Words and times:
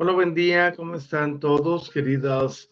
Hola, 0.00 0.12
buen 0.12 0.32
día, 0.32 0.76
¿cómo 0.76 0.94
están 0.94 1.40
todos, 1.40 1.90
queridos 1.90 2.70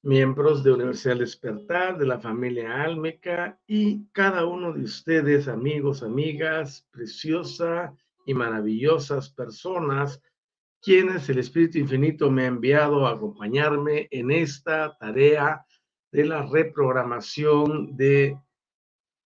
miembros 0.00 0.64
de 0.64 0.72
Universidad 0.72 1.18
Despertar, 1.18 1.98
de 1.98 2.06
la 2.06 2.18
familia 2.18 2.82
Álmica 2.82 3.60
y 3.66 4.06
cada 4.12 4.46
uno 4.46 4.72
de 4.72 4.84
ustedes, 4.84 5.48
amigos, 5.48 6.02
amigas, 6.02 6.88
preciosa 6.90 7.94
y 8.24 8.32
maravillosas 8.32 9.28
personas, 9.28 10.22
quienes 10.80 11.28
el 11.28 11.40
Espíritu 11.40 11.76
Infinito 11.76 12.30
me 12.30 12.44
ha 12.44 12.46
enviado 12.46 13.06
a 13.06 13.12
acompañarme 13.12 14.08
en 14.10 14.30
esta 14.30 14.96
tarea 14.96 15.62
de 16.10 16.24
la 16.24 16.46
reprogramación 16.46 17.98
de 17.98 18.34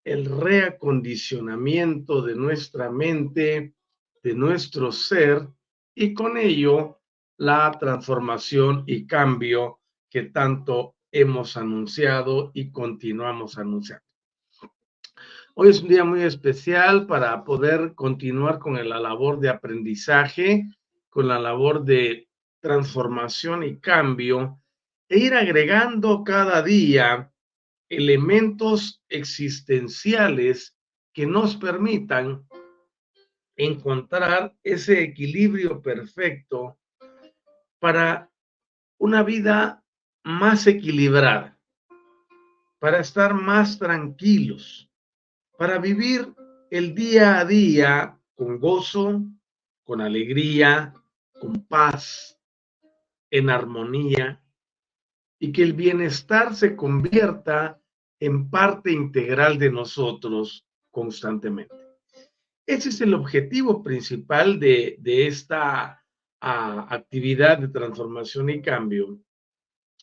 el 0.03 0.25
reacondicionamiento 0.25 2.21
de 2.21 2.35
nuestra 2.35 2.91
mente, 2.91 3.73
de 4.21 4.33
nuestro 4.35 4.91
ser 4.91 5.47
y 5.95 6.13
con 6.13 6.37
ello 6.37 6.99
la 7.37 7.71
transformación 7.79 8.83
y 8.87 9.05
cambio 9.05 9.79
que 10.09 10.23
tanto 10.23 10.95
hemos 11.11 11.57
anunciado 11.57 12.51
y 12.53 12.71
continuamos 12.71 13.57
anunciando. 13.57 14.03
Hoy 15.55 15.69
es 15.69 15.81
un 15.81 15.89
día 15.89 16.03
muy 16.03 16.23
especial 16.23 17.05
para 17.05 17.43
poder 17.43 17.93
continuar 17.93 18.57
con 18.57 18.73
la 18.89 18.99
labor 18.99 19.39
de 19.39 19.49
aprendizaje, 19.49 20.65
con 21.09 21.27
la 21.27 21.39
labor 21.39 21.83
de 21.83 22.27
transformación 22.59 23.63
y 23.63 23.79
cambio 23.79 24.59
e 25.07 25.19
ir 25.19 25.35
agregando 25.35 26.23
cada 26.23 26.63
día 26.63 27.31
elementos 27.87 29.03
existenciales 29.09 30.75
que 31.13 31.27
nos 31.27 31.55
permitan 31.55 32.47
encontrar 33.55 34.55
ese 34.63 35.01
equilibrio 35.01 35.81
perfecto 35.81 36.77
para 37.79 38.31
una 38.97 39.23
vida 39.23 39.83
más 40.23 40.67
equilibrada, 40.67 41.59
para 42.79 42.99
estar 42.99 43.33
más 43.33 43.77
tranquilos, 43.77 44.89
para 45.57 45.77
vivir 45.77 46.33
el 46.71 46.95
día 46.95 47.39
a 47.39 47.45
día 47.45 48.19
con 48.35 48.59
gozo, 48.59 49.21
con 49.83 50.01
alegría, 50.01 50.93
con 51.39 51.65
paz, 51.65 52.39
en 53.29 53.49
armonía, 53.49 54.41
y 55.39 55.51
que 55.51 55.63
el 55.63 55.73
bienestar 55.73 56.55
se 56.55 56.75
convierta 56.75 57.81
en 58.19 58.49
parte 58.49 58.91
integral 58.93 59.57
de 59.59 59.69
nosotros 59.69 60.65
constantemente. 60.89 61.82
Ese 62.65 62.89
es 62.89 63.01
el 63.01 63.13
objetivo 63.13 63.83
principal 63.83 64.59
de, 64.59 64.97
esta 65.03 66.03
ah, 66.39 66.87
actividad 66.89 67.57
de 67.59 67.67
transformación 67.67 68.49
y 68.49 68.61
cambio, 68.61 69.19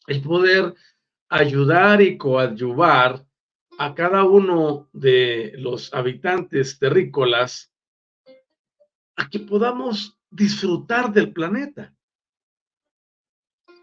el 0.06 0.22
poder 0.22 0.74
ayudar 1.28 2.02
y 2.02 2.18
coadyuvar 2.18 3.24
a 3.78 3.94
cada 3.94 4.24
uno 4.24 4.90
de 4.92 5.54
los 5.56 5.94
habitantes 5.94 6.78
terrícolas 6.78 7.72
a 9.16 9.28
que 9.30 9.40
podamos 9.40 10.18
disfrutar 10.30 11.12
del 11.12 11.32
planeta. 11.32 11.94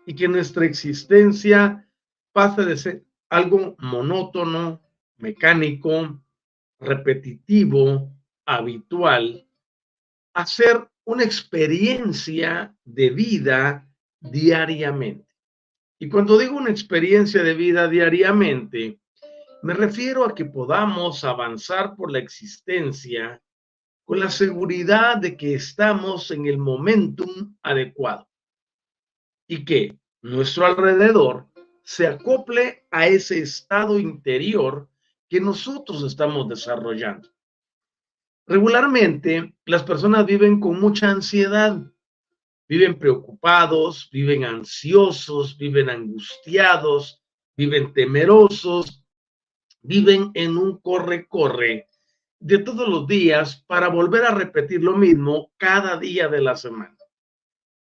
Y 0.05 0.15
que 0.15 0.27
nuestra 0.27 0.65
existencia 0.65 1.89
pase 2.31 2.63
de 2.63 2.77
ser 2.77 3.05
algo 3.29 3.75
monótono, 3.79 4.81
mecánico, 5.17 6.21
repetitivo, 6.79 8.16
habitual 8.47 9.45
hacer 10.33 10.89
una 11.03 11.23
experiencia 11.23 12.75
de 12.83 13.09
vida 13.11 13.87
diariamente. 14.19 15.27
Y 15.99 16.09
cuando 16.09 16.37
digo 16.37 16.57
una 16.57 16.71
experiencia 16.71 17.43
de 17.43 17.53
vida 17.53 17.87
diariamente, 17.87 18.99
me 19.63 19.73
refiero 19.73 20.23
a 20.25 20.33
que 20.33 20.45
podamos 20.45 21.23
avanzar 21.23 21.95
por 21.95 22.11
la 22.11 22.19
existencia 22.19 23.41
con 24.05 24.19
la 24.19 24.29
seguridad 24.29 25.17
de 25.17 25.35
que 25.35 25.55
estamos 25.55 26.31
en 26.31 26.45
el 26.45 26.57
momentum 26.57 27.57
adecuado 27.61 28.29
y 29.47 29.65
que 29.65 29.97
nuestro 30.21 30.65
alrededor 30.65 31.47
se 31.83 32.07
acople 32.07 32.85
a 32.91 33.07
ese 33.07 33.39
estado 33.39 33.99
interior 33.99 34.87
que 35.27 35.41
nosotros 35.41 36.03
estamos 36.03 36.47
desarrollando. 36.47 37.29
Regularmente 38.47 39.53
las 39.65 39.83
personas 39.83 40.25
viven 40.25 40.61
con 40.61 40.79
mucha 40.79 41.11
ansiedad, 41.11 41.81
viven 42.69 42.97
preocupados, 42.97 44.09
viven 44.09 44.45
ansiosos, 44.45 45.57
viven 45.57 45.89
angustiados, 45.89 47.21
viven 47.57 47.91
temerosos, 47.93 49.03
viven 49.81 50.31
en 50.33 50.57
un 50.57 50.79
corre-corre 50.79 51.89
de 52.39 52.57
todos 52.59 52.87
los 52.87 53.05
días 53.05 53.65
para 53.67 53.89
volver 53.89 54.23
a 54.23 54.33
repetir 54.33 54.81
lo 54.81 54.95
mismo 54.95 55.51
cada 55.57 55.97
día 55.97 56.29
de 56.29 56.39
la 56.39 56.55
semana. 56.55 56.97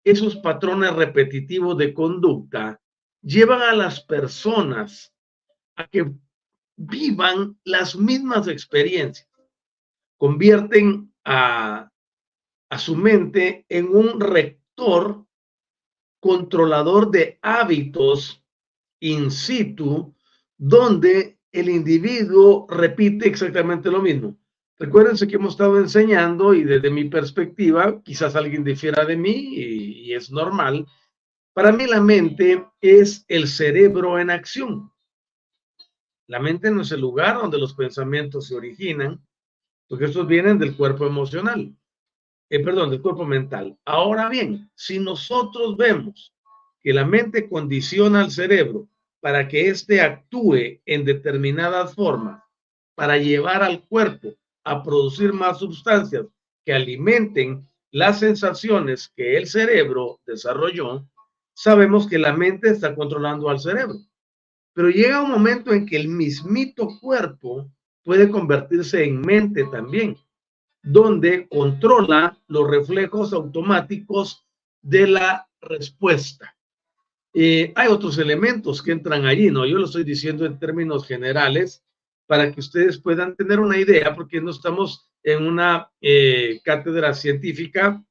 Esos 0.04 0.36
patrones 0.38 0.94
repetitivos 0.94 1.78
de 1.78 1.94
conducta 1.94 2.82
llevan 3.22 3.62
a 3.62 3.74
las 3.74 4.02
personas 4.02 5.14
a 5.76 5.88
que 5.88 6.12
vivan 6.76 7.58
las 7.64 7.96
mismas 7.96 8.48
experiencias. 8.50 9.29
Convierten 10.20 11.12
a, 11.24 11.90
a 12.70 12.78
su 12.78 12.96
mente 12.96 13.66
en 13.70 13.88
un 13.88 14.20
rector 14.20 15.26
controlador 16.20 17.10
de 17.10 17.40
hábitos 17.42 18.44
in 19.00 19.32
situ, 19.32 20.14
donde 20.58 21.40
el 21.54 21.70
individuo 21.70 22.68
repite 22.70 23.28
exactamente 23.28 23.90
lo 23.90 24.02
mismo. 24.02 24.38
Recuérdense 24.78 25.26
que 25.26 25.38
hemos 25.38 25.54
estado 25.54 25.80
enseñando 25.80 26.54
y 26.54 26.64
desde 26.64 26.92
mi 26.92 27.06
perspectiva, 27.06 28.02
quizás 28.04 28.36
alguien 28.36 28.64
difiera 28.64 29.06
de 29.06 29.16
mí 29.16 29.56
y, 29.56 30.10
y 30.10 30.14
es 30.14 30.32
normal, 30.32 30.86
para 31.54 31.72
mí 31.72 31.88
la 31.88 32.02
mente 32.02 32.66
es 32.82 33.26
el 33.30 33.48
cerebro 33.48 34.20
en 34.20 34.30
acción. 34.30 34.92
La 36.28 36.40
mente 36.40 36.70
no 36.72 36.82
es 36.82 36.92
el 36.92 37.02
lugar 37.02 37.38
donde 37.38 37.58
los 37.58 37.74
pensamientos 37.74 38.48
se 38.48 38.56
originan, 38.56 39.26
porque 39.90 40.06
estos 40.06 40.28
vienen 40.28 40.60
del 40.60 40.78
cuerpo 40.78 41.06
emocional, 41.06 41.76
eh, 42.50 42.64
perdón, 42.64 42.92
del 42.92 43.02
cuerpo 43.02 43.26
mental. 43.26 43.78
Ahora 43.84 44.30
bien, 44.30 44.72
si 44.76 45.00
nosotros 45.00 45.76
vemos 45.76 46.34
que 46.80 46.94
la 46.94 47.06
mente 47.06 47.50
condiciona 47.50 48.22
al 48.22 48.32
cerebro 48.32 48.88
para 49.20 49.48
que 49.48 49.68
éste 49.68 50.00
actúe 50.00 50.80
en 50.86 51.04
determinadas 51.04 51.96
formas, 51.96 52.42
para 52.96 53.18
llevar 53.18 53.64
al 53.64 53.84
cuerpo 53.88 54.36
a 54.64 54.84
producir 54.84 55.34
más 55.34 55.60
sustancias 55.60 56.26
que 56.64 56.74
alimenten 56.74 57.68
las 57.92 58.20
sensaciones 58.20 59.12
que 59.16 59.38
el 59.38 59.48
cerebro 59.48 60.20
desarrolló, 60.26 61.08
sabemos 61.54 62.08
que 62.08 62.20
la 62.20 62.34
mente 62.34 62.70
está 62.70 62.94
controlando 62.94 63.50
al 63.50 63.60
cerebro. 63.60 63.96
Pero 64.74 64.90
llega 64.90 65.24
un 65.24 65.32
momento 65.32 65.74
en 65.74 65.86
que 65.86 65.98
el 65.98 66.08
mismito 66.08 66.90
cuerpo 67.02 67.72
puede 68.10 68.32
convertirse 68.32 69.04
en 69.04 69.22
mente 69.22 69.66
también, 69.66 70.18
donde 70.82 71.48
controla 71.48 72.36
los 72.48 72.68
reflejos 72.68 73.34
automáticos 73.34 74.48
de 74.82 75.06
la 75.06 75.48
respuesta. 75.62 76.58
Eh, 77.36 77.72
hay 77.76 77.88
otros 77.88 78.18
elementos 78.18 78.82
que 78.82 78.94
entran 78.94 79.28
allí, 79.28 79.52
¿no? 79.52 79.64
Yo 79.64 79.78
lo 79.78 79.86
estoy 79.86 80.04
diciendo 80.04 80.48
en 80.48 80.58
términos 80.58 81.06
generales 81.06 81.86
para 82.26 82.52
que 82.52 82.62
ustedes 82.62 82.98
puedan 82.98 83.36
tener 83.36 83.60
una 83.60 83.78
idea, 83.78 84.16
porque 84.16 84.42
no 84.42 84.50
estamos 84.50 85.12
en 85.22 85.46
una 85.46 85.92
eh, 86.02 86.62
cátedra 86.64 87.14
científica, 87.14 88.04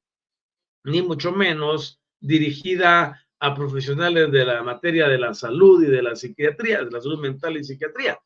ni 0.85 1.03
mucho 1.03 1.33
menos 1.33 2.01
dirigida 2.21 3.21
a 3.41 3.53
profesionales 3.53 4.31
de 4.31 4.45
la 4.45 4.63
materia 4.63 5.09
de 5.09 5.19
la 5.19 5.35
salud 5.35 5.83
y 5.83 5.89
de 5.89 6.03
la 6.03 6.15
psiquiatría, 6.15 6.85
de 6.85 6.91
la 6.93 7.01
salud 7.01 7.19
mental 7.19 7.57
y 7.57 7.65
psiquiatría. 7.65 8.17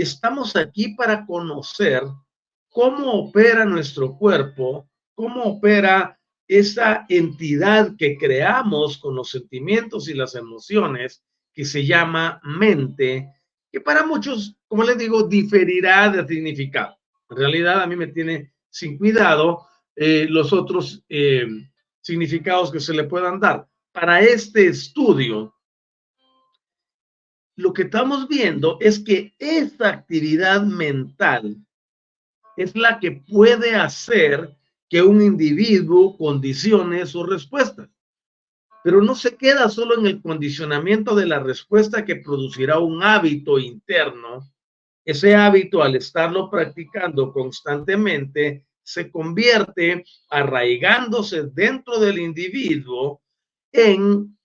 Estamos 0.00 0.56
aquí 0.56 0.94
para 0.94 1.26
conocer 1.26 2.02
cómo 2.70 3.12
opera 3.12 3.66
nuestro 3.66 4.16
cuerpo, 4.16 4.88
cómo 5.14 5.42
opera 5.42 6.18
esa 6.48 7.04
entidad 7.10 7.96
que 7.98 8.16
creamos 8.16 8.96
con 8.96 9.14
los 9.14 9.28
sentimientos 9.28 10.08
y 10.08 10.14
las 10.14 10.34
emociones, 10.34 11.22
que 11.52 11.66
se 11.66 11.84
llama 11.84 12.40
mente, 12.42 13.30
que 13.70 13.82
para 13.82 14.06
muchos, 14.06 14.56
como 14.66 14.84
les 14.84 14.96
digo, 14.96 15.24
diferirá 15.24 16.08
de 16.08 16.26
significado. 16.26 16.96
En 17.28 17.36
realidad 17.36 17.82
a 17.82 17.86
mí 17.86 17.94
me 17.94 18.06
tiene 18.06 18.54
sin 18.70 18.96
cuidado 18.96 19.66
eh, 19.94 20.26
los 20.30 20.50
otros 20.54 21.04
eh, 21.10 21.46
significados 22.00 22.72
que 22.72 22.80
se 22.80 22.94
le 22.94 23.04
puedan 23.04 23.38
dar 23.38 23.68
para 23.92 24.22
este 24.22 24.66
estudio, 24.66 25.54
lo 27.60 27.72
que 27.72 27.82
estamos 27.82 28.26
viendo 28.26 28.78
es 28.80 28.98
que 28.98 29.34
esta 29.38 29.90
actividad 29.90 30.62
mental 30.62 31.56
es 32.56 32.74
la 32.74 32.98
que 32.98 33.12
puede 33.12 33.74
hacer 33.74 34.56
que 34.88 35.02
un 35.02 35.22
individuo 35.22 36.16
condicione 36.16 37.06
sus 37.06 37.28
respuestas. 37.28 37.88
Pero 38.82 39.02
no 39.02 39.14
se 39.14 39.36
queda 39.36 39.68
solo 39.68 39.98
en 39.98 40.06
el 40.06 40.22
condicionamiento 40.22 41.14
de 41.14 41.26
la 41.26 41.38
respuesta 41.38 42.04
que 42.04 42.16
producirá 42.16 42.78
un 42.78 43.02
hábito 43.02 43.58
interno. 43.58 44.50
Ese 45.04 45.34
hábito, 45.34 45.82
al 45.82 45.96
estarlo 45.96 46.50
practicando 46.50 47.30
constantemente, 47.32 48.64
se 48.82 49.10
convierte 49.10 50.04
arraigándose 50.30 51.44
dentro 51.44 52.00
del 52.00 52.18
individuo 52.18 53.20
en 53.70 54.36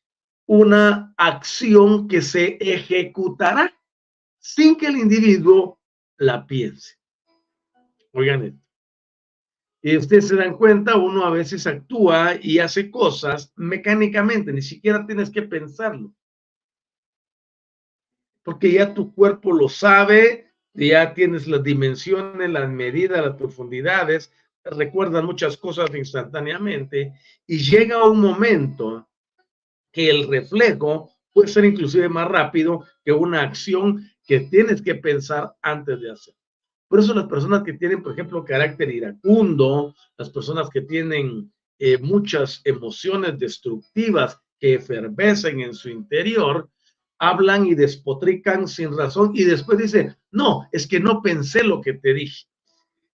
una 0.46 1.14
acción 1.18 2.08
que 2.08 2.22
se 2.22 2.58
ejecutará 2.60 3.74
sin 4.40 4.76
que 4.76 4.88
el 4.88 4.98
individuo 4.98 5.80
la 6.18 6.46
piense. 6.46 6.96
Oigan 8.12 8.44
esto. 8.44 8.66
Y 9.82 9.98
ustedes 9.98 10.28
se 10.28 10.36
dan 10.36 10.58
cuenta, 10.58 10.96
uno 10.96 11.26
a 11.26 11.30
veces 11.30 11.68
actúa 11.68 12.40
y 12.42 12.58
hace 12.58 12.90
cosas 12.90 13.54
mecánicamente, 13.56 14.52
ni 14.52 14.64
siquiera 14.64 15.06
tienes 15.06 15.30
que 15.30 15.44
pensarlo. 15.44 16.12
Porque 18.42 18.72
ya 18.72 18.96
tu 18.96 19.14
cuerpo 19.14 19.54
lo 19.54 19.70
sabe, 19.70 20.52
ya 20.74 21.14
tienes 21.14 21.48
las 21.48 21.64
dimensiones, 21.64 22.50
las 22.50 22.70
medidas, 22.70 23.24
las 23.24 23.36
profundidades, 23.36 24.32
recuerdan 24.64 25.26
muchas 25.26 25.58
cosas 25.58 25.94
instantáneamente 25.94 27.14
y 27.46 27.60
llega 27.60 28.04
un 28.08 28.20
momento 28.20 29.08
que 29.96 30.10
el 30.10 30.28
reflejo 30.28 31.10
puede 31.32 31.48
ser 31.48 31.64
inclusive 31.64 32.10
más 32.10 32.28
rápido 32.28 32.84
que 33.04 33.14
una 33.14 33.42
acción 33.42 34.06
que 34.28 34.42
tienes 34.42 34.82
que 34.82 34.96
pensar 34.96 35.56
antes 35.62 36.02
de 36.02 36.12
hacer. 36.12 36.34
Por 36.90 37.00
eso 37.00 37.14
las 37.14 37.28
personas 37.28 37.64
que 37.64 37.74
tienen, 37.74 38.04
por 38.04 38.12
ejemplo, 38.12 38.44
carácter 38.44 38.90
iracundo, 38.90 39.96
las 40.18 40.30
personas 40.30 40.70
que 40.70 40.82
tienen 40.82 41.50
eh, 41.80 41.98
muchas 41.98 42.62
emociones 42.66 43.40
destructivas 43.40 44.38
que 44.60 44.76
efervescen 44.76 45.62
en 45.62 45.74
su 45.74 45.90
interior, 45.90 46.70
hablan 47.18 47.66
y 47.66 47.74
despotrican 47.74 48.68
sin 48.68 48.98
razón 48.98 49.32
y 49.34 49.46
después 49.46 49.78
dicen, 49.78 50.14
no, 50.32 50.68
es 50.74 50.86
que 50.88 51.00
no 51.00 51.22
pensé 51.22 51.64
lo 51.64 51.80
que 51.80 51.94
te 51.94 52.14
dije. 52.14 52.48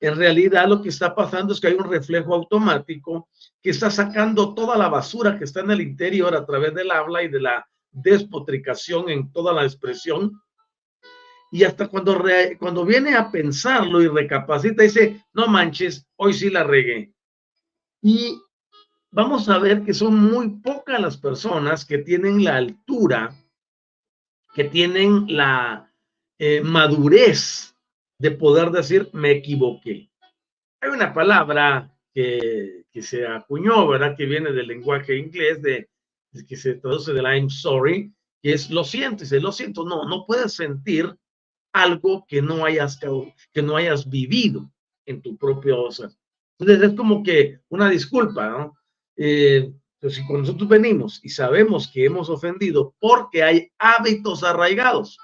En 0.02 0.16
realidad 0.16 0.68
lo 0.68 0.82
que 0.82 0.90
está 0.90 1.14
pasando 1.14 1.54
es 1.54 1.62
que 1.62 1.68
hay 1.68 1.76
un 1.76 1.90
reflejo 1.90 2.34
automático 2.34 3.30
que 3.62 3.70
está 3.70 3.92
sacando 3.92 4.56
toda 4.56 4.76
la 4.76 4.90
basura 4.90 5.38
que 5.38 5.44
está 5.44 5.60
en 5.60 5.70
el 5.70 5.82
interior 5.82 6.36
a 6.36 6.44
través 6.44 6.74
del 6.74 6.90
habla 6.90 7.22
y 7.22 7.28
de 7.28 7.40
la 7.40 7.70
despotricación 7.92 9.10
en 9.10 9.32
toda 9.32 9.54
la 9.54 9.64
expresión. 9.64 10.42
Y 11.52 11.64
hasta 11.64 11.88
cuando, 11.88 12.20
cuando 12.58 12.84
viene 12.84 13.14
a 13.14 13.30
pensarlo 13.30 14.02
y 14.02 14.08
recapacita, 14.08 14.82
dice, 14.82 15.24
no 15.34 15.46
manches, 15.46 16.08
hoy 16.16 16.34
sí 16.34 16.50
la 16.50 16.64
regué. 16.64 17.14
Y 18.02 18.42
vamos 19.12 19.50
a 19.50 19.60
ver 19.60 19.84
que 19.84 19.94
son 19.94 20.16
muy 20.16 20.50
pocas 20.62 21.00
las 21.00 21.18
personas 21.18 21.86
que 21.86 22.00
tienen 22.00 22.44
la 22.44 22.56
altura, 22.56 23.36
que 24.56 24.64
tienen 24.64 25.26
la 25.28 25.94
eh, 26.40 26.62
madurez 26.62 27.71
de 28.22 28.30
poder 28.30 28.70
decir, 28.70 29.10
me 29.14 29.32
equivoqué. 29.32 30.12
Hay 30.80 30.90
una 30.92 31.12
palabra 31.12 31.92
que, 32.14 32.86
que, 32.92 33.02
se 33.02 33.26
acuñó, 33.26 33.88
¿verdad? 33.88 34.16
Que 34.16 34.28
viene 34.28 34.52
del 34.52 34.68
lenguaje 34.68 35.18
inglés, 35.18 35.60
de, 35.64 35.90
que 36.48 36.56
se 36.56 36.76
traduce 36.76 37.14
del 37.14 37.26
I'm 37.26 37.50
sorry, 37.50 38.14
que 38.44 38.54
es 38.54 38.70
lo 38.70 38.84
siento, 38.84 39.24
dice, 39.24 39.40
lo 39.40 39.52
siento, 39.52 39.84
no, 39.86 40.06
no 40.08 40.26
puedes 40.28 40.54
sentir 40.54 41.12
algo 41.74 42.24
que 42.28 42.44
no 42.44 42.64
hayas, 42.64 43.00
que 43.52 43.62
no 43.64 43.76
hayas 43.76 44.08
vivido 44.08 44.72
en 45.08 45.24
tu 45.24 45.36
propio 45.36 45.90
ser. 45.90 46.12
Entonces 46.60 46.92
es 46.92 46.96
como 46.96 47.24
que 47.24 47.60
una 47.70 47.90
disculpa, 47.90 48.50
¿no? 48.50 48.78
Eh, 49.18 49.74
pues 50.00 50.14
si 50.14 50.24
nosotros 50.32 50.70
venimos 50.70 51.20
y 51.24 51.30
sabemos 51.30 51.90
que 51.92 52.06
hemos 52.06 52.30
ofendido 52.30 52.94
porque 53.00 53.42
hay 53.42 53.72
hábitos 53.80 54.44
arraigados, 54.44 55.18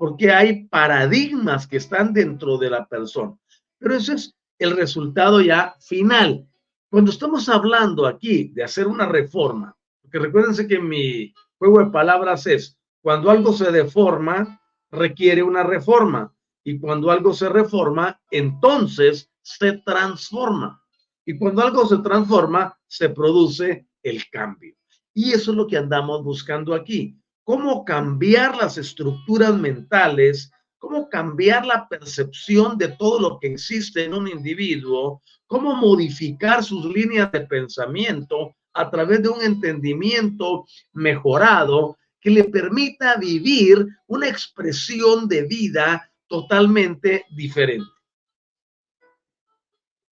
porque 0.00 0.30
hay 0.30 0.64
paradigmas 0.64 1.66
que 1.66 1.76
están 1.76 2.14
dentro 2.14 2.56
de 2.56 2.70
la 2.70 2.86
persona. 2.86 3.36
Pero 3.76 3.94
eso 3.94 4.14
es 4.14 4.34
el 4.58 4.74
resultado 4.74 5.42
ya 5.42 5.76
final. 5.78 6.48
Cuando 6.88 7.10
estamos 7.10 7.50
hablando 7.50 8.06
aquí 8.06 8.44
de 8.54 8.64
hacer 8.64 8.86
una 8.86 9.04
reforma, 9.04 9.76
porque 10.00 10.18
recuérdense 10.20 10.66
que 10.66 10.78
mi 10.78 11.34
juego 11.58 11.80
de 11.80 11.90
palabras 11.90 12.46
es, 12.46 12.78
cuando 13.02 13.30
algo 13.30 13.52
se 13.52 13.70
deforma, 13.70 14.62
requiere 14.90 15.42
una 15.42 15.64
reforma. 15.64 16.34
Y 16.64 16.78
cuando 16.78 17.10
algo 17.10 17.34
se 17.34 17.50
reforma, 17.50 18.18
entonces 18.30 19.30
se 19.42 19.82
transforma. 19.84 20.82
Y 21.26 21.36
cuando 21.36 21.60
algo 21.60 21.86
se 21.86 21.98
transforma, 21.98 22.74
se 22.86 23.10
produce 23.10 23.86
el 24.02 24.30
cambio. 24.30 24.74
Y 25.12 25.32
eso 25.32 25.50
es 25.50 25.58
lo 25.58 25.66
que 25.66 25.76
andamos 25.76 26.24
buscando 26.24 26.72
aquí. 26.72 27.19
Cómo 27.50 27.84
cambiar 27.84 28.56
las 28.56 28.78
estructuras 28.78 29.52
mentales 29.56 30.52
cómo 30.78 31.08
cambiar 31.08 31.66
la 31.66 31.88
percepción 31.88 32.78
de 32.78 32.88
todo 32.88 33.18
lo 33.18 33.40
que 33.40 33.48
existe 33.48 34.04
en 34.04 34.14
un 34.14 34.28
individuo, 34.28 35.20
cómo 35.48 35.74
modificar 35.74 36.62
sus 36.62 36.84
líneas 36.86 37.32
de 37.32 37.40
pensamiento 37.40 38.54
a 38.72 38.88
través 38.88 39.20
de 39.24 39.30
un 39.30 39.42
entendimiento 39.42 40.64
mejorado 40.92 41.98
que 42.20 42.30
le 42.30 42.44
permita 42.44 43.16
vivir 43.16 43.84
una 44.06 44.28
expresión 44.28 45.26
de 45.26 45.42
vida 45.42 46.08
totalmente 46.28 47.26
diferente. 47.30 47.90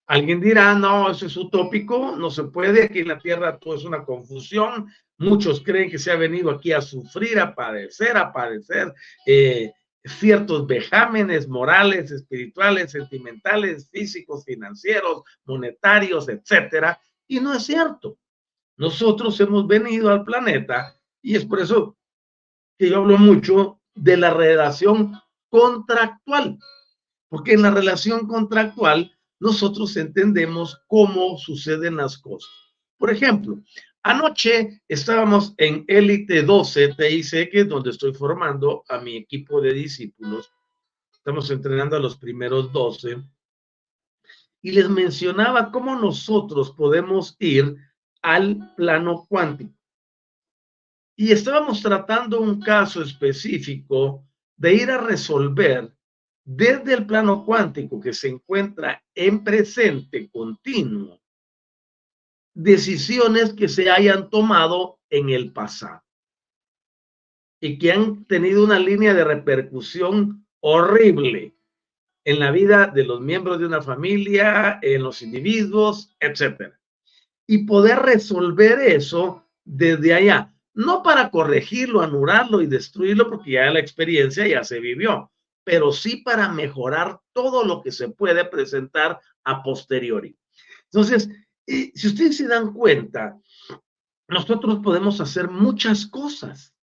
Alguien 0.08 0.40
dirá, 0.40 0.74
no, 0.74 1.08
eso 1.08 1.26
es 1.26 1.36
utópico, 1.36 2.16
no 2.16 2.32
se 2.32 2.42
puede, 2.44 2.82
aquí 2.82 2.98
en 2.98 3.08
la 3.08 3.18
tierra 3.20 3.58
todo 3.60 3.76
es 3.76 3.84
una 3.84 4.04
confusión, 4.04 4.90
muchos 5.18 5.60
creen 5.60 5.90
que 5.90 5.98
se 5.98 6.10
ha 6.10 6.16
venido 6.16 6.50
aquí 6.50 6.72
a 6.72 6.80
sufrir, 6.80 7.38
a 7.38 7.54
padecer, 7.54 8.16
a 8.16 8.32
padecer 8.32 8.92
eh, 9.26 9.72
ciertos 10.04 10.66
vejámenes 10.66 11.48
morales, 11.48 12.10
espirituales, 12.10 12.92
sentimentales, 12.92 13.88
físicos, 13.90 14.44
financieros, 14.44 15.22
monetarios, 15.44 16.28
etcétera, 16.28 17.00
y 17.26 17.40
no 17.40 17.52
es 17.52 17.64
cierto. 17.64 18.18
Nosotros 18.76 19.38
hemos 19.40 19.66
venido 19.66 20.10
al 20.10 20.24
planeta 20.24 20.96
y 21.20 21.36
es 21.36 21.44
por 21.44 21.60
eso 21.60 21.96
que 22.78 22.88
yo 22.88 22.98
hablo 22.98 23.18
mucho 23.18 23.80
de 23.94 24.16
la 24.16 24.30
relación 24.30 25.14
contractual, 25.48 26.58
porque 27.28 27.54
en 27.54 27.62
la 27.62 27.72
relación 27.72 28.28
contractual 28.28 29.12
nosotros 29.40 29.96
entendemos 29.96 30.80
cómo 30.86 31.38
suceden 31.38 31.96
las 31.96 32.18
cosas. 32.18 32.50
Por 32.96 33.10
ejemplo, 33.10 33.58
anoche 34.08 34.80
estábamos 34.88 35.52
en 35.58 35.84
Élite 35.86 36.42
12 36.42 36.94
TIC, 36.94 37.66
donde 37.66 37.90
estoy 37.90 38.14
formando 38.14 38.82
a 38.88 38.98
mi 38.98 39.18
equipo 39.18 39.60
de 39.60 39.74
discípulos. 39.74 40.50
Estamos 41.12 41.50
entrenando 41.50 41.94
a 41.94 42.00
los 42.00 42.16
primeros 42.16 42.72
12. 42.72 43.22
Y 44.62 44.70
les 44.72 44.88
mencionaba 44.88 45.70
cómo 45.70 45.94
nosotros 45.94 46.72
podemos 46.72 47.36
ir 47.38 47.76
al 48.22 48.74
plano 48.76 49.26
cuántico. 49.28 49.74
Y 51.14 51.30
estábamos 51.30 51.82
tratando 51.82 52.40
un 52.40 52.60
caso 52.60 53.02
específico 53.02 54.24
de 54.56 54.72
ir 54.72 54.90
a 54.90 54.98
resolver 54.98 55.94
desde 56.44 56.94
el 56.94 57.04
plano 57.04 57.44
cuántico 57.44 58.00
que 58.00 58.14
se 58.14 58.28
encuentra 58.28 59.02
en 59.14 59.44
presente 59.44 60.30
continuo, 60.30 61.20
decisiones 62.58 63.52
que 63.52 63.68
se 63.68 63.88
hayan 63.88 64.30
tomado 64.30 64.98
en 65.10 65.30
el 65.30 65.52
pasado 65.52 66.02
y 67.60 67.78
que 67.78 67.92
han 67.92 68.24
tenido 68.24 68.64
una 68.64 68.80
línea 68.80 69.14
de 69.14 69.22
repercusión 69.22 70.44
horrible 70.58 71.54
en 72.24 72.40
la 72.40 72.50
vida 72.50 72.88
de 72.88 73.04
los 73.04 73.20
miembros 73.20 73.60
de 73.60 73.66
una 73.66 73.80
familia, 73.80 74.80
en 74.82 75.04
los 75.04 75.22
individuos, 75.22 76.16
etc. 76.18 76.74
Y 77.46 77.58
poder 77.58 78.00
resolver 78.00 78.80
eso 78.80 79.46
desde 79.64 80.14
allá, 80.14 80.52
no 80.74 81.04
para 81.04 81.30
corregirlo, 81.30 82.00
anularlo 82.00 82.60
y 82.60 82.66
destruirlo, 82.66 83.28
porque 83.28 83.52
ya 83.52 83.70
la 83.70 83.78
experiencia 83.78 84.48
ya 84.48 84.64
se 84.64 84.80
vivió, 84.80 85.30
pero 85.62 85.92
sí 85.92 86.22
para 86.24 86.48
mejorar 86.48 87.20
todo 87.32 87.64
lo 87.64 87.82
que 87.82 87.92
se 87.92 88.08
puede 88.08 88.44
presentar 88.46 89.20
a 89.44 89.62
posteriori. 89.62 90.36
Entonces, 90.86 91.30
si 91.94 92.08
ustedes 92.08 92.36
se 92.36 92.48
dan 92.48 92.72
cuenta, 92.72 93.38
nosotros 94.28 94.80
podemos 94.82 95.20
hacer 95.20 95.48
muchas 95.48 96.06
cosas. 96.06 96.74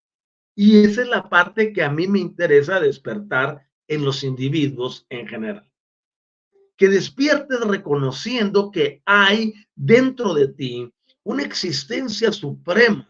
Y 0.55 0.83
esa 0.83 1.01
es 1.01 1.07
la 1.07 1.27
parte 1.27 1.73
que 1.73 1.83
a 1.83 1.89
mí 1.89 2.07
me 2.07 2.19
interesa 2.19 2.79
despertar 2.79 3.67
en 3.87 4.05
los 4.05 4.23
individuos 4.23 5.05
en 5.09 5.27
general. 5.27 5.69
Que 6.77 6.87
despiertes 6.87 7.59
reconociendo 7.61 8.71
que 8.71 9.01
hay 9.05 9.53
dentro 9.75 10.33
de 10.33 10.49
ti 10.49 10.93
una 11.23 11.43
existencia 11.43 12.31
suprema, 12.31 13.09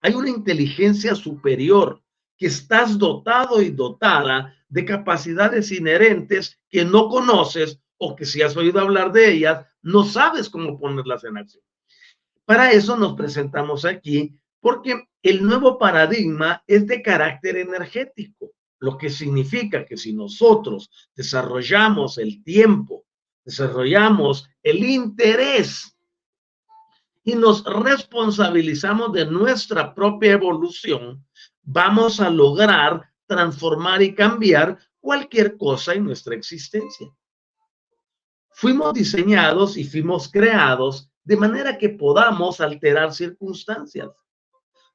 hay 0.00 0.14
una 0.14 0.30
inteligencia 0.30 1.14
superior, 1.14 2.02
que 2.38 2.46
estás 2.46 2.98
dotado 2.98 3.62
y 3.62 3.70
dotada 3.70 4.54
de 4.68 4.84
capacidades 4.84 5.72
inherentes 5.72 6.60
que 6.68 6.84
no 6.84 7.08
conoces 7.08 7.80
o 7.98 8.14
que 8.14 8.24
si 8.24 8.42
has 8.42 8.56
oído 8.56 8.80
hablar 8.80 9.12
de 9.12 9.32
ellas, 9.32 9.66
no 9.86 10.04
sabes 10.04 10.50
cómo 10.50 10.80
ponerlas 10.80 11.22
en 11.22 11.38
acción. 11.38 11.62
Para 12.44 12.72
eso 12.72 12.96
nos 12.96 13.14
presentamos 13.14 13.84
aquí, 13.84 14.36
porque 14.60 15.06
el 15.22 15.44
nuevo 15.44 15.78
paradigma 15.78 16.64
es 16.66 16.88
de 16.88 17.02
carácter 17.02 17.56
energético, 17.56 18.50
lo 18.80 18.98
que 18.98 19.10
significa 19.10 19.86
que 19.86 19.96
si 19.96 20.12
nosotros 20.12 20.90
desarrollamos 21.14 22.18
el 22.18 22.42
tiempo, 22.42 23.04
desarrollamos 23.44 24.48
el 24.60 24.84
interés 24.84 25.96
y 27.22 27.36
nos 27.36 27.62
responsabilizamos 27.64 29.12
de 29.12 29.26
nuestra 29.26 29.94
propia 29.94 30.32
evolución, 30.32 31.24
vamos 31.62 32.20
a 32.20 32.28
lograr 32.28 33.08
transformar 33.26 34.02
y 34.02 34.16
cambiar 34.16 34.78
cualquier 34.98 35.56
cosa 35.56 35.94
en 35.94 36.04
nuestra 36.04 36.34
existencia. 36.34 37.06
Fuimos 38.58 38.94
diseñados 38.94 39.76
y 39.76 39.84
fuimos 39.84 40.30
creados 40.30 41.10
de 41.24 41.36
manera 41.36 41.76
que 41.76 41.90
podamos 41.90 42.58
alterar 42.62 43.12
circunstancias. 43.12 44.08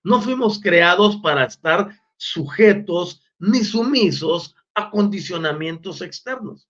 No 0.02 0.20
fuimos 0.20 0.60
creados 0.60 1.18
para 1.18 1.46
estar 1.46 1.96
sujetos 2.18 3.22
ni 3.38 3.64
sumisos 3.64 4.56
a 4.74 4.90
condicionamientos 4.90 6.02
externos. 6.02 6.68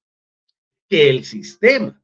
Que 0.90 1.10
el 1.10 1.24
sistema 1.24 2.04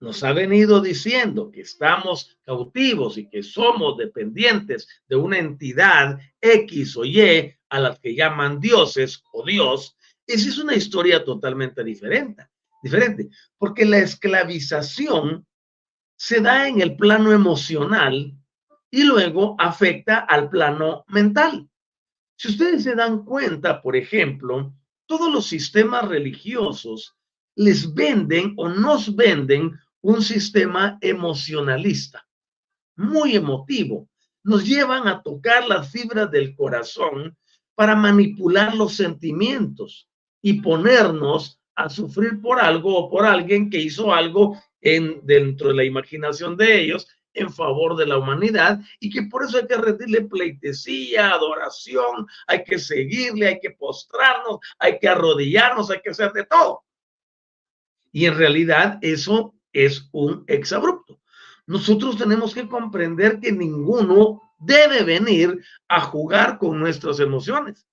nos 0.00 0.22
ha 0.22 0.34
venido 0.34 0.82
diciendo 0.82 1.50
que 1.50 1.62
estamos 1.62 2.36
cautivos 2.44 3.16
y 3.16 3.30
que 3.30 3.42
somos 3.42 3.96
dependientes 3.96 4.86
de 5.08 5.16
una 5.16 5.38
entidad 5.38 6.18
X 6.42 6.94
o 6.98 7.06
Y 7.06 7.54
a 7.70 7.80
las 7.80 7.98
que 8.00 8.14
llaman 8.14 8.60
dioses 8.60 9.24
o 9.32 9.46
Dios, 9.46 9.96
esa 10.26 10.46
es 10.50 10.58
una 10.58 10.74
historia 10.74 11.24
totalmente 11.24 11.82
diferente, 11.82 12.46
diferente, 12.86 13.28
porque 13.58 13.84
la 13.84 13.98
esclavización 13.98 15.46
se 16.16 16.40
da 16.40 16.68
en 16.68 16.80
el 16.80 16.96
plano 16.96 17.32
emocional 17.32 18.32
y 18.90 19.02
luego 19.04 19.56
afecta 19.58 20.18
al 20.18 20.48
plano 20.48 21.04
mental. 21.08 21.68
Si 22.38 22.48
ustedes 22.48 22.84
se 22.84 22.94
dan 22.94 23.24
cuenta, 23.24 23.82
por 23.82 23.96
ejemplo, 23.96 24.74
todos 25.06 25.32
los 25.32 25.46
sistemas 25.46 26.08
religiosos 26.08 27.16
les 27.54 27.92
venden 27.94 28.54
o 28.56 28.68
nos 28.68 29.14
venden 29.14 29.78
un 30.02 30.22
sistema 30.22 30.98
emocionalista, 31.00 32.26
muy 32.96 33.34
emotivo. 33.34 34.08
Nos 34.44 34.64
llevan 34.64 35.08
a 35.08 35.22
tocar 35.22 35.66
las 35.66 35.90
fibras 35.90 36.30
del 36.30 36.54
corazón 36.54 37.36
para 37.74 37.96
manipular 37.96 38.74
los 38.74 38.94
sentimientos 38.94 40.08
y 40.40 40.60
ponernos 40.60 41.60
a 41.76 41.88
sufrir 41.88 42.40
por 42.40 42.58
algo 42.58 42.96
o 42.96 43.10
por 43.10 43.24
alguien 43.24 43.70
que 43.70 43.78
hizo 43.78 44.12
algo 44.12 44.60
en, 44.80 45.20
dentro 45.24 45.68
de 45.68 45.74
la 45.74 45.84
imaginación 45.84 46.56
de 46.56 46.80
ellos 46.80 47.06
en 47.36 47.52
favor 47.52 47.96
de 47.96 48.06
la 48.06 48.18
humanidad 48.18 48.80
y 48.98 49.10
que 49.10 49.24
por 49.24 49.44
eso 49.44 49.58
hay 49.58 49.66
que 49.66 49.76
rendirle 49.76 50.22
pleitesía, 50.22 51.30
adoración, 51.32 52.26
hay 52.46 52.64
que 52.64 52.78
seguirle, 52.78 53.46
hay 53.46 53.60
que 53.60 53.70
postrarnos, 53.70 54.58
hay 54.78 54.98
que 54.98 55.08
arrodillarnos, 55.08 55.90
hay 55.90 56.00
que 56.00 56.10
hacer 56.10 56.32
de 56.32 56.46
todo. 56.46 56.84
Y 58.10 58.24
en 58.24 58.36
realidad 58.36 58.98
eso 59.02 59.54
es 59.72 60.08
un 60.12 60.44
exabrupto. 60.46 61.20
Nosotros 61.66 62.16
tenemos 62.16 62.54
que 62.54 62.66
comprender 62.66 63.38
que 63.38 63.52
ninguno 63.52 64.40
debe 64.58 65.02
venir 65.02 65.62
a 65.88 66.00
jugar 66.00 66.58
con 66.58 66.78
nuestras 66.80 67.20
emociones, 67.20 67.86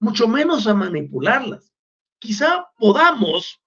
mucho 0.00 0.26
menos 0.26 0.66
a 0.66 0.74
manipularlas. 0.74 1.72
Quizá 2.18 2.68
podamos 2.76 3.60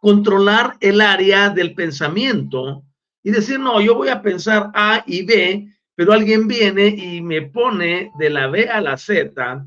controlar 0.00 0.76
el 0.80 1.00
área 1.00 1.50
del 1.50 1.74
pensamiento 1.74 2.84
y 3.22 3.30
decir, 3.30 3.58
no, 3.58 3.80
yo 3.80 3.94
voy 3.94 4.08
a 4.08 4.22
pensar 4.22 4.70
A 4.74 5.04
y 5.06 5.24
B, 5.24 5.68
pero 5.94 6.12
alguien 6.12 6.48
viene 6.48 6.88
y 6.88 7.20
me 7.20 7.42
pone 7.42 8.10
de 8.18 8.30
la 8.30 8.48
B 8.48 8.68
a 8.68 8.80
la 8.80 8.96
Z 8.96 9.66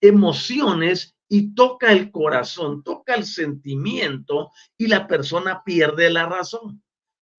emociones 0.00 1.16
y 1.28 1.54
toca 1.54 1.90
el 1.92 2.10
corazón, 2.10 2.82
toca 2.82 3.14
el 3.14 3.24
sentimiento 3.24 4.50
y 4.76 4.86
la 4.86 5.06
persona 5.06 5.62
pierde 5.64 6.10
la 6.10 6.26
razón. 6.26 6.82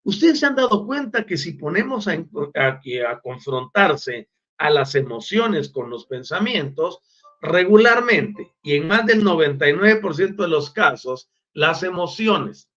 Ustedes 0.03 0.39
se 0.39 0.45
han 0.47 0.55
dado 0.55 0.85
cuenta 0.85 1.25
que 1.25 1.37
si 1.37 1.53
ponemos 1.53 2.07
a, 2.07 2.13
a, 2.55 3.21
confrontarse 3.21 4.29
a 4.57 4.69
las 4.69 4.95
emociones 4.95 5.69
con 5.69 5.89
los 5.89 6.05
pensamientos, 6.07 7.01
regularmente 7.41 8.53
y 8.63 8.75
en 8.75 8.87
más 8.87 9.05
del 9.05 9.23
99% 9.23 10.35
de 10.35 10.47
los 10.47 10.69
casos, 10.71 11.29
las 11.53 11.83
emociones 11.83 12.69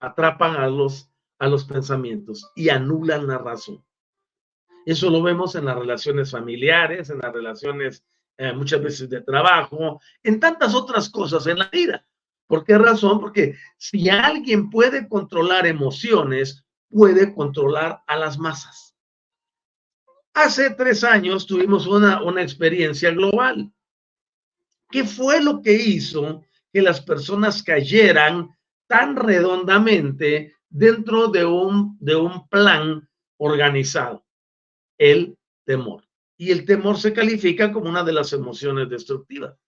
atrapan 0.00 0.56
a 0.56 0.68
los, 0.68 1.10
a 1.38 1.48
los 1.48 1.64
pensamientos 1.64 2.50
y 2.54 2.68
anulan 2.68 3.26
la 3.26 3.38
razón. 3.38 3.84
Eso 4.86 5.10
lo 5.10 5.22
vemos 5.22 5.54
en 5.54 5.66
las 5.66 5.76
relaciones 5.76 6.30
familiares, 6.30 7.10
en 7.10 7.18
las 7.18 7.32
relaciones 7.32 8.04
eh, 8.38 8.52
muchas 8.52 8.82
veces 8.82 9.10
de 9.10 9.20
trabajo, 9.20 10.00
en 10.22 10.40
tantas 10.40 10.74
otras 10.74 11.10
cosas 11.10 11.46
en 11.46 11.58
la 11.58 11.68
vida. 11.68 12.06
¿Por 12.46 12.64
qué 12.64 12.78
razón? 12.78 13.20
Porque 13.20 13.56
si 13.76 14.08
alguien 14.08 14.70
puede 14.70 15.08
controlar 15.08 15.66
emociones, 15.66 16.64
puede 16.88 17.34
controlar 17.34 18.02
a 18.06 18.16
las 18.16 18.38
masas. 18.38 18.87
Hace 20.40 20.70
tres 20.70 21.02
años 21.02 21.48
tuvimos 21.48 21.88
una, 21.88 22.22
una 22.22 22.42
experiencia 22.42 23.10
global. 23.10 23.72
¿Qué 24.88 25.02
fue 25.02 25.42
lo 25.42 25.60
que 25.60 25.72
hizo 25.72 26.44
que 26.72 26.80
las 26.80 27.00
personas 27.00 27.60
cayeran 27.60 28.48
tan 28.86 29.16
redondamente 29.16 30.54
dentro 30.68 31.26
de 31.26 31.44
un, 31.44 31.98
de 31.98 32.14
un 32.14 32.48
plan 32.48 33.08
organizado? 33.38 34.24
El 34.96 35.36
temor. 35.64 36.04
Y 36.36 36.52
el 36.52 36.64
temor 36.64 36.98
se 36.98 37.12
califica 37.12 37.72
como 37.72 37.90
una 37.90 38.04
de 38.04 38.12
las 38.12 38.32
emociones 38.32 38.88
destructivas. 38.88 39.58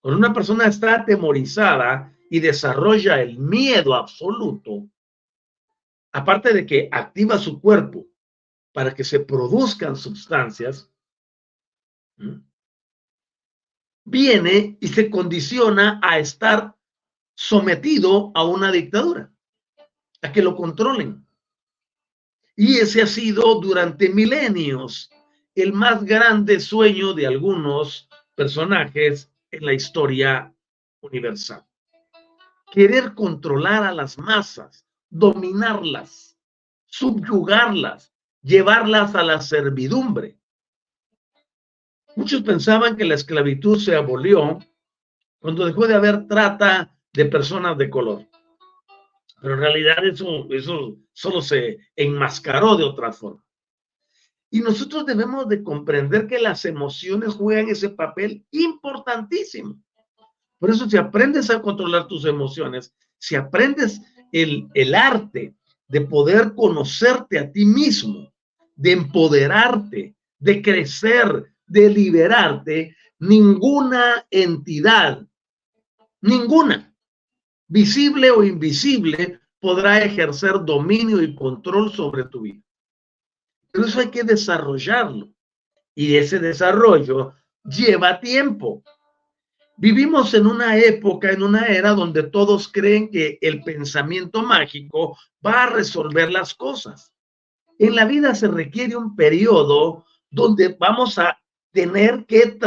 Cuando 0.00 0.20
una 0.20 0.32
persona 0.32 0.68
está 0.68 0.94
atemorizada 0.94 2.16
y 2.30 2.40
desarrolla 2.40 3.20
el 3.20 3.38
miedo 3.38 3.94
absoluto, 3.94 4.88
aparte 6.12 6.54
de 6.54 6.64
que 6.64 6.88
activa 6.90 7.36
su 7.36 7.60
cuerpo 7.60 8.06
para 8.72 8.94
que 8.94 9.04
se 9.04 9.20
produzcan 9.20 9.96
sustancias, 9.96 10.90
viene 14.04 14.76
y 14.80 14.88
se 14.88 15.10
condiciona 15.10 16.00
a 16.02 16.18
estar 16.18 16.76
sometido 17.34 18.32
a 18.34 18.44
una 18.44 18.70
dictadura, 18.70 19.32
a 20.22 20.32
que 20.32 20.42
lo 20.42 20.54
controlen. 20.54 21.26
Y 22.56 22.78
ese 22.78 23.02
ha 23.02 23.06
sido 23.06 23.60
durante 23.60 24.10
milenios 24.10 25.10
el 25.54 25.72
más 25.72 26.04
grande 26.04 26.60
sueño 26.60 27.14
de 27.14 27.26
algunos 27.26 28.08
personajes 28.34 29.32
en 29.50 29.64
la 29.64 29.72
historia 29.72 30.54
universal. 31.00 31.64
Querer 32.70 33.14
controlar 33.14 33.84
a 33.84 33.92
las 33.92 34.18
masas, 34.18 34.86
dominarlas, 35.08 36.38
subyugarlas, 36.86 38.12
llevarlas 38.42 39.14
a 39.14 39.22
la 39.22 39.40
servidumbre. 39.40 40.38
Muchos 42.16 42.42
pensaban 42.42 42.96
que 42.96 43.04
la 43.04 43.14
esclavitud 43.14 43.78
se 43.78 43.94
abolió 43.94 44.58
cuando 45.38 45.64
dejó 45.64 45.86
de 45.86 45.94
haber 45.94 46.26
trata 46.26 46.94
de 47.12 47.24
personas 47.26 47.78
de 47.78 47.88
color. 47.88 48.26
Pero 49.40 49.54
en 49.54 49.60
realidad 49.60 50.04
eso, 50.04 50.46
eso 50.50 50.98
solo 51.12 51.40
se 51.40 51.78
enmascaró 51.96 52.76
de 52.76 52.84
otra 52.84 53.12
forma. 53.12 53.42
Y 54.50 54.60
nosotros 54.60 55.06
debemos 55.06 55.48
de 55.48 55.62
comprender 55.62 56.26
que 56.26 56.40
las 56.40 56.64
emociones 56.64 57.34
juegan 57.34 57.68
ese 57.68 57.90
papel 57.90 58.44
importantísimo. 58.50 59.80
Por 60.58 60.70
eso 60.70 60.90
si 60.90 60.96
aprendes 60.96 61.48
a 61.50 61.62
controlar 61.62 62.06
tus 62.06 62.26
emociones, 62.26 62.92
si 63.16 63.36
aprendes 63.36 64.02
el, 64.32 64.68
el 64.74 64.94
arte 64.94 65.54
de 65.90 66.02
poder 66.02 66.54
conocerte 66.54 67.36
a 67.36 67.50
ti 67.50 67.64
mismo, 67.66 68.32
de 68.76 68.92
empoderarte, 68.92 70.14
de 70.38 70.62
crecer, 70.62 71.52
de 71.66 71.90
liberarte, 71.90 72.96
ninguna 73.18 74.24
entidad, 74.30 75.26
ninguna, 76.20 76.94
visible 77.66 78.30
o 78.30 78.44
invisible, 78.44 79.40
podrá 79.58 80.00
ejercer 80.02 80.64
dominio 80.64 81.20
y 81.20 81.34
control 81.34 81.92
sobre 81.92 82.24
tu 82.24 82.42
vida. 82.42 82.62
Pero 83.72 83.86
eso 83.86 83.98
hay 83.98 84.10
que 84.10 84.22
desarrollarlo. 84.22 85.28
Y 85.96 86.14
ese 86.14 86.38
desarrollo 86.38 87.34
lleva 87.64 88.20
tiempo. 88.20 88.84
Vivimos 89.80 90.34
en 90.34 90.46
una 90.46 90.76
época, 90.76 91.32
en 91.32 91.42
una 91.42 91.64
era 91.64 91.92
donde 91.92 92.24
todos 92.24 92.68
creen 92.68 93.10
que 93.10 93.38
el 93.40 93.62
pensamiento 93.62 94.42
mágico 94.42 95.16
va 95.44 95.62
a 95.62 95.70
resolver 95.70 96.30
las 96.30 96.52
cosas. 96.52 97.14
En 97.78 97.94
la 97.94 98.04
vida 98.04 98.34
se 98.34 98.48
requiere 98.48 98.94
un 98.94 99.16
periodo 99.16 100.04
donde 100.30 100.76
vamos 100.78 101.18
a 101.18 101.40
tener 101.72 102.26
que 102.26 102.58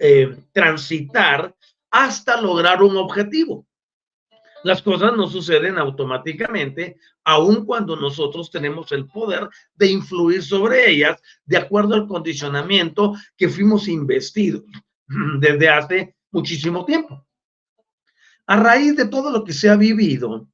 eh, 0.00 0.36
transitar 0.52 1.54
hasta 1.92 2.40
lograr 2.40 2.82
un 2.82 2.96
objetivo. 2.96 3.64
Las 4.64 4.82
cosas 4.82 5.16
no 5.16 5.28
suceden 5.28 5.78
automáticamente, 5.78 6.96
aun 7.22 7.64
cuando 7.64 7.94
nosotros 7.94 8.50
tenemos 8.50 8.90
el 8.90 9.06
poder 9.06 9.48
de 9.76 9.92
influir 9.92 10.42
sobre 10.42 10.90
ellas 10.90 11.22
de 11.44 11.58
acuerdo 11.58 11.94
al 11.94 12.08
condicionamiento 12.08 13.14
que 13.36 13.48
fuimos 13.48 13.86
investidos 13.86 14.64
desde 15.38 15.68
hace 15.68 16.16
muchísimo 16.32 16.84
tiempo. 16.84 17.24
A 18.46 18.56
raíz 18.56 18.96
de 18.96 19.06
todo 19.06 19.30
lo 19.30 19.44
que 19.44 19.52
se 19.52 19.68
ha 19.68 19.76
vivido, 19.76 20.48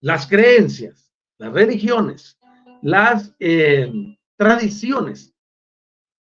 las 0.00 0.26
creencias, 0.26 1.12
las 1.38 1.52
religiones, 1.52 2.38
las 2.80 3.34
eh, 3.38 3.92
tradiciones 4.36 5.34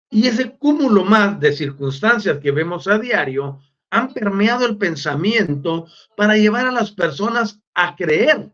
y 0.10 0.28
ese 0.28 0.56
cúmulo 0.58 1.04
más 1.04 1.40
de 1.40 1.52
circunstancias 1.52 2.38
que 2.40 2.52
vemos 2.52 2.88
a 2.88 3.00
diario 3.00 3.60
han 3.90 4.14
permeado 4.14 4.66
el 4.66 4.78
pensamiento 4.78 5.88
para 6.16 6.36
llevar 6.38 6.68
a 6.68 6.72
las 6.72 6.92
personas 6.92 7.60
a 7.74 7.96
creer. 7.96 8.52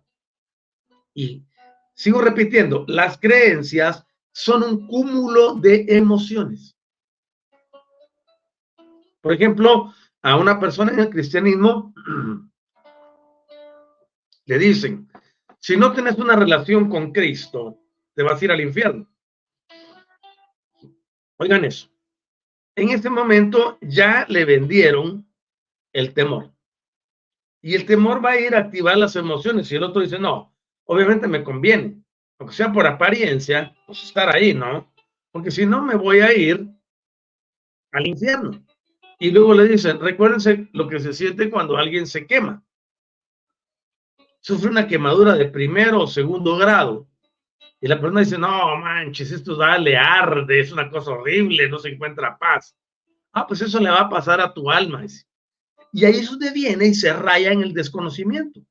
Y 1.13 1.45
sigo 1.93 2.21
repitiendo, 2.21 2.85
las 2.87 3.17
creencias 3.17 4.05
son 4.31 4.63
un 4.63 4.87
cúmulo 4.87 5.55
de 5.55 5.85
emociones. 5.89 6.77
Por 9.21 9.33
ejemplo, 9.33 9.93
a 10.21 10.37
una 10.37 10.59
persona 10.59 10.91
en 10.91 10.99
el 10.99 11.09
cristianismo 11.09 11.93
le 14.45 14.57
dicen, 14.57 15.09
si 15.59 15.77
no 15.77 15.91
tienes 15.93 16.17
una 16.17 16.35
relación 16.35 16.89
con 16.89 17.11
Cristo, 17.11 17.77
te 18.15 18.23
vas 18.23 18.41
a 18.41 18.45
ir 18.45 18.51
al 18.51 18.61
infierno. 18.61 19.07
Oigan 21.37 21.65
eso. 21.65 21.89
En 22.75 22.89
este 22.89 23.09
momento 23.09 23.77
ya 23.81 24.25
le 24.29 24.45
vendieron 24.45 25.29
el 25.93 26.13
temor. 26.13 26.51
Y 27.61 27.75
el 27.75 27.85
temor 27.85 28.23
va 28.23 28.31
a 28.31 28.39
ir 28.39 28.55
a 28.55 28.59
activar 28.59 28.97
las 28.97 29.15
emociones. 29.15 29.69
Y 29.71 29.75
el 29.75 29.83
otro 29.83 30.01
dice, 30.01 30.17
no, 30.17 30.55
obviamente 30.85 31.27
me 31.27 31.43
conviene, 31.43 32.01
aunque 32.39 32.55
sea 32.55 32.71
por 32.71 32.87
apariencia, 32.87 33.75
pues 33.85 34.03
estar 34.03 34.33
ahí, 34.33 34.53
¿no? 34.53 34.93
Porque 35.31 35.51
si 35.51 35.65
no, 35.65 35.81
me 35.81 35.95
voy 35.95 36.21
a 36.21 36.33
ir 36.33 36.67
al 37.91 38.07
infierno. 38.07 38.65
Y 39.19 39.31
luego 39.31 39.53
le 39.53 39.67
dicen, 39.67 39.99
recuérdense 39.99 40.69
lo 40.71 40.87
que 40.87 41.01
se 41.01 41.11
siente 41.11 41.49
cuando 41.49 41.75
alguien 41.75 42.07
se 42.07 42.25
quema. 42.25 42.63
Sufre 44.39 44.69
una 44.69 44.87
quemadura 44.87 45.35
de 45.35 45.45
primero 45.45 46.03
o 46.03 46.07
segundo 46.07 46.55
grado. 46.55 47.09
Y 47.81 47.87
la 47.89 47.99
persona 47.99 48.21
dice, 48.21 48.37
no 48.37 48.77
manches, 48.77 49.31
esto 49.31 49.55
dale 49.55 49.97
arde, 49.97 50.61
es 50.61 50.71
una 50.71 50.89
cosa 50.89 51.11
horrible, 51.11 51.67
no 51.67 51.79
se 51.79 51.89
encuentra 51.89 52.37
paz. 52.37 52.77
Ah, 53.33 53.45
pues 53.45 53.61
eso 53.61 53.79
le 53.79 53.89
va 53.89 54.01
a 54.01 54.09
pasar 54.09 54.39
a 54.39 54.53
tu 54.53 54.71
alma. 54.71 55.05
Y 55.91 56.05
ahí 56.05 56.15
es 56.15 56.29
donde 56.29 56.51
viene 56.51 56.87
y 56.87 56.93
se 56.93 57.11
raya 57.11 57.51
en 57.51 57.61
el 57.61 57.73
desconocimiento, 57.73 58.61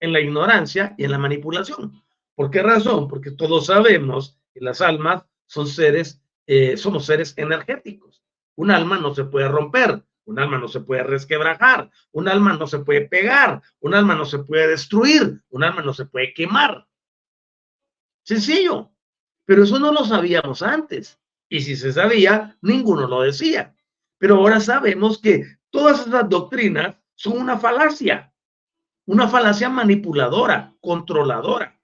en 0.00 0.14
la 0.14 0.20
ignorancia 0.20 0.94
y 0.96 1.04
en 1.04 1.10
la 1.10 1.18
manipulación. 1.18 2.02
¿Por 2.34 2.50
qué 2.50 2.62
razón? 2.62 3.08
Porque 3.08 3.30
todos 3.30 3.66
sabemos 3.66 4.38
que 4.54 4.60
las 4.60 4.80
almas 4.80 5.24
son 5.46 5.66
seres, 5.66 6.22
eh, 6.46 6.78
somos 6.78 7.04
seres 7.04 7.34
energéticos. 7.36 8.21
Un 8.56 8.70
alma 8.70 8.98
no 8.98 9.14
se 9.14 9.24
puede 9.24 9.48
romper, 9.48 10.04
un 10.24 10.38
alma 10.38 10.58
no 10.58 10.68
se 10.68 10.80
puede 10.80 11.02
resquebrajar, 11.02 11.90
un 12.12 12.28
alma 12.28 12.54
no 12.54 12.66
se 12.66 12.80
puede 12.80 13.08
pegar, 13.08 13.62
un 13.80 13.94
alma 13.94 14.14
no 14.14 14.24
se 14.24 14.40
puede 14.40 14.68
destruir, 14.68 15.42
un 15.48 15.64
alma 15.64 15.82
no 15.82 15.92
se 15.92 16.06
puede 16.06 16.32
quemar. 16.34 16.86
Sencillo. 18.24 18.90
Pero 19.44 19.64
eso 19.64 19.78
no 19.78 19.92
lo 19.92 20.04
sabíamos 20.04 20.62
antes. 20.62 21.18
Y 21.48 21.60
si 21.60 21.76
se 21.76 21.92
sabía, 21.92 22.56
ninguno 22.62 23.08
lo 23.08 23.22
decía. 23.22 23.74
Pero 24.18 24.36
ahora 24.36 24.60
sabemos 24.60 25.18
que 25.18 25.58
Todas 25.72 26.06
esas 26.06 26.28
doctrinas 26.28 26.98
son 27.14 27.38
una 27.38 27.58
falacia, 27.58 28.30
una 29.06 29.26
falacia 29.26 29.70
manipuladora, 29.70 30.76
controladora, 30.82 31.80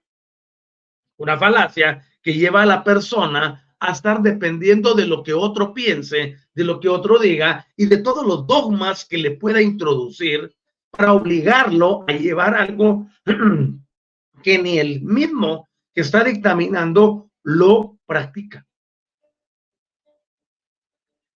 una 1.17 1.39
falacia 1.39 2.05
que 2.21 2.35
lleva 2.35 2.61
a 2.61 2.67
la 2.67 2.83
persona 2.83 3.68
a 3.79 3.91
estar 3.91 4.21
dependiendo 4.21 4.93
de 4.93 5.07
lo 5.07 5.23
que 5.23 5.33
otro 5.33 5.73
piense, 5.73 6.37
de 6.53 6.63
lo 6.63 6.79
que 6.79 6.89
otro 6.89 7.17
diga 7.17 7.65
y 7.77 7.85
de 7.85 7.97
todos 7.97 8.25
los 8.25 8.45
dogmas 8.45 9.05
que 9.05 9.17
le 9.17 9.31
pueda 9.31 9.61
introducir 9.61 10.53
para 10.91 11.13
obligarlo 11.13 12.03
a 12.07 12.13
llevar 12.13 12.55
algo 12.55 13.07
que 14.43 14.57
ni 14.59 14.79
el 14.79 15.01
mismo 15.01 15.67
que 15.93 16.01
está 16.01 16.23
dictaminando 16.23 17.31
lo 17.43 17.97
practica. 18.05 18.65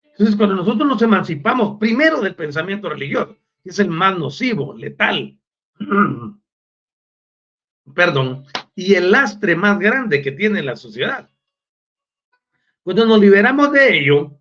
Entonces, 0.03 0.35
cuando 0.35 0.55
nosotros 0.55 0.87
nos 0.87 1.01
emancipamos 1.01 1.77
primero 1.79 2.21
del 2.21 2.35
pensamiento 2.35 2.87
religioso, 2.89 3.35
que 3.63 3.69
es 3.69 3.79
el 3.79 3.89
más 3.89 4.17
nocivo, 4.17 4.75
letal, 4.75 5.39
perdón, 7.95 8.45
y 8.75 8.93
el 8.93 9.11
lastre 9.11 9.55
más 9.55 9.79
grande 9.79 10.21
que 10.21 10.31
tiene 10.31 10.61
la 10.61 10.75
sociedad. 10.75 11.29
Cuando 12.83 13.05
nos 13.05 13.19
liberamos 13.19 13.71
de 13.71 13.97
ello, 13.97 14.37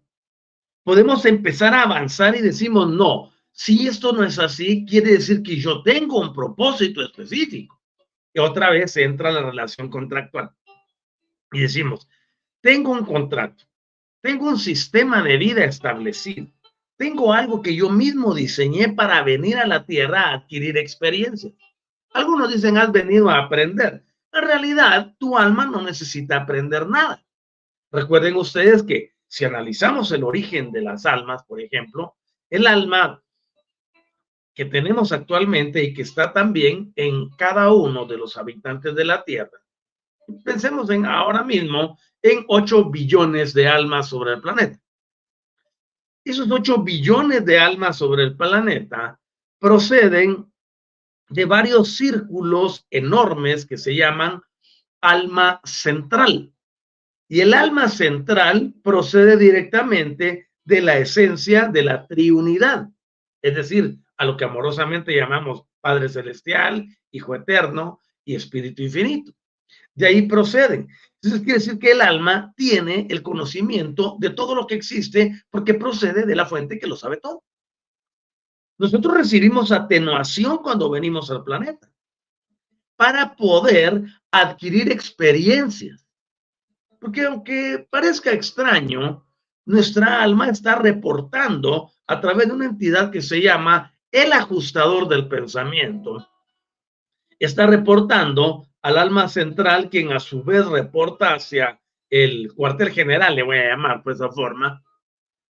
podemos 0.83 1.25
empezar 1.27 1.75
a 1.75 1.83
avanzar 1.83 2.35
y 2.35 2.41
decimos, 2.41 2.91
no, 2.91 3.33
si 3.53 3.87
esto 3.87 4.13
no 4.13 4.25
es 4.25 4.39
así, 4.39 4.85
quiere 4.85 5.13
decir 5.13 5.43
que 5.43 5.57
yo 5.57 5.83
tengo 5.83 6.21
un 6.21 6.33
propósito 6.33 7.03
específico. 7.03 7.81
Y 8.35 8.41
otra 8.41 8.71
vez 8.71 8.97
entra 8.97 9.31
la 9.31 9.43
relación 9.43 9.89
contractual. 9.89 10.51
Y 11.53 11.61
decimos, 11.61 12.09
tengo 12.61 12.91
un 12.93 13.05
contrato, 13.05 13.65
tengo 14.21 14.49
un 14.49 14.59
sistema 14.59 15.23
de 15.23 15.37
vida 15.37 15.65
establecido, 15.65 16.49
tengo 16.97 17.33
algo 17.33 17.63
que 17.63 17.77
yo 17.77 17.91
mismo 17.91 18.35
diseñé 18.35 18.89
para 18.89 19.23
venir 19.23 19.59
a 19.59 19.67
la 19.67 19.85
tierra 19.85 20.23
a 20.23 20.35
adquirir 20.35 20.79
experiencia. 20.79 21.53
Algunos 22.13 22.53
dicen, 22.53 22.79
has 22.79 22.91
venido 22.91 23.29
a 23.31 23.39
aprender. 23.39 24.05
En 24.33 24.43
realidad, 24.43 25.15
tu 25.19 25.37
alma 25.37 25.67
no 25.67 25.83
necesita 25.83 26.39
aprender 26.39 26.89
nada. 26.89 27.23
Recuerden 27.93 28.37
ustedes 28.37 28.83
que 28.83 29.13
si 29.29 29.45
analizamos 29.45 30.11
el 30.13 30.25
origen 30.25 30.73
de 30.73 30.81
las 30.81 31.05
almas, 31.05 31.45
por 31.45 31.61
ejemplo, 31.61 32.17
el 32.49 32.67
alma 32.67 33.23
que 34.55 34.65
tenemos 34.65 35.13
actualmente 35.13 35.83
y 35.83 35.95
que 35.95 36.03
está 36.03 36.33
también 36.33 36.93
en 36.97 37.31
cada 37.37 37.73
uno 37.73 38.07
de 38.07 38.17
los 38.17 38.37
habitantes 38.37 38.95
de 38.95 39.05
la 39.05 39.25
Tierra. 39.25 39.59
Pensemos 40.45 40.89
en 40.91 41.07
ahora 41.07 41.43
mismo 41.43 41.99
en 42.23 42.45
8 42.49 42.91
billones 42.91 43.53
de 43.55 43.69
almas 43.69 44.09
sobre 44.09 44.35
el 44.35 44.41
planeta. 44.41 44.81
Esos 46.25 46.51
8 46.51 46.83
billones 46.83 47.45
de 47.45 47.59
almas 47.59 47.99
sobre 47.99 48.25
el 48.25 48.37
planeta 48.37 49.19
proceden 49.59 50.51
de 51.29 51.45
varios 51.45 51.97
círculos 51.97 52.87
enormes 52.91 53.67
que 53.67 53.77
se 53.77 53.95
llaman 53.95 54.43
alma 55.01 55.61
central. 55.65 56.53
Y 57.33 57.41
el 57.41 57.55
alma 57.55 57.89
central 57.89 58.75
procede 58.85 59.39
directamente 59.39 60.51
de 60.65 60.83
la 60.83 60.99
esencia 60.99 61.67
de 61.67 61.83
la 61.83 62.07
triunidad, 62.07 62.91
es 63.41 63.55
decir, 63.55 63.97
a 64.19 64.27
lo 64.27 64.37
que 64.37 64.45
amorosamente 64.45 65.17
llamamos 65.17 65.63
Padre 65.81 66.11
Celestial, 66.11 66.87
Hijo 67.11 67.35
Eterno 67.35 68.01
y 68.23 68.35
Espíritu 68.35 68.83
Infinito. 68.83 69.33
De 69.95 70.09
ahí 70.09 70.29
proceden. 70.29 70.89
Entonces 71.23 71.41
quiere 71.41 71.59
decir 71.59 71.79
que 71.79 71.93
el 71.93 72.03
alma 72.03 72.53
tiene 72.55 73.07
el 73.09 73.23
conocimiento 73.23 74.19
de 74.21 74.29
todo 74.29 74.55
lo 74.55 74.67
que 74.67 74.75
existe 74.75 75.43
porque 75.49 75.73
procede 75.73 76.27
de 76.27 76.37
la 76.37 76.45
fuente 76.45 76.79
que 76.79 76.87
lo 76.87 76.97
sabe 76.97 77.17
todo. 77.17 77.45
Nosotros 78.77 79.17
recibimos 79.17 79.73
atenuación 79.73 80.59
cuando 80.59 80.91
venimos 80.91 81.31
al 81.31 81.45
planeta 81.45 81.91
para 82.95 83.35
poder 83.35 84.05
adquirir 84.31 84.93
experiencias. 84.93 86.02
Porque 87.03 87.25
aunque 87.25 87.85
parezca 87.91 88.31
extraño, 88.31 89.27
nuestra 89.65 90.23
alma 90.23 90.49
está 90.49 90.77
reportando 90.77 91.91
a 92.07 92.21
través 92.21 92.47
de 92.47 92.55
una 92.55 92.67
entidad 92.67 93.11
que 93.11 93.21
se 93.21 93.43
llama 93.43 93.93
el 94.13 94.33
ajustador 94.33 95.09
del 95.09 95.27
pensamiento. 95.27 96.29
Está 97.41 97.67
reportando 97.67 98.69
al 98.83 98.99
alma 98.99 99.29
central, 99.29 99.91
quien 99.91 100.13
a 100.13 100.21
su 100.21 100.45
vez 100.45 100.65
reporta 100.65 101.35
hacia 101.35 101.81
el 102.09 102.55
cuartel 102.55 102.91
general, 102.91 103.35
le 103.35 103.43
voy 103.43 103.59
a 103.59 103.71
llamar 103.71 104.05
por 104.05 104.13
esa 104.13 104.31
forma, 104.31 104.85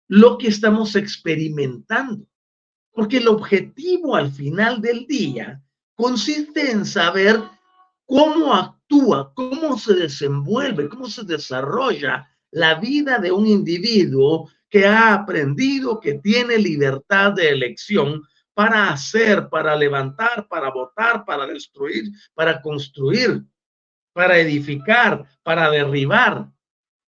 lo 0.07 0.37
que 0.37 0.47
estamos 0.47 0.95
experimentando. 0.95 2.25
Porque 2.93 3.17
el 3.17 3.27
objetivo 3.27 4.15
al 4.15 4.31
final 4.31 4.79
del 4.79 5.05
día 5.05 5.61
consiste 5.95 6.71
en 6.71 6.85
saber 6.85 7.41
cómo 8.05 8.80
cómo 9.33 9.77
se 9.77 9.93
desenvuelve, 9.93 10.89
cómo 10.89 11.07
se 11.07 11.23
desarrolla 11.23 12.27
la 12.51 12.75
vida 12.75 13.17
de 13.17 13.31
un 13.31 13.47
individuo 13.47 14.49
que 14.69 14.85
ha 14.85 15.13
aprendido 15.13 15.99
que 15.99 16.15
tiene 16.15 16.57
libertad 16.57 17.33
de 17.33 17.49
elección 17.49 18.23
para 18.53 18.89
hacer, 18.89 19.49
para 19.49 19.75
levantar, 19.75 20.47
para 20.47 20.69
votar, 20.69 21.25
para 21.25 21.45
destruir, 21.45 22.11
para 22.33 22.61
construir, 22.61 23.43
para 24.13 24.37
edificar, 24.39 25.25
para 25.43 25.69
derribar, 25.69 26.49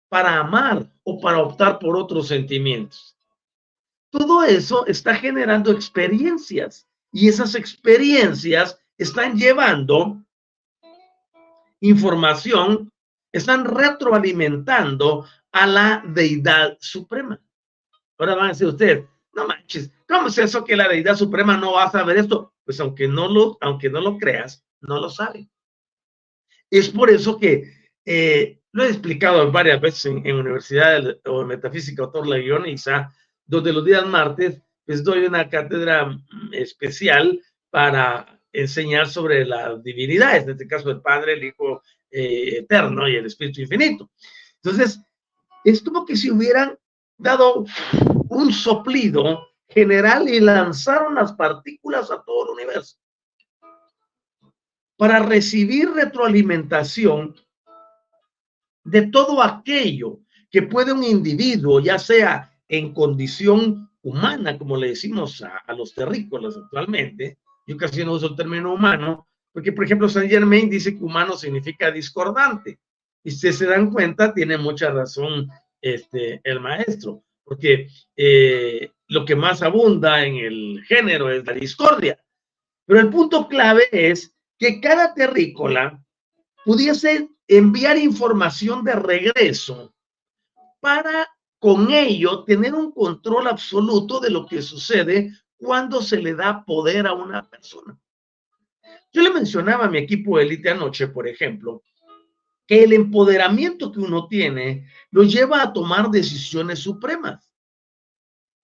para 0.09 0.37
amar 0.37 0.87
o 1.03 1.19
para 1.19 1.39
optar 1.39 1.79
por 1.79 1.97
otros 1.97 2.27
sentimientos. 2.27 3.17
Todo 4.11 4.43
eso 4.43 4.85
está 4.85 5.15
generando 5.15 5.71
experiencias 5.71 6.87
y 7.11 7.29
esas 7.29 7.55
experiencias 7.55 8.79
están 8.97 9.35
llevando 9.35 10.23
información, 11.83 12.89
están 13.31 13.65
retroalimentando 13.65 15.25
a 15.51 15.67
la 15.67 16.03
deidad 16.07 16.77
suprema. 16.79 17.39
Ahora 18.17 18.35
van 18.35 18.45
a 18.45 18.49
decir 18.49 18.67
ustedes, 18.67 19.05
no 19.33 19.47
manches, 19.47 19.91
¿cómo 20.07 20.27
es 20.27 20.37
eso 20.37 20.63
que 20.63 20.77
la 20.77 20.87
deidad 20.87 21.15
suprema 21.15 21.57
no 21.57 21.73
va 21.73 21.85
a 21.85 21.91
saber 21.91 22.17
esto? 22.17 22.53
Pues 22.63 22.79
aunque 22.79 23.07
no 23.07 23.27
lo, 23.27 23.57
aunque 23.59 23.89
no 23.89 23.99
lo 23.99 24.17
creas, 24.17 24.65
no 24.79 24.99
lo 24.99 25.09
sabe. 25.09 25.49
Es 26.69 26.89
por 26.89 27.09
eso 27.09 27.37
que 27.37 27.89
eh, 28.05 28.61
lo 28.71 28.83
he 28.83 28.89
explicado 28.89 29.51
varias 29.51 29.81
veces 29.81 30.05
en, 30.05 30.25
en 30.25 30.37
Universidad 30.37 31.17
o 31.25 31.43
Metafísica 31.43 32.03
Autor 32.03 32.27
La 32.27 32.37
Guioniza, 32.37 33.13
donde 33.45 33.73
los 33.73 33.83
días 33.83 34.07
martes 34.07 34.61
les 34.85 35.03
doy 35.03 35.25
una 35.25 35.49
cátedra 35.49 36.17
especial 36.53 37.41
para 37.69 38.41
enseñar 38.53 39.09
sobre 39.09 39.45
las 39.45 39.83
divinidades, 39.83 40.43
en 40.43 40.51
este 40.51 40.67
caso 40.67 40.91
el 40.91 41.01
Padre, 41.01 41.33
el 41.33 41.43
Hijo 41.43 41.81
eh, 42.11 42.59
Eterno 42.59 43.09
y 43.09 43.15
el 43.15 43.25
Espíritu 43.25 43.61
Infinito. 43.61 44.11
Entonces, 44.63 45.01
es 45.63 45.81
como 45.81 46.05
que 46.05 46.15
si 46.15 46.29
hubieran 46.29 46.77
dado 47.17 47.65
un 48.29 48.53
soplido 48.53 49.47
general 49.67 50.29
y 50.29 50.39
lanzaron 50.39 51.15
las 51.15 51.33
partículas 51.33 52.11
a 52.11 52.23
todo 52.23 52.45
el 52.45 52.51
universo 52.51 52.97
para 54.95 55.19
recibir 55.19 55.89
retroalimentación 55.89 57.35
de 58.83 59.07
todo 59.07 59.41
aquello 59.41 60.19
que 60.51 60.61
puede 60.61 60.93
un 60.93 61.03
individuo, 61.03 61.79
ya 61.79 61.97
sea 61.97 62.53
en 62.67 62.93
condición 62.93 63.89
humana, 64.03 64.57
como 64.57 64.77
le 64.77 64.89
decimos 64.89 65.41
a, 65.41 65.57
a 65.57 65.73
los 65.73 65.95
terrícolas 65.95 66.55
actualmente, 66.57 67.39
yo 67.65 67.77
casi 67.77 68.03
no 68.03 68.13
uso 68.13 68.27
el 68.27 68.35
término 68.35 68.73
humano, 68.73 69.27
porque 69.51 69.71
por 69.71 69.85
ejemplo 69.85 70.09
Saint 70.09 70.31
Germain 70.31 70.69
dice 70.69 70.97
que 70.97 71.03
humano 71.03 71.37
significa 71.37 71.91
discordante. 71.91 72.79
Y 73.23 73.31
si 73.31 73.53
se 73.53 73.65
dan 73.65 73.91
cuenta, 73.91 74.33
tiene 74.33 74.57
mucha 74.57 74.91
razón 74.91 75.49
este, 75.81 76.41
el 76.43 76.59
maestro, 76.59 77.23
porque 77.43 77.87
eh, 78.15 78.91
lo 79.07 79.25
que 79.25 79.35
más 79.35 79.61
abunda 79.61 80.25
en 80.25 80.35
el 80.37 80.83
género 80.85 81.29
es 81.31 81.45
la 81.45 81.53
discordia. 81.53 82.17
Pero 82.85 82.99
el 82.99 83.09
punto 83.09 83.47
clave 83.47 83.83
es 83.91 84.35
que 84.57 84.81
cada 84.81 85.13
terrícola 85.13 86.03
pudiese 86.65 87.29
enviar 87.47 87.97
información 87.97 88.83
de 88.83 88.93
regreso 88.93 89.93
para 90.79 91.29
con 91.59 91.91
ello 91.91 92.43
tener 92.43 92.73
un 92.73 92.91
control 92.91 93.47
absoluto 93.47 94.19
de 94.19 94.29
lo 94.29 94.45
que 94.45 94.61
sucede 94.61 95.31
cuando 95.63 96.01
se 96.01 96.17
le 96.17 96.35
da 96.35 96.65
poder 96.65 97.07
a 97.07 97.13
una 97.13 97.49
persona. 97.49 97.97
Yo 99.11 99.21
le 99.21 99.31
mencionaba 99.31 99.85
a 99.85 99.89
mi 99.89 99.99
equipo 99.99 100.37
de 100.37 100.43
élite 100.43 100.69
anoche, 100.69 101.07
por 101.07 101.27
ejemplo, 101.27 101.83
que 102.67 102.83
el 102.83 102.93
empoderamiento 102.93 103.91
que 103.91 103.99
uno 103.99 104.27
tiene 104.27 104.87
lo 105.11 105.23
lleva 105.23 105.61
a 105.61 105.71
tomar 105.71 106.09
decisiones 106.09 106.79
supremas. 106.79 107.49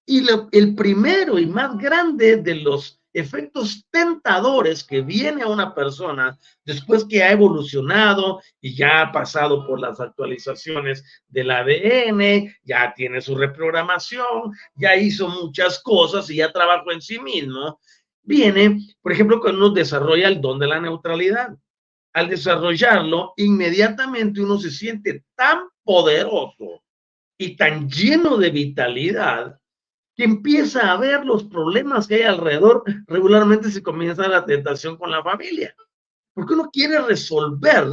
Y 0.06 0.26
el 0.52 0.76
primero 0.76 1.38
y 1.38 1.46
más 1.46 1.78
grande 1.78 2.38
de 2.38 2.56
los 2.56 2.99
efectos 3.14 3.86
tentadores 3.90 4.84
que 4.84 5.02
viene 5.02 5.44
a 5.44 5.48
una 5.48 5.74
persona 5.74 6.38
después 6.64 7.06
que 7.06 7.24
ha 7.24 7.32
evolucionado 7.32 8.42
y 8.62 8.76
ya 8.76 9.02
ha 9.02 9.12
pasado 9.12 9.66
por 9.66 9.80
las 9.80 10.00
actualizaciones 10.00 11.04
del 11.28 11.52
ADN, 11.52 12.54
ya 12.64 12.94
tiene 12.96 13.22
su 13.22 13.36
reprogramación, 13.36 14.54
ya 14.76 14.96
hizo 14.96 15.28
muchas 15.28 15.82
cosas 15.82 16.30
y 16.30 16.36
ya 16.36 16.52
trabajó 16.52 16.92
en 16.92 17.02
sí 17.02 17.20
mismo, 17.20 17.80
viene, 18.22 18.80
por 19.02 19.12
ejemplo, 19.12 19.40
cuando 19.40 19.66
uno 19.66 19.70
desarrolla 19.74 20.28
el 20.28 20.42
don 20.42 20.60
de 20.60 20.68
la 20.68 20.80
neutralidad. 20.80 21.50
Al 22.14 22.28
desarrollarlo, 22.28 23.34
inmediatamente 23.38 24.42
uno 24.42 24.58
se 24.58 24.72
siente 24.72 25.24
tan 25.36 25.60
poderoso 25.84 26.84
y 27.38 27.56
tan 27.56 27.90
lleno 27.90 28.38
de 28.38 28.50
vitalidad 28.50 29.60
que 30.20 30.26
empieza 30.26 30.92
a 30.92 30.98
ver 30.98 31.26
los 31.26 31.46
problemas 31.46 32.06
que 32.06 32.16
hay 32.16 32.24
alrededor, 32.24 32.84
regularmente 33.08 33.72
se 33.72 33.82
comienza 33.82 34.28
la 34.28 34.46
tentación 34.46 34.98
con 34.98 35.12
la 35.12 35.24
familia. 35.24 35.74
Porque 36.34 36.56
uno 36.56 36.70
quiere 36.74 37.00
resolver 37.00 37.86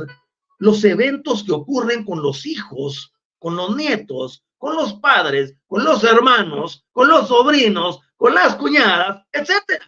los 0.59 0.83
eventos 0.83 1.45
que 1.45 1.53
ocurren 1.53 2.05
con 2.05 2.21
los 2.21 2.45
hijos, 2.45 3.15
con 3.39 3.55
los 3.55 3.77
nietos, 3.77 4.45
con 4.59 4.75
los 4.75 4.95
padres, 4.95 5.55
con 5.69 5.85
los 5.85 6.03
hermanos, 6.03 6.85
con 6.91 7.07
los 7.07 7.29
sobrinos, 7.29 8.01
con 8.17 8.35
las 8.35 8.57
cuñadas, 8.57 9.25
etc. 9.33 9.81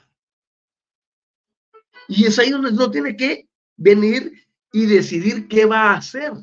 Y 2.07 2.25
es 2.27 2.39
ahí 2.39 2.51
donde 2.51 2.71
uno 2.71 2.89
tiene 2.89 3.17
que 3.17 3.49
venir 3.77 4.47
y 4.71 4.87
decidir 4.87 5.49
qué 5.49 5.67
va 5.67 5.91
a 5.91 5.97
hacer. 5.97 6.35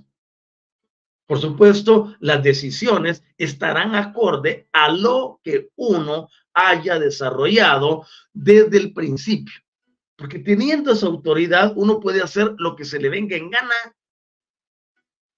Por 1.28 1.40
supuesto, 1.40 2.16
las 2.20 2.44
decisiones 2.44 3.24
estarán 3.38 3.96
acorde 3.96 4.68
a 4.72 4.92
lo 4.92 5.40
que 5.44 5.70
uno 5.76 6.30
haya 6.54 7.00
desarrollado 7.00 8.06
desde 8.32 8.78
el 8.78 8.94
principio. 8.94 9.56
Porque 10.16 10.40
teniendo 10.40 10.92
esa 10.92 11.08
autoridad, 11.08 11.74
uno 11.76 12.00
puede 12.00 12.22
hacer 12.22 12.54
lo 12.58 12.76
que 12.76 12.86
se 12.86 13.00
le 13.00 13.10
venga 13.10 13.36
en 13.36 13.50
gana. 13.50 13.96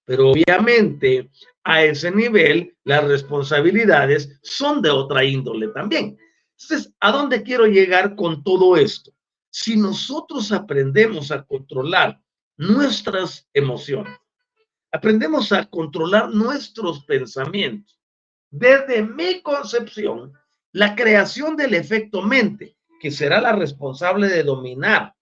Pero 0.04 0.30
obviamente 0.30 1.30
a 1.64 1.82
ese 1.82 2.10
nivel 2.10 2.76
las 2.84 3.04
responsabilidades 3.04 4.38
son 4.42 4.80
de 4.82 4.90
otra 4.90 5.24
índole 5.24 5.68
también. 5.68 6.18
Entonces, 6.58 6.92
¿a 7.00 7.12
dónde 7.12 7.42
quiero 7.42 7.66
llegar 7.66 8.14
con 8.14 8.42
todo 8.42 8.76
esto? 8.76 9.12
Si 9.50 9.76
nosotros 9.76 10.52
aprendemos 10.52 11.30
a 11.30 11.44
controlar 11.44 12.20
nuestras 12.56 13.48
emociones, 13.52 14.18
aprendemos 14.92 15.52
a 15.52 15.66
controlar 15.66 16.30
nuestros 16.30 17.04
pensamientos, 17.04 17.98
desde 18.50 19.02
mi 19.02 19.42
concepción, 19.42 20.32
la 20.72 20.94
creación 20.94 21.56
del 21.56 21.74
efecto 21.74 22.22
mente, 22.22 22.76
que 23.00 23.10
será 23.10 23.40
la 23.40 23.52
responsable 23.52 24.28
de 24.28 24.42
dominar 24.42 25.14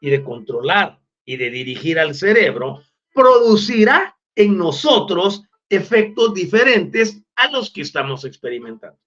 y 0.00 0.10
de 0.10 0.22
controlar 0.22 1.00
y 1.24 1.36
de 1.36 1.50
dirigir 1.50 1.98
al 1.98 2.14
cerebro, 2.14 2.82
producirá 3.14 4.16
en 4.34 4.58
nosotros 4.58 5.42
efectos 5.68 6.34
diferentes 6.34 7.22
a 7.36 7.50
los 7.50 7.70
que 7.70 7.82
estamos 7.82 8.24
experimentando. 8.24 8.98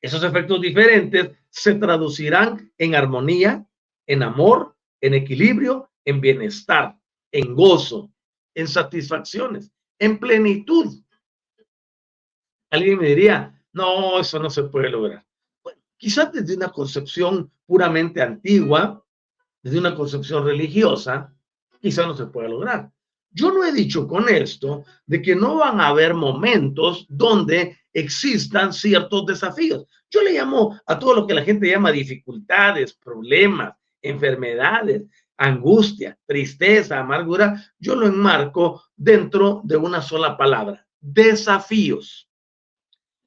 Esos 0.00 0.22
efectos 0.22 0.60
diferentes 0.60 1.30
se 1.50 1.74
traducirán 1.74 2.72
en 2.78 2.94
armonía, 2.94 3.66
en 4.06 4.22
amor, 4.22 4.76
en 5.00 5.14
equilibrio, 5.14 5.90
en 6.04 6.20
bienestar, 6.20 6.98
en 7.32 7.54
gozo, 7.54 8.13
en 8.54 8.68
satisfacciones, 8.68 9.70
en 9.98 10.18
plenitud. 10.18 11.02
Alguien 12.70 12.98
me 12.98 13.08
diría, 13.08 13.60
no, 13.72 14.20
eso 14.20 14.38
no 14.38 14.50
se 14.50 14.64
puede 14.64 14.90
lograr. 14.90 15.24
Bueno, 15.62 15.80
quizás 15.96 16.32
desde 16.32 16.56
una 16.56 16.70
concepción 16.70 17.50
puramente 17.66 18.22
antigua, 18.22 19.04
desde 19.62 19.78
una 19.78 19.94
concepción 19.94 20.44
religiosa, 20.44 21.34
quizás 21.80 22.06
no 22.06 22.14
se 22.14 22.26
pueda 22.26 22.48
lograr. 22.48 22.90
Yo 23.30 23.50
no 23.52 23.64
he 23.64 23.72
dicho 23.72 24.06
con 24.06 24.28
esto 24.28 24.84
de 25.06 25.20
que 25.20 25.34
no 25.34 25.56
van 25.56 25.80
a 25.80 25.88
haber 25.88 26.14
momentos 26.14 27.04
donde 27.08 27.76
existan 27.92 28.72
ciertos 28.72 29.26
desafíos. 29.26 29.86
Yo 30.08 30.22
le 30.22 30.32
llamo 30.32 30.80
a 30.86 30.98
todo 30.98 31.14
lo 31.14 31.26
que 31.26 31.34
la 31.34 31.42
gente 31.42 31.68
llama 31.68 31.90
dificultades, 31.90 32.94
problemas, 32.94 33.74
enfermedades, 34.00 35.02
angustia, 35.36 36.18
tristeza, 36.26 36.98
amargura. 36.98 37.62
Yo 37.78 37.94
lo 37.94 38.06
enmarco 38.06 38.82
dentro 38.96 39.60
de 39.64 39.76
una 39.76 40.02
sola 40.02 40.36
palabra, 40.36 40.86
desafíos. 41.00 42.28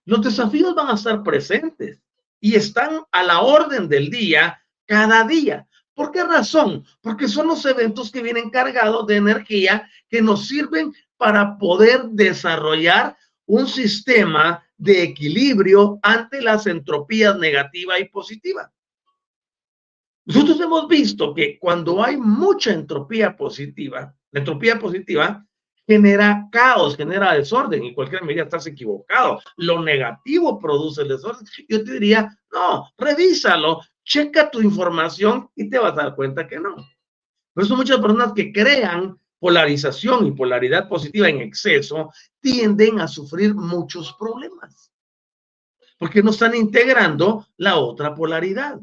Los 0.06 0.22
desafíos 0.22 0.74
van 0.74 0.90
a 0.90 0.94
estar 0.96 1.22
presentes 1.24 2.02
y 2.40 2.56
están 2.56 3.02
a 3.12 3.24
la 3.24 3.42
orden 3.42 3.90
del 3.90 4.10
día 4.10 4.62
cada 4.86 5.24
día. 5.26 5.68
¿Por 5.94 6.12
qué 6.12 6.24
razón? 6.24 6.86
Porque 7.02 7.28
son 7.28 7.48
los 7.48 7.66
eventos 7.66 8.12
que 8.12 8.22
vienen 8.22 8.50
cargados 8.50 9.08
de 9.08 9.16
energía 9.16 9.90
que 10.10 10.22
nos 10.22 10.48
sirven 10.48 10.94
para 11.18 11.58
poder 11.58 12.04
desarrollar 12.12 13.18
un 13.48 13.68
sistema 13.68 14.64
de 14.78 15.04
equilibrio 15.04 16.00
ante 16.04 16.42
las 16.42 16.68
entropías 16.68 17.38
negativa 17.38 18.00
y 18.00 18.06
positiva. 18.10 18.72
Nosotros 20.28 20.60
hemos 20.60 20.90
visto 20.90 21.34
que 21.34 21.58
cuando 21.58 22.04
hay 22.04 22.18
mucha 22.18 22.74
entropía 22.74 23.38
positiva, 23.38 24.14
la 24.32 24.40
entropía 24.40 24.78
positiva 24.78 25.48
genera 25.88 26.50
caos, 26.52 26.98
genera 26.98 27.34
desorden 27.34 27.86
y 27.86 27.94
cualquier 27.94 28.26
medida 28.26 28.44
estás 28.44 28.68
equivocado. 28.68 29.40
Lo 29.56 29.82
negativo 29.82 30.60
produce 30.60 31.04
el 31.04 31.08
desorden. 31.08 31.48
Yo 31.70 31.82
te 31.82 31.94
diría, 31.94 32.38
no, 32.52 32.92
revísalo, 32.98 33.80
checa 34.04 34.52
tu 34.52 34.62
información 34.62 35.50
y 35.56 35.70
te 35.70 35.80
vas 35.80 35.94
a 35.94 36.04
dar 36.04 36.16
cuenta 36.16 36.46
que 36.46 36.60
no. 36.60 36.76
Por 37.54 37.64
eso 37.64 37.78
muchas 37.78 38.00
personas 38.00 38.34
que 38.34 38.52
crean 38.52 39.18
polarización 39.40 40.28
y 40.28 40.32
polaridad 40.32 40.90
positiva 40.90 41.30
en 41.30 41.40
exceso 41.40 42.12
tienden 42.42 43.00
a 43.00 43.08
sufrir 43.08 43.56
muchos 43.56 44.14
problemas, 44.20 44.92
porque 45.98 46.22
no 46.22 46.32
están 46.32 46.54
integrando 46.54 47.48
la 47.56 47.78
otra 47.78 48.14
polaridad. 48.14 48.78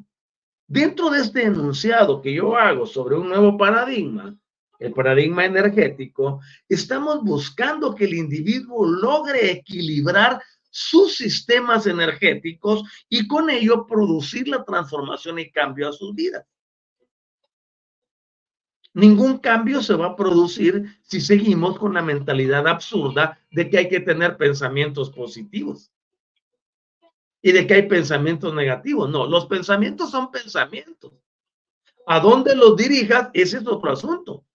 Dentro 0.66 1.10
de 1.10 1.20
este 1.20 1.44
enunciado 1.44 2.22
que 2.22 2.32
yo 2.32 2.56
hago 2.56 2.86
sobre 2.86 3.16
un 3.16 3.28
nuevo 3.28 3.56
paradigma, 3.58 4.34
el 4.78 4.92
paradigma 4.92 5.44
energético, 5.44 6.40
estamos 6.68 7.22
buscando 7.22 7.94
que 7.94 8.04
el 8.04 8.14
individuo 8.14 8.86
logre 8.86 9.50
equilibrar 9.50 10.42
sus 10.70 11.16
sistemas 11.16 11.86
energéticos 11.86 12.82
y 13.08 13.28
con 13.28 13.50
ello 13.50 13.86
producir 13.86 14.48
la 14.48 14.64
transformación 14.64 15.38
y 15.38 15.50
cambio 15.50 15.88
a 15.88 15.92
sus 15.92 16.14
vidas. 16.14 16.44
Ningún 18.94 19.38
cambio 19.38 19.82
se 19.82 19.94
va 19.94 20.06
a 20.06 20.16
producir 20.16 20.98
si 21.02 21.20
seguimos 21.20 21.78
con 21.78 21.94
la 21.94 22.02
mentalidad 22.02 22.66
absurda 22.66 23.38
de 23.50 23.68
que 23.68 23.78
hay 23.78 23.88
que 23.88 24.00
tener 24.00 24.36
pensamientos 24.36 25.10
positivos 25.10 25.93
y 27.44 27.52
de 27.52 27.66
que 27.66 27.74
hay 27.74 27.82
pensamientos 27.82 28.54
negativos. 28.54 29.10
No, 29.10 29.26
los 29.26 29.44
pensamientos 29.44 30.10
son 30.10 30.30
pensamientos. 30.30 31.12
A 32.06 32.18
dónde 32.18 32.56
los 32.56 32.74
dirijas, 32.74 33.28
ese 33.34 33.58
es 33.58 33.66
otro 33.66 33.92
asunto. 33.92 34.46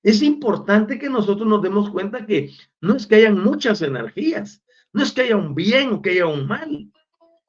Es 0.00 0.22
importante 0.22 0.96
que 0.96 1.10
nosotros 1.10 1.48
nos 1.48 1.60
demos 1.60 1.90
cuenta 1.90 2.24
que 2.24 2.52
no 2.80 2.94
es 2.94 3.04
que 3.04 3.16
hayan 3.16 3.42
muchas 3.42 3.82
energías, 3.82 4.62
no 4.92 5.02
es 5.02 5.10
que 5.10 5.22
haya 5.22 5.36
un 5.36 5.56
bien 5.56 5.94
o 5.94 6.00
que 6.00 6.10
haya 6.10 6.26
un 6.26 6.46
mal. 6.46 6.88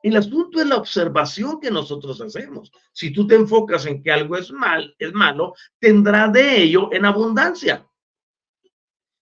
El 0.02 0.18
asunto 0.18 0.60
es 0.60 0.66
la 0.66 0.78
observación 0.78 1.60
que 1.60 1.70
nosotros 1.70 2.20
hacemos. 2.22 2.72
Si 2.94 3.14
tú 3.14 3.28
te 3.28 3.36
enfocas 3.36 3.86
en 3.86 4.02
que 4.02 4.12
algo 4.12 4.36
es 4.36 4.52
mal, 4.52 4.96
es 4.98 5.14
malo, 5.14 5.54
tendrá 5.78 6.28
de 6.28 6.64
ello 6.64 6.90
en 6.92 7.06
abundancia. 7.06 7.88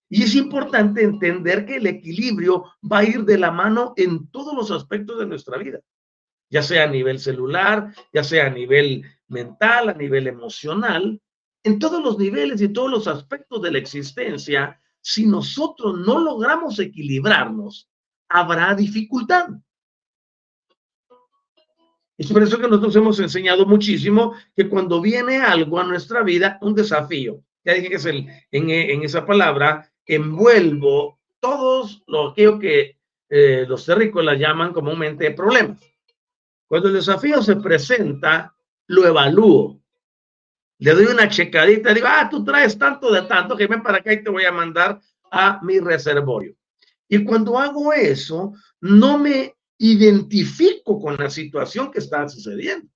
Y 0.09 0.23
es 0.23 0.33
importante 0.35 1.03
entender 1.03 1.65
que 1.65 1.75
el 1.75 1.85
equilibrio 1.85 2.65
va 2.91 2.99
a 2.99 3.03
ir 3.03 3.23
de 3.25 3.37
la 3.37 3.51
mano 3.51 3.93
en 3.95 4.27
todos 4.31 4.55
los 4.55 4.71
aspectos 4.71 5.19
de 5.19 5.27
nuestra 5.27 5.57
vida, 5.57 5.79
ya 6.49 6.63
sea 6.63 6.85
a 6.85 6.87
nivel 6.87 7.19
celular, 7.19 7.93
ya 8.11 8.23
sea 8.23 8.47
a 8.47 8.49
nivel 8.49 9.05
mental, 9.27 9.89
a 9.89 9.93
nivel 9.93 10.25
emocional, 10.25 11.21
en 11.63 11.77
todos 11.77 12.03
los 12.03 12.17
niveles 12.17 12.59
y 12.61 12.69
todos 12.69 12.89
los 12.89 13.07
aspectos 13.07 13.61
de 13.61 13.71
la 13.71 13.77
existencia. 13.77 14.81
Si 14.99 15.27
nosotros 15.27 15.99
no 15.99 16.19
logramos 16.19 16.79
equilibrarnos, 16.79 17.87
habrá 18.29 18.73
dificultad. 18.73 19.49
Es 22.17 22.31
por 22.31 22.43
eso 22.43 22.57
que 22.57 22.67
nosotros 22.67 22.95
hemos 22.95 23.19
enseñado 23.19 23.65
muchísimo 23.65 24.33
que 24.55 24.67
cuando 24.67 24.99
viene 25.01 25.37
algo 25.37 25.79
a 25.79 25.85
nuestra 25.85 26.23
vida, 26.23 26.57
un 26.61 26.73
desafío, 26.73 27.43
ya 27.63 27.73
dije 27.73 27.89
que 27.89 27.95
es 27.95 28.05
el, 28.05 28.27
en, 28.51 28.69
en 28.69 29.03
esa 29.03 29.25
palabra, 29.25 29.88
envuelvo 30.15 31.19
todos 31.39 32.03
lo 32.07 32.33
que 32.33 32.97
eh, 33.29 33.65
los 33.67 33.85
terrícolas 33.85 34.39
llaman 34.39 34.73
comúnmente 34.73 35.31
problemas. 35.31 35.79
Cuando 36.67 36.89
el 36.89 36.95
desafío 36.95 37.41
se 37.41 37.55
presenta, 37.57 38.55
lo 38.87 39.05
evalúo. 39.05 39.79
Le 40.79 40.93
doy 40.93 41.05
una 41.05 41.29
checadita, 41.29 41.93
digo, 41.93 42.07
ah, 42.09 42.27
tú 42.29 42.43
traes 42.43 42.77
tanto 42.77 43.11
de 43.11 43.23
tanto 43.23 43.55
que 43.55 43.67
ven 43.67 43.83
para 43.83 43.97
acá 43.97 44.13
y 44.13 44.23
te 44.23 44.29
voy 44.29 44.45
a 44.45 44.51
mandar 44.51 44.99
a 45.31 45.59
mi 45.61 45.79
reservorio. 45.79 46.55
Y 47.07 47.23
cuando 47.23 47.57
hago 47.57 47.91
eso, 47.93 48.53
no 48.81 49.17
me 49.17 49.55
identifico 49.77 50.99
con 50.99 51.17
la 51.17 51.29
situación 51.29 51.91
que 51.91 51.99
está 51.99 52.27
sucediendo. 52.29 52.87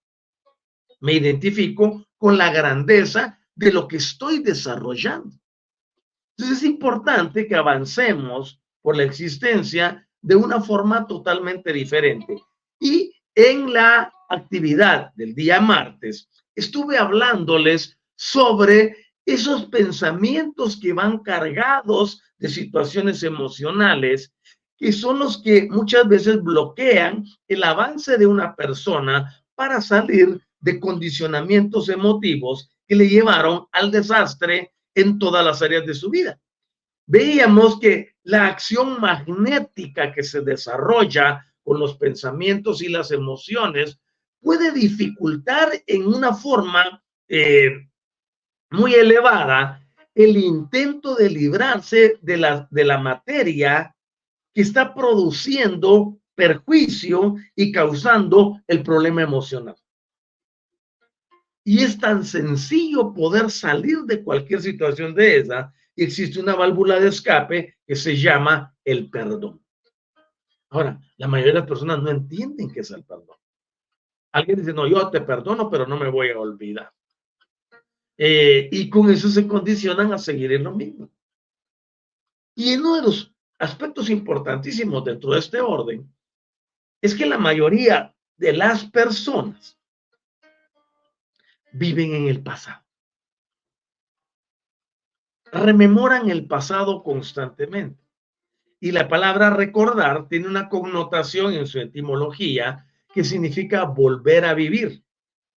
Me 1.02 1.14
identifico 1.14 2.08
con 2.18 2.38
la 2.38 2.52
grandeza 2.52 3.40
de 3.56 3.72
lo 3.72 3.88
que 3.88 3.98
estoy 3.98 4.40
desarrollando. 4.40 5.36
Entonces 6.38 6.60
es 6.60 6.64
importante 6.64 7.48
que 7.48 7.56
avancemos 7.56 8.60
por 8.82 8.98
la 8.98 9.04
existencia 9.04 10.08
de 10.22 10.36
una 10.36 10.62
forma 10.62 11.06
totalmente 11.08 11.72
diferente. 11.72 12.42
Y 12.80 13.14
en 13.36 13.74
la 13.74 14.12
actividad 14.30 15.14
del 15.16 15.36
día 15.36 15.60
martes 15.60 16.30
estuve 16.56 16.98
hablándoles 16.98 17.98
sobre 18.16 18.96
esos 19.26 19.66
pensamientos 19.66 20.78
que 20.80 20.94
van 20.94 21.20
cargados 21.20 22.22
de 22.38 22.50
situaciones 22.50 23.24
emocionales 23.24 24.34
que 24.78 24.92
son 24.92 25.20
los 25.20 25.42
que 25.42 25.68
muchas 25.70 26.08
veces 26.08 26.44
bloquean 26.44 27.26
el 27.48 27.64
avance 27.64 28.18
de 28.18 28.28
una 28.28 28.56
persona 28.56 29.34
para 29.56 29.80
salir 29.82 30.42
de 30.60 30.80
condicionamientos 30.80 31.90
emotivos 31.90 32.70
que 32.88 32.96
le 32.96 33.08
llevaron 33.08 33.66
al 33.72 33.92
desastre 33.92 34.74
en 34.96 35.20
todas 35.20 35.44
las 35.44 35.62
áreas 35.62 35.86
de 35.86 35.94
su 35.94 36.10
vida. 36.10 36.40
Veíamos 37.06 37.80
que 37.80 38.16
la 38.24 38.48
acción 38.48 39.00
magnética 39.00 40.12
que 40.14 40.24
se 40.24 40.42
desarrolla 40.42 41.46
con 41.64 41.80
los 41.80 41.98
pensamientos 41.98 42.82
y 42.82 42.90
las 42.90 43.12
emociones 43.12 44.00
puede 44.42 44.72
dificultar 44.72 45.72
en 45.88 46.06
una 46.08 46.34
forma 46.34 47.04
eh, 47.28 47.90
muy 48.72 48.94
elevada 48.94 49.80
el 50.14 50.38
intento 50.38 51.16
de 51.16 51.30
librarse 51.30 52.20
de 52.22 52.38
la, 52.38 52.68
de 52.70 52.86
la 52.86 52.98
materia 52.98 53.96
que 54.54 54.62
está 54.62 54.94
produciendo 54.94 56.20
perjuicio 56.36 57.36
y 57.56 57.72
causando 57.72 58.62
el 58.68 58.84
problema 58.84 59.24
emocional. 59.24 59.76
Y 61.64 61.84
es 61.84 61.98
tan 61.98 62.26
sencillo 62.26 63.14
poder 63.14 63.50
salir 63.50 64.00
de 64.00 64.24
cualquier 64.24 64.62
situación 64.62 65.16
de 65.16 65.38
esa 65.38 65.74
y 65.96 66.04
existe 66.04 66.40
una 66.40 66.56
válvula 66.56 67.00
de 67.00 67.10
escape 67.10 67.78
que 67.86 67.96
se 67.96 68.18
llama 68.18 68.76
el 68.84 69.10
perdón. 69.10 69.64
Ahora, 70.70 71.00
la 71.18 71.28
mayoría 71.28 71.54
de 71.54 71.60
las 71.60 71.68
personas 71.68 72.02
no 72.02 72.10
entienden 72.10 72.72
qué 72.72 72.82
es 72.82 72.92
el 72.92 73.04
perdón. 73.04 73.38
Alguien 74.32 74.58
dice, 74.58 74.74
no, 74.74 74.88
yo 74.88 75.10
te 75.10 75.22
perdono, 75.22 75.70
pero 75.70 75.86
no 75.86 75.98
me 75.98 76.10
voy 76.10 76.32
a 76.32 76.40
olvidar. 76.40 76.92
Eh, 78.18 78.70
y 78.72 78.90
con 78.90 79.10
eso 79.12 79.30
se 79.30 79.48
condicionan 79.48 80.12
a 80.14 80.18
seguir 80.18 80.52
en 80.52 80.64
lo 80.64 80.72
mismo. 80.72 81.10
Y 82.56 82.76
uno 82.76 82.96
de 82.96 83.02
los 83.04 83.34
aspectos 83.60 84.10
importantísimos 84.10 85.06
dentro 85.06 85.32
de 85.32 85.40
este 85.40 85.62
orden 85.62 86.12
es 87.02 87.14
que 87.16 87.26
la 87.26 87.38
mayoría 87.38 88.16
de 88.38 88.54
las 88.54 88.86
personas 88.86 89.78
viven 91.74 92.14
en 92.14 92.28
el 92.28 92.42
pasado. 92.42 92.84
Rememoran 95.52 96.30
el 96.30 96.48
pasado 96.48 97.04
constantemente. 97.04 98.02
Y 98.80 98.92
la 98.92 99.08
palabra 99.08 99.50
recordar 99.50 100.28
tiene 100.28 100.48
una 100.48 100.70
connotación 100.70 101.54
en 101.54 101.68
su 101.68 101.80
etimología 101.80 102.88
que 103.14 103.24
significa 103.24 103.84
volver 103.84 104.46
a 104.46 104.54
vivir. 104.54 105.04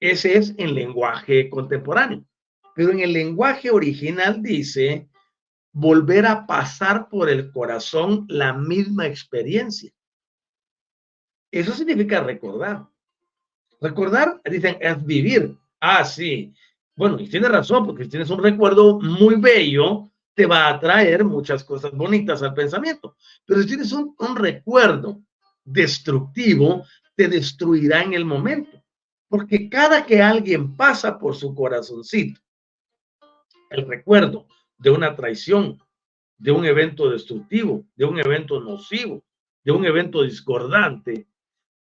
Ese 0.00 0.36
es 0.36 0.54
el 0.58 0.74
lenguaje 0.74 1.48
contemporáneo. 1.48 2.24
Pero 2.74 2.90
en 2.90 3.00
el 3.00 3.12
lenguaje 3.12 3.70
original 3.70 4.42
dice 4.42 5.08
volver 5.72 6.26
a 6.26 6.46
pasar 6.46 7.08
por 7.08 7.28
el 7.28 7.50
corazón 7.50 8.26
la 8.28 8.52
misma 8.52 9.06
experiencia. 9.06 9.92
Eso 11.50 11.72
significa 11.72 12.22
recordar. 12.22 12.86
Recordar, 13.80 14.40
dicen, 14.44 14.76
es 14.80 15.04
vivir. 15.04 15.56
Ah, 15.80 16.04
sí. 16.04 16.54
Bueno, 16.96 17.20
y 17.20 17.28
tiene 17.28 17.48
razón, 17.48 17.84
porque 17.84 18.04
si 18.04 18.10
tienes 18.10 18.30
un 18.30 18.42
recuerdo 18.42 18.98
muy 19.00 19.36
bello, 19.36 20.10
te 20.34 20.46
va 20.46 20.68
a 20.68 20.80
traer 20.80 21.24
muchas 21.24 21.64
cosas 21.64 21.92
bonitas 21.92 22.42
al 22.42 22.54
pensamiento. 22.54 23.16
Pero 23.44 23.60
si 23.62 23.68
tienes 23.68 23.92
un, 23.92 24.14
un 24.18 24.36
recuerdo 24.36 25.22
destructivo, 25.64 26.84
te 27.14 27.28
destruirá 27.28 28.02
en 28.02 28.14
el 28.14 28.24
momento. 28.24 28.82
Porque 29.28 29.68
cada 29.68 30.06
que 30.06 30.22
alguien 30.22 30.76
pasa 30.76 31.18
por 31.18 31.34
su 31.34 31.54
corazoncito, 31.54 32.40
el 33.70 33.86
recuerdo 33.86 34.46
de 34.78 34.90
una 34.90 35.16
traición, 35.16 35.82
de 36.38 36.52
un 36.52 36.64
evento 36.64 37.10
destructivo, 37.10 37.84
de 37.96 38.04
un 38.04 38.18
evento 38.18 38.60
nocivo, 38.60 39.24
de 39.64 39.72
un 39.72 39.84
evento 39.84 40.22
discordante, 40.22 41.26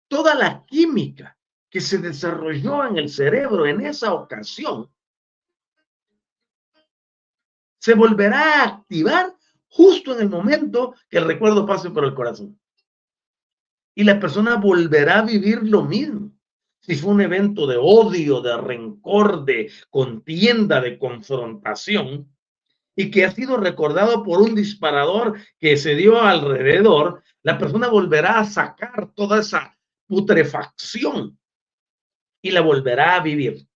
toda 0.08 0.34
la 0.34 0.65
química 0.65 1.37
que 1.69 1.82
se 1.82 1.97
desarrolló 1.97 2.86
en 2.86 2.97
el 2.97 3.10
cerebro 3.10 3.65
en 3.65 3.86
esa 3.86 4.13
ocasión 4.13 4.89
se 7.80 7.93
volverá 7.93 8.63
a 8.63 8.63
activar 8.65 9.34
justo 9.69 10.13
en 10.13 10.21
el 10.21 10.30
momento 10.30 10.93
que 11.10 11.19
el 11.19 11.25
recuerdo 11.25 11.65
pase 11.65 11.89
por 11.89 12.03
el 12.03 12.13
corazón 12.13 12.60
y 13.95 14.03
la 14.03 14.19
persona 14.19 14.58
volverá 14.58 15.19
a 15.19 15.21
vivir 15.23 15.63
lo 15.63 15.84
mismo. 15.84 16.32
Si 16.82 16.95
fue 16.95 17.13
un 17.13 17.21
evento 17.21 17.65
de 17.65 17.77
odio, 17.80 18.41
de 18.41 18.56
rencor, 18.58 19.43
de 19.43 19.71
contienda, 19.89 20.80
de 20.82 20.99
confrontación, 20.99 22.32
y 22.95 23.10
que 23.10 23.25
ha 23.25 23.32
sido 23.32 23.58
recordado 23.58 24.23
por 24.23 24.41
un 24.41 24.53
disparador 24.53 25.39
que 25.60 25.77
se 25.77 25.95
dio 25.95 26.21
alrededor, 26.21 27.23
la 27.41 27.58
persona 27.58 27.88
volverá 27.88 28.39
a 28.39 28.45
sacar 28.45 29.13
toda 29.15 29.39
esa 29.39 29.75
putrefacción 30.06 31.39
y 32.41 32.52
la 32.52 32.62
volverá 32.62 33.15
a 33.15 33.21
vivir. 33.21 33.67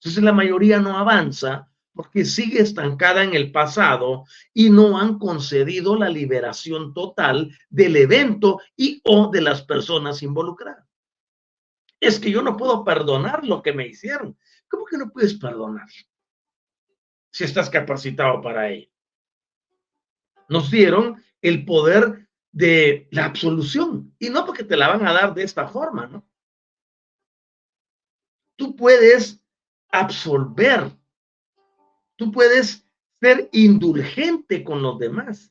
Entonces 0.00 0.22
la 0.22 0.32
mayoría 0.32 0.80
no 0.80 0.96
avanza 0.96 1.70
porque 1.92 2.24
sigue 2.24 2.60
estancada 2.60 3.22
en 3.22 3.34
el 3.34 3.52
pasado 3.52 4.24
y 4.54 4.70
no 4.70 4.98
han 4.98 5.18
concedido 5.18 5.96
la 5.96 6.08
liberación 6.08 6.94
total 6.94 7.54
del 7.68 7.96
evento 7.96 8.60
y 8.76 9.00
o 9.04 9.30
de 9.30 9.42
las 9.42 9.62
personas 9.62 10.22
involucradas. 10.22 10.86
Es 12.00 12.18
que 12.18 12.30
yo 12.30 12.40
no 12.40 12.56
puedo 12.56 12.84
perdonar 12.84 13.44
lo 13.44 13.60
que 13.62 13.72
me 13.72 13.86
hicieron. 13.86 14.38
¿Cómo 14.68 14.86
que 14.86 14.96
no 14.96 15.10
puedes 15.10 15.34
perdonar? 15.34 15.88
Si 17.30 17.44
estás 17.44 17.68
capacitado 17.68 18.40
para 18.40 18.70
ello. 18.70 18.88
Nos 20.48 20.70
dieron 20.70 21.22
el 21.42 21.64
poder 21.64 22.28
de 22.52 23.08
la 23.10 23.26
absolución 23.26 24.14
y 24.18 24.30
no 24.30 24.46
porque 24.46 24.64
te 24.64 24.76
la 24.76 24.88
van 24.88 25.06
a 25.06 25.12
dar 25.12 25.34
de 25.34 25.42
esta 25.42 25.68
forma, 25.68 26.06
¿no? 26.06 26.26
Tú 28.60 28.76
puedes 28.76 29.40
absolver 29.90 30.94
Tú 32.16 32.30
puedes 32.30 32.86
ser 33.18 33.48
indulgente 33.50 34.62
con 34.62 34.82
los 34.82 34.98
demás 34.98 35.50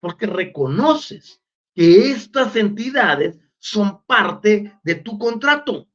porque 0.00 0.26
reconoces 0.26 1.40
que 1.74 2.10
estas 2.10 2.54
entidades 2.56 3.38
son 3.58 4.04
parte 4.04 4.78
de 4.82 4.94
tu 4.96 5.18
contrato. 5.18 5.88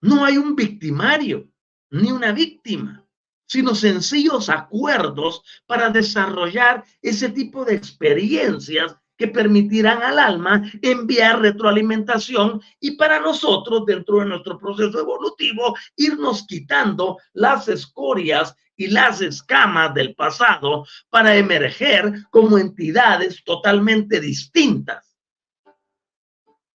No 0.00 0.24
hay 0.24 0.36
un 0.36 0.54
victimario 0.54 1.50
ni 1.90 2.12
una 2.12 2.30
víctima, 2.30 3.04
sino 3.44 3.74
sencillos 3.74 4.48
acuerdos 4.48 5.42
para 5.66 5.90
desarrollar 5.90 6.84
ese 7.00 7.30
tipo 7.30 7.64
de 7.64 7.74
experiencias 7.74 8.96
que 9.22 9.28
permitirán 9.28 10.02
al 10.02 10.18
alma 10.18 10.68
enviar 10.82 11.40
retroalimentación 11.40 12.60
y 12.80 12.96
para 12.96 13.20
nosotros, 13.20 13.86
dentro 13.86 14.18
de 14.18 14.26
nuestro 14.26 14.58
proceso 14.58 14.98
evolutivo, 14.98 15.76
irnos 15.94 16.44
quitando 16.44 17.18
las 17.32 17.68
escorias 17.68 18.56
y 18.76 18.88
las 18.88 19.20
escamas 19.20 19.94
del 19.94 20.16
pasado 20.16 20.84
para 21.08 21.36
emerger 21.36 22.24
como 22.32 22.58
entidades 22.58 23.44
totalmente 23.44 24.18
distintas. 24.18 25.16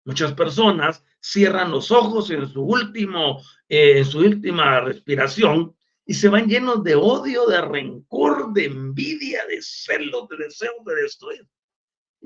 Muchas 0.06 0.32
personas 0.32 1.04
cierran 1.20 1.70
los 1.70 1.92
ojos 1.92 2.32
en 2.32 2.48
su 2.48 2.62
último, 2.64 3.42
eh, 3.68 3.98
en 3.98 4.06
su 4.06 4.20
última 4.20 4.80
respiración 4.80 5.76
y 6.06 6.14
se 6.14 6.30
van 6.30 6.48
llenos 6.48 6.82
de 6.82 6.96
odio, 6.96 7.46
de 7.48 7.60
rencor, 7.60 8.54
de 8.54 8.68
envidia, 8.68 9.46
de 9.50 9.62
celos, 9.62 10.30
de 10.30 10.38
deseo 10.38 10.72
de 10.86 10.96
destruir. 10.96 11.46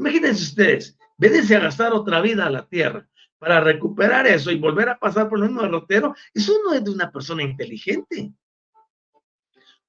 Imagínense 0.01 0.41
ustedes, 0.41 0.97
védense 1.15 1.55
a 1.55 1.59
gastar 1.59 1.93
otra 1.93 2.21
vida 2.21 2.47
a 2.47 2.49
la 2.49 2.67
tierra 2.67 3.07
para 3.37 3.61
recuperar 3.61 4.25
eso 4.25 4.49
y 4.49 4.57
volver 4.57 4.89
a 4.89 4.97
pasar 4.97 5.29
por 5.29 5.37
el 5.37 5.45
mismo 5.45 5.61
derrotero. 5.61 6.15
Eso 6.33 6.53
no 6.65 6.73
es 6.73 6.83
de 6.83 6.89
una 6.89 7.11
persona 7.11 7.43
inteligente. 7.43 8.33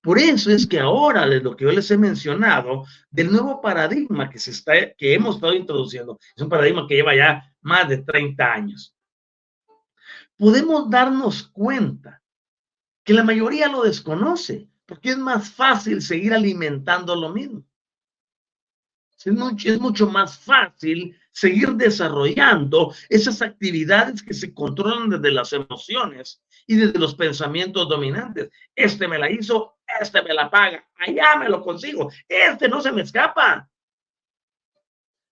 Por 0.02 0.18
eso 0.18 0.50
es 0.50 0.66
que 0.66 0.78
ahora, 0.78 1.26
de 1.26 1.40
lo 1.40 1.56
que 1.56 1.64
yo 1.64 1.72
les 1.72 1.90
he 1.90 1.96
mencionado, 1.96 2.84
del 3.10 3.32
nuevo 3.32 3.62
paradigma 3.62 4.28
que, 4.28 4.38
se 4.38 4.50
está, 4.50 4.92
que 4.92 5.14
hemos 5.14 5.36
estado 5.36 5.54
introduciendo, 5.54 6.18
es 6.36 6.42
un 6.42 6.50
paradigma 6.50 6.86
que 6.86 6.96
lleva 6.96 7.16
ya 7.16 7.50
más 7.62 7.88
de 7.88 7.98
30 7.98 8.52
años, 8.52 8.94
podemos 10.36 10.90
darnos 10.90 11.44
cuenta 11.48 12.22
que 13.02 13.14
la 13.14 13.24
mayoría 13.24 13.68
lo 13.68 13.82
desconoce, 13.82 14.68
porque 14.84 15.10
es 15.10 15.18
más 15.18 15.50
fácil 15.50 16.02
seguir 16.02 16.34
alimentando 16.34 17.16
lo 17.16 17.30
mismo. 17.30 17.64
Es 19.24 19.80
mucho, 19.80 20.08
más 20.08 20.38
fácil 20.38 21.16
seguir 21.30 21.70
desarrollando 21.74 22.92
esas 23.08 23.40
actividades 23.40 24.22
que 24.22 24.34
se 24.34 24.52
controlan 24.52 25.10
desde 25.10 25.30
las 25.30 25.52
emociones 25.52 26.42
y 26.66 26.76
desde 26.76 26.98
los 26.98 27.14
pensamientos 27.14 27.88
dominantes. 27.88 28.50
Este 28.74 29.06
me 29.06 29.18
la 29.18 29.30
hizo, 29.30 29.78
este 30.00 30.22
me 30.22 30.34
la 30.34 30.50
paga, 30.50 30.84
allá 30.96 31.36
me 31.38 31.48
lo 31.48 31.62
consigo, 31.62 32.10
este 32.28 32.68
no 32.68 32.80
se 32.80 32.92
me 32.92 33.02
escapa. 33.02 33.68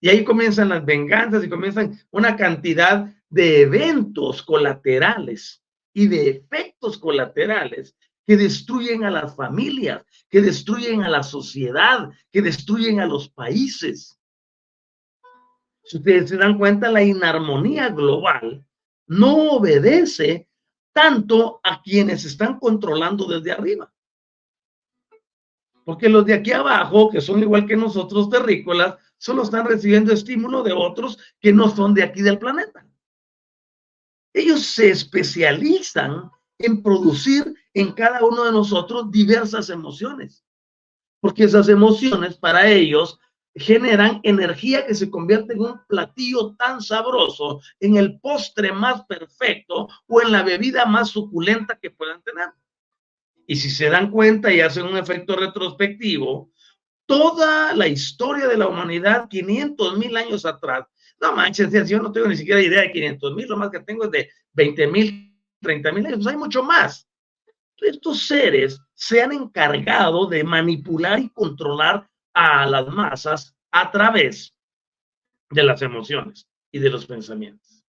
Y 0.01 0.09
ahí 0.09 0.25
comienzan 0.25 0.71
las 0.71 0.85
venganzas 0.85 1.45
y 1.45 1.49
comienzan 1.49 1.99
una 2.11 2.37
cantidad 2.37 3.13
de 3.29 3.63
eventos 3.63 4.43
colaterales 4.43 5.63
y 5.93 6.07
de 6.07 6.31
efectos 6.31 6.97
colaterales 6.97 7.97
que 8.31 8.37
destruyen 8.37 9.03
a 9.03 9.11
las 9.11 9.35
familias, 9.35 10.07
que 10.29 10.41
destruyen 10.41 11.03
a 11.03 11.09
la 11.09 11.25
sociedad, 11.25 12.11
que 12.31 12.41
destruyen 12.41 13.01
a 13.01 13.07
los 13.07 13.29
países. 13.29 14.21
Si 15.83 15.97
ustedes 15.97 16.29
se 16.29 16.37
dan 16.37 16.57
cuenta, 16.57 16.93
la 16.93 17.03
inarmonía 17.03 17.89
global 17.89 18.65
no 19.09 19.55
obedece 19.55 20.49
tanto 20.93 21.59
a 21.65 21.83
quienes 21.83 22.25
están 22.25 22.61
controlando 22.61 23.27
desde 23.27 23.51
arriba. 23.51 23.93
Porque 25.85 26.09
los 26.09 26.25
de 26.25 26.35
aquí 26.35 26.53
abajo, 26.53 27.11
que 27.11 27.21
son 27.21 27.43
igual 27.43 27.67
que 27.67 27.77
nosotros 27.77 28.31
terrícolas, 28.31 28.95
solo 29.19 29.43
están 29.43 29.67
recibiendo 29.67 30.13
estímulo 30.13 30.63
de 30.63 30.73
otros 30.73 31.19
que 31.41 31.53
no 31.53 31.69
son 31.69 31.95
de 31.95 32.05
aquí 32.05 32.23
del 32.23 32.39
planeta. 32.39 32.87
Ellos 34.33 34.65
se 34.67 34.89
especializan 34.89 36.31
en 36.61 36.83
producir 36.83 37.55
en 37.75 37.93
cada 37.93 38.25
uno 38.25 38.45
de 38.45 38.53
nosotros 38.53 39.11
diversas 39.11 39.71
emociones, 39.71 40.45
porque 41.21 41.45
esas 41.45 41.69
emociones 41.69 42.37
para 42.37 42.69
ellos 42.71 43.19
generan 43.55 44.21
energía 44.23 44.87
que 44.87 44.95
se 44.95 45.11
convierte 45.11 45.55
en 45.55 45.61
un 45.61 45.81
platillo 45.89 46.55
tan 46.57 46.81
sabroso, 46.81 47.61
en 47.81 47.97
el 47.97 48.21
postre 48.21 48.73
más 48.73 49.05
perfecto 49.07 49.89
o 50.07 50.23
en 50.23 50.33
la 50.33 50.43
bebida 50.43 50.87
más 50.87 51.11
suculenta 51.11 51.79
que 51.81 51.91
puedan 51.91 52.23
tener. 52.23 52.51
Y 53.47 53.57
si 53.57 53.71
se 53.71 53.91
dan 53.91 54.11
cuenta 54.11 54.53
y 54.53 54.61
hacen 54.61 54.87
un 54.87 54.97
efecto 54.97 55.35
retrospectivo, 55.35 56.53
toda 57.07 57.75
la 57.75 57.89
historia 57.89 58.47
de 58.47 58.57
la 58.57 58.69
humanidad, 58.69 59.29
500 59.29 59.99
mil 59.99 60.17
años 60.17 60.47
atrás, 60.47 60.87
no 61.21 61.35
manches, 61.35 61.89
yo 61.89 62.01
no 62.01 62.13
tengo 62.13 62.29
ni 62.29 62.37
siquiera 62.37 62.63
idea 62.63 62.83
de 62.83 62.93
500 62.93 63.35
mil, 63.35 63.49
lo 63.49 63.57
más 63.57 63.71
que 63.71 63.81
tengo 63.81 64.05
es 64.05 64.11
de 64.13 64.31
20 64.53 64.87
mil, 64.87 65.30
30 65.61 65.93
mil 65.93 66.07
años, 66.07 66.19
pues 66.19 66.29
hay 66.29 66.37
mucho 66.37 66.63
más. 66.63 67.07
Estos 67.79 68.27
seres 68.27 68.81
se 68.95 69.23
han 69.23 69.33
encargado 69.33 70.27
de 70.27 70.45
manipular 70.45 71.19
y 71.19 71.31
controlar 71.31 72.09
a 72.35 72.67
las 72.67 72.87
masas 72.89 73.57
a 73.71 73.91
través 73.91 74.55
de 75.51 75.63
las 75.63 75.81
emociones 75.83 76.47
y 76.71 76.79
de 76.79 76.91
los 76.91 77.07
pensamientos. 77.07 77.85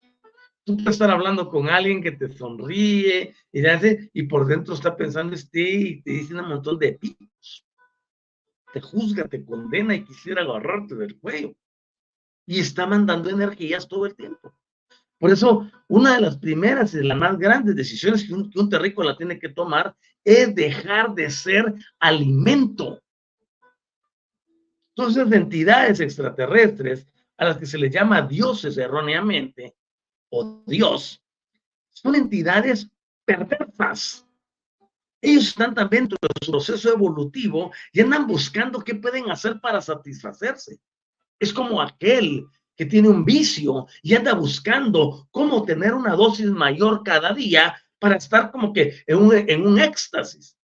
Tú 0.64 0.76
puedes 0.76 0.92
estar 0.92 1.10
hablando 1.10 1.48
con 1.48 1.68
alguien 1.68 2.02
que 2.02 2.12
te 2.12 2.32
sonríe 2.32 3.34
y, 3.50 3.66
hace, 3.66 4.10
y 4.12 4.22
por 4.24 4.46
dentro 4.46 4.74
está 4.74 4.96
pensando 4.96 5.34
este 5.34 5.60
y 5.60 6.02
te 6.02 6.12
dice 6.12 6.34
un 6.34 6.48
montón 6.48 6.78
de 6.78 6.92
picos. 6.92 7.66
Te 8.72 8.80
juzga, 8.80 9.26
te 9.28 9.44
condena 9.44 9.94
y 9.94 10.04
quisiera 10.04 10.42
agarrarte 10.42 10.94
del 10.94 11.18
cuello. 11.18 11.54
Y 12.46 12.60
está 12.60 12.86
mandando 12.86 13.28
energías 13.28 13.88
todo 13.88 14.06
el 14.06 14.14
tiempo. 14.14 14.54
Por 15.22 15.30
eso, 15.30 15.70
una 15.86 16.16
de 16.16 16.20
las 16.20 16.36
primeras 16.36 16.92
y 16.92 16.96
de 16.96 17.04
las 17.04 17.16
más 17.16 17.38
grandes 17.38 17.76
decisiones 17.76 18.24
que 18.24 18.34
un, 18.34 18.50
que 18.50 18.58
un 18.58 18.68
terrícola 18.68 19.16
tiene 19.16 19.38
que 19.38 19.50
tomar 19.50 19.94
es 20.24 20.52
dejar 20.52 21.14
de 21.14 21.30
ser 21.30 21.72
alimento. 22.00 23.00
Entonces, 24.96 25.30
entidades 25.30 26.00
extraterrestres 26.00 27.06
a 27.36 27.44
las 27.44 27.56
que 27.56 27.66
se 27.66 27.78
les 27.78 27.94
llama 27.94 28.22
dioses 28.22 28.76
erróneamente, 28.76 29.76
o 30.28 30.64
Dios, 30.66 31.22
son 31.90 32.16
entidades 32.16 32.90
perversas. 33.24 34.26
Ellos 35.20 35.46
están 35.46 35.72
también 35.72 36.08
dentro 36.08 36.18
de 36.20 36.46
su 36.46 36.50
proceso 36.50 36.92
evolutivo 36.92 37.70
y 37.92 38.00
andan 38.00 38.26
buscando 38.26 38.80
qué 38.80 38.96
pueden 38.96 39.30
hacer 39.30 39.60
para 39.60 39.80
satisfacerse. 39.80 40.80
Es 41.38 41.52
como 41.52 41.80
aquel 41.80 42.44
que 42.76 42.86
tiene 42.86 43.08
un 43.08 43.24
vicio 43.24 43.86
y 44.02 44.14
anda 44.14 44.34
buscando 44.34 45.28
cómo 45.30 45.64
tener 45.64 45.94
una 45.94 46.14
dosis 46.14 46.46
mayor 46.46 47.02
cada 47.02 47.32
día 47.32 47.76
para 47.98 48.16
estar 48.16 48.50
como 48.50 48.72
que 48.72 49.02
en 49.06 49.18
un, 49.18 49.32
en 49.34 49.66
un 49.66 49.78
éxtasis. 49.78 50.56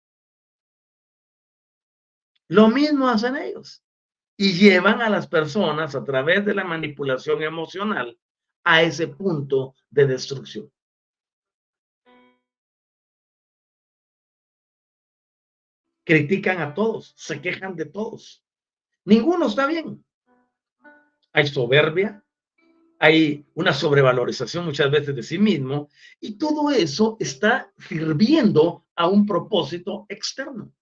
Lo 2.49 2.69
mismo 2.69 3.09
hacen 3.09 3.37
ellos 3.37 3.85
y 4.37 4.55
llevan 4.55 5.03
a 5.03 5.11
las 5.11 5.27
personas 5.27 5.95
a 5.95 6.05
través 6.05 6.45
de 6.45 6.55
la 6.55 6.65
manipulación 6.65 7.43
emocional 7.43 8.19
a 8.65 8.83
ese 8.83 9.09
punto 9.09 9.75
de 9.91 10.07
destrucción. 10.07 10.73
Critican 16.05 16.61
a 16.61 16.73
todos, 16.73 17.13
se 17.17 17.41
quejan 17.43 17.77
de 17.77 17.85
todos. 17.85 18.43
Ninguno 19.05 19.47
está 19.47 19.67
bien. 19.67 20.05
Hay 21.39 21.47
soberbia, 21.47 22.21
hay 22.99 23.47
una 23.55 23.73
sobrevalorización 23.73 24.65
muchas 24.65 24.91
veces 24.91 25.15
de 25.15 25.23
sí 25.23 25.39
mismo 25.39 25.89
y 26.21 26.37
todo 26.37 26.73
eso 26.73 27.17
está 27.21 27.73
sirviendo 27.79 28.87
a 28.97 29.07
un 29.07 29.25
propósito 29.25 30.05
externo. 30.09 30.73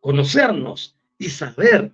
Conocernos 0.00 0.98
y 1.18 1.28
saber 1.28 1.92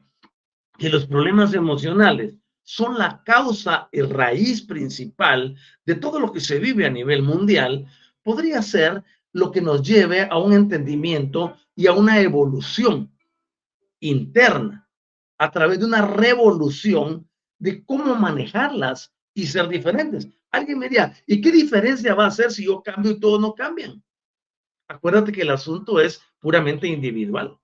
que 0.79 0.89
los 0.89 1.07
problemas 1.07 1.53
emocionales 1.53 2.37
son 2.63 2.97
la 2.97 3.25
causa 3.25 3.89
y 3.91 4.03
raíz 4.03 4.63
principal 4.63 5.57
de 5.85 5.97
todo 5.97 6.21
lo 6.21 6.33
que 6.33 6.39
se 6.39 6.61
vive 6.61 6.87
a 6.87 6.91
nivel 6.91 7.25
mundial, 7.25 7.89
podría 8.23 8.63
ser 8.63 9.03
lo 9.33 9.51
que 9.51 9.63
nos 9.63 9.83
lleve 9.83 10.29
a 10.31 10.39
un 10.39 10.53
entendimiento 10.53 11.57
y 11.75 11.89
a 11.89 11.93
una 11.93 12.21
evolución 12.21 13.13
interna 13.99 14.82
a 15.43 15.51
través 15.51 15.81
de 15.81 15.87
una 15.87 16.07
revolución 16.07 17.29
de 17.59 17.85
cómo 17.85 18.15
manejarlas 18.15 19.13
y 19.35 19.45
ser 19.49 19.67
diferentes. 19.67 20.29
Alguien 20.53 20.79
me 20.79 20.89
dirá, 20.89 21.17
¿y 21.27 21.41
qué 21.41 21.51
diferencia 21.51 22.15
va 22.15 22.27
a 22.27 22.29
hacer 22.29 22.53
si 22.53 22.67
yo 22.67 22.81
cambio 22.81 23.11
y 23.11 23.19
todos 23.19 23.41
no 23.41 23.53
cambian? 23.53 24.01
Acuérdate 24.87 25.33
que 25.33 25.43
el 25.43 25.51
asunto 25.51 25.99
es 25.99 26.23
puramente 26.39 26.87
individual. 26.87 27.59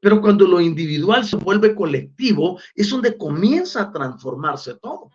Pero 0.00 0.20
cuando 0.20 0.48
lo 0.48 0.60
individual 0.60 1.24
se 1.24 1.36
vuelve 1.36 1.76
colectivo, 1.76 2.58
es 2.74 2.90
donde 2.90 3.16
comienza 3.16 3.82
a 3.82 3.92
transformarse 3.92 4.74
todo. 4.74 5.12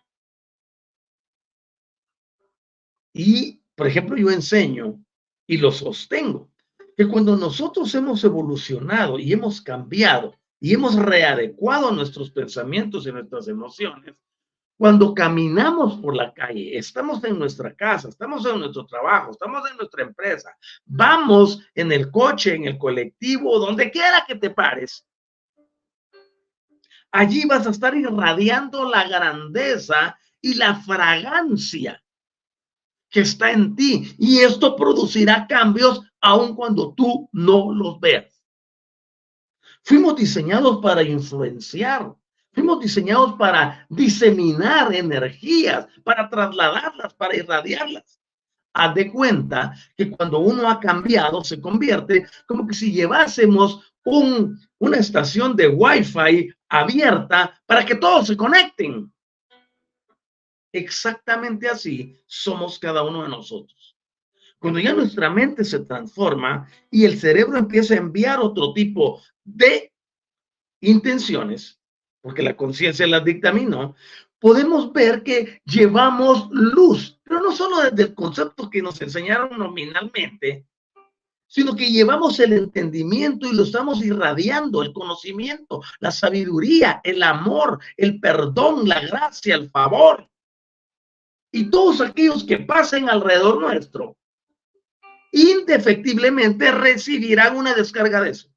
Y, 3.14 3.62
por 3.76 3.88
ejemplo, 3.88 4.16
yo 4.16 4.30
enseño 4.30 5.04
y 5.46 5.58
lo 5.58 5.74
sostengo, 5.74 6.50
que 6.96 7.06
cuando 7.06 7.36
nosotros 7.36 7.94
hemos 7.96 8.24
evolucionado 8.24 9.20
y 9.20 9.34
hemos 9.34 9.60
cambiado 9.60 10.39
y 10.60 10.74
hemos 10.74 10.96
readecuado 10.96 11.92
nuestros 11.92 12.32
pensamientos 12.32 13.08
y 13.08 13.12
nuestras 13.12 13.48
emociones, 13.48 14.16
cuando 14.78 15.14
caminamos 15.14 16.00
por 16.00 16.16
la 16.16 16.34
calle, 16.34 16.78
estamos 16.78 17.22
en 17.26 17.38
nuestra 17.38 17.76
casa, 17.76 18.08
estamos 18.08 18.46
en 18.46 18.60
nuestro 18.60 18.86
trabajo, 18.86 19.32
estamos 19.32 19.70
en 19.70 19.76
nuestra 19.76 20.04
empresa, 20.04 20.56
vamos 20.86 21.62
en 21.76 21.92
el 21.92 22.10
coche, 22.10 22.56
en 22.56 22.66
el 22.66 22.78
colectivo, 22.78 23.60
donde 23.60 23.92
quiera 23.92 24.24
que 24.26 24.36
te 24.36 24.50
pares, 24.50 25.06
allí 27.12 27.46
vas 27.46 27.68
a 27.68 27.72
estar 27.72 27.96
irradiando 27.96 28.90
la 28.90 29.08
grandeza 29.08 30.18
y 30.42 30.54
la 30.54 30.76
fragancia 30.76 32.02
que 33.10 33.22
está 33.22 33.52
en 33.52 33.76
ti. 33.76 34.16
Y 34.18 34.40
esto 34.40 34.76
producirá 34.76 35.48
cambios 35.48 36.02
aun 36.22 36.56
cuando 36.56 36.94
tú 36.94 37.30
no 37.32 37.74
los 37.74 38.00
veas. 38.00 38.39
Fuimos 39.84 40.16
diseñados 40.16 40.80
para 40.82 41.04
influenciar, 41.04 42.14
Fuimos 42.52 42.80
diseñados 42.80 43.36
para 43.38 43.86
diseminar 43.90 44.94
energías, 44.94 45.88
para 46.04 46.30
trasladarlas, 46.30 47.14
para 47.14 47.36
irradiarlas. 47.36 48.20
Haz 48.74 48.96
de 48.96 49.12
cuenta 49.12 49.74
que 49.96 50.10
cuando 50.12 50.40
uno 50.40 50.70
ha 50.70 50.80
cambiado, 50.80 51.44
se 51.44 51.62
convierte 51.62 52.26
como 52.48 52.68
que 52.68 52.74
si 52.74 52.92
llevásemos 52.92 53.94
un, 54.04 54.60
una 54.80 54.98
estación 54.98 55.56
de 55.56 55.68
Wi-Fi 55.68 56.54
abierta 56.70 57.60
para 57.66 57.86
que 57.86 57.96
todos 57.96 58.28
se 58.28 58.38
conecten. 58.38 59.12
Exactamente 60.72 61.68
así 61.68 62.16
somos 62.26 62.78
cada 62.78 63.04
uno 63.04 63.24
de 63.24 63.30
nosotros. 63.30 63.96
Cuando 64.60 64.80
ya 64.80 64.94
nuestra 64.94 65.30
mente 65.30 65.64
se 65.64 65.80
transforma 65.80 66.68
y 66.92 67.06
el 67.06 67.18
cerebro 67.18 67.58
empieza 67.58 67.94
a 67.94 67.98
enviar 67.98 68.40
otro 68.40 68.74
tipo 68.74 69.22
de 69.56 69.92
intenciones, 70.82 71.80
porque 72.22 72.44
la 72.44 72.56
conciencia 72.56 73.08
las 73.08 73.24
dictaminó, 73.24 73.96
podemos 74.40 74.92
ver 74.94 75.24
que 75.24 75.62
llevamos 75.66 76.50
luz, 76.52 77.20
pero 77.24 77.42
no 77.42 77.52
solo 77.52 77.82
desde 77.82 78.04
el 78.04 78.16
concepto 78.16 78.70
que 78.70 78.82
nos 78.82 79.02
enseñaron 79.02 79.58
nominalmente, 79.58 80.66
sino 81.48 81.76
que 81.76 81.92
llevamos 81.92 82.40
el 82.40 82.54
entendimiento 82.54 83.48
y 83.48 83.56
lo 83.56 83.64
estamos 83.64 84.04
irradiando, 84.04 84.84
el 84.84 84.94
conocimiento, 84.94 85.82
la 86.00 86.12
sabiduría, 86.12 87.02
el 87.04 87.24
amor, 87.24 87.80
el 87.98 88.20
perdón, 88.20 88.88
la 88.88 89.02
gracia, 89.02 89.56
el 89.56 89.70
favor. 89.70 90.30
Y 91.52 91.72
todos 91.72 92.02
aquellos 92.02 92.44
que 92.44 92.60
pasen 92.60 93.10
alrededor 93.10 93.60
nuestro, 93.60 94.16
indefectiblemente 95.32 96.72
recibirán 96.72 97.58
una 97.58 97.74
descarga 97.74 98.22
de 98.22 98.30
eso. 98.30 98.49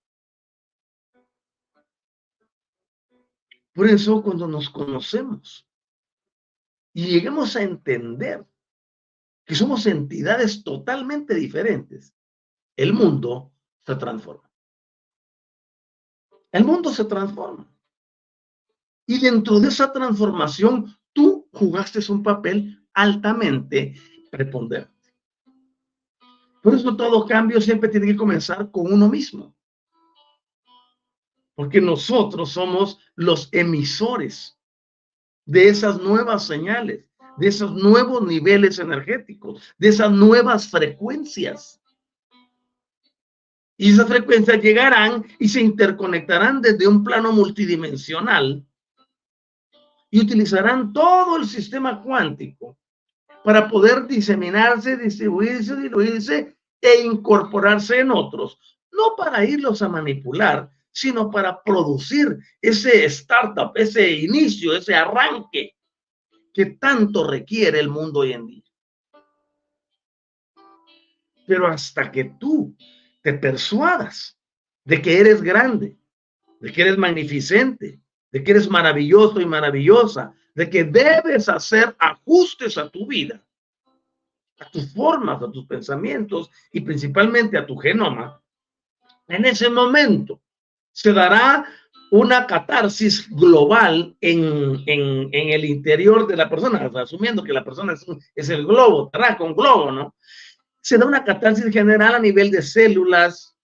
Por 3.75 3.89
eso 3.89 4.23
cuando 4.23 4.47
nos 4.47 4.69
conocemos 4.69 5.67
y 6.93 7.07
lleguemos 7.07 7.57
a 7.57 7.63
entender 7.63 8.47
que 9.45 9.55
somos 9.55 9.87
entidades 9.87 10.63
totalmente 10.63 11.35
diferentes, 11.35 12.15
el 12.77 12.93
mundo 12.93 13.53
se 13.85 13.97
transforma. 13.97 14.51
El 16.53 16.65
mundo 16.65 16.93
se 16.93 17.05
transforma. 17.07 17.67
Y 19.07 19.19
dentro 19.19 19.59
de 19.59 19.69
esa 19.69 19.91
transformación, 19.91 20.95
tú 21.13 21.49
jugaste 21.53 22.01
un 22.13 22.23
papel 22.23 22.87
altamente 22.93 23.95
preponderante. 24.31 24.93
Por 26.63 26.75
eso 26.75 26.95
todo 26.95 27.27
cambio 27.27 27.61
siempre 27.61 27.89
tiene 27.89 28.07
que 28.07 28.17
comenzar 28.17 28.71
con 28.71 28.93
uno 28.93 29.09
mismo 29.09 29.57
porque 31.55 31.81
nosotros 31.81 32.51
somos 32.51 32.99
los 33.15 33.49
emisores 33.53 34.59
de 35.45 35.69
esas 35.69 36.01
nuevas 36.01 36.47
señales, 36.47 37.09
de 37.37 37.49
esos 37.49 37.73
nuevos 37.73 38.23
niveles 38.27 38.79
energéticos, 38.79 39.63
de 39.79 39.89
esas 39.89 40.11
nuevas 40.11 40.69
frecuencias. 40.69 41.81
Y 43.77 43.93
esas 43.93 44.07
frecuencias 44.07 44.63
llegarán 44.63 45.27
y 45.39 45.49
se 45.49 45.61
interconectarán 45.61 46.63
desde 46.63 46.87
un 46.87 47.03
plano 47.03 47.33
multidimensional 47.33 48.65
y 50.11 50.21
utilizarán 50.21 50.93
todo 50.93 51.37
el 51.39 51.47
sistema 51.47 52.03
cuántico 52.03 52.79
para 53.43 53.69
poder 53.69 54.07
diseminarse, 54.07 54.97
distribuirse, 54.97 55.75
diluirse 55.75 56.57
e 56.81 57.01
incorporarse 57.03 58.01
en 58.01 58.11
otros, 58.11 58.59
no 58.93 59.17
para 59.17 59.45
irlos 59.45 59.83
a 59.83 59.89
manipular, 59.89 60.71
sino 60.93 61.31
para 61.31 61.63
producir 61.63 62.39
ese 62.61 63.07
startup, 63.07 63.73
ese 63.75 64.11
inicio, 64.11 64.77
ese 64.77 64.95
arranque 64.95 65.75
que 66.53 66.67
tanto 66.67 67.27
requiere 67.27 67.81
el 67.81 67.89
mundo 67.89 68.21
hoy 68.21 68.35
en 68.35 68.47
día. 68.47 68.63
Pero 71.47 71.67
hasta 71.67 72.13
que 72.13 72.25
tú 72.39 72.77
te 73.23 73.33
persuadas 73.33 74.39
de 74.85 75.01
que 75.01 75.19
eres 75.19 75.43
grande, 75.43 75.97
de 76.61 76.73
que 76.73 76.83
eres 76.83 76.99
magnificente, 76.99 78.01
de 78.31 78.45
que 78.45 78.51
eres 78.51 78.69
maravilloso 78.69 79.41
y 79.41 79.47
maravillosa, 79.47 80.35
de 80.55 80.69
que 80.69 80.85
debes 80.85 81.49
hacer 81.49 81.97
ajustes 81.99 82.77
a 82.77 82.89
tu 82.91 83.07
vida, 83.07 83.43
a 84.59 84.71
tus 84.71 84.93
formas, 84.93 85.43
a 85.43 85.51
tus 85.51 85.67
pensamientos 85.67 86.51
y 86.71 86.81
principalmente 86.81 87.57
a 87.57 87.67
tu 87.67 87.77
genoma, 87.77 88.41
en 89.27 89.47
ese 89.47 89.71
momento 89.71 90.42
se 90.93 91.13
dará 91.13 91.67
una 92.11 92.47
catarsis 92.47 93.27
global 93.31 94.15
en, 94.21 94.83
el 94.87 95.65
interior 95.65 96.27
de 96.27 96.37
la 96.37 96.51
persona, 96.51 96.91
asumiendo 96.95 97.43
que 97.43 97.55
la 97.55 97.65
persona 97.65 97.95
es, 98.35 98.49
el 98.51 98.67
globo, 98.67 99.11
con 99.39 99.55
globo, 99.55 99.91
¿no? 99.91 100.15
Se 100.83 100.99
da 100.99 101.07
una 101.07 101.25
catarsis 101.25 101.73
general 101.73 102.17
a 102.17 102.19
nivel 102.19 102.51
de 102.51 102.61
células, 102.61 103.57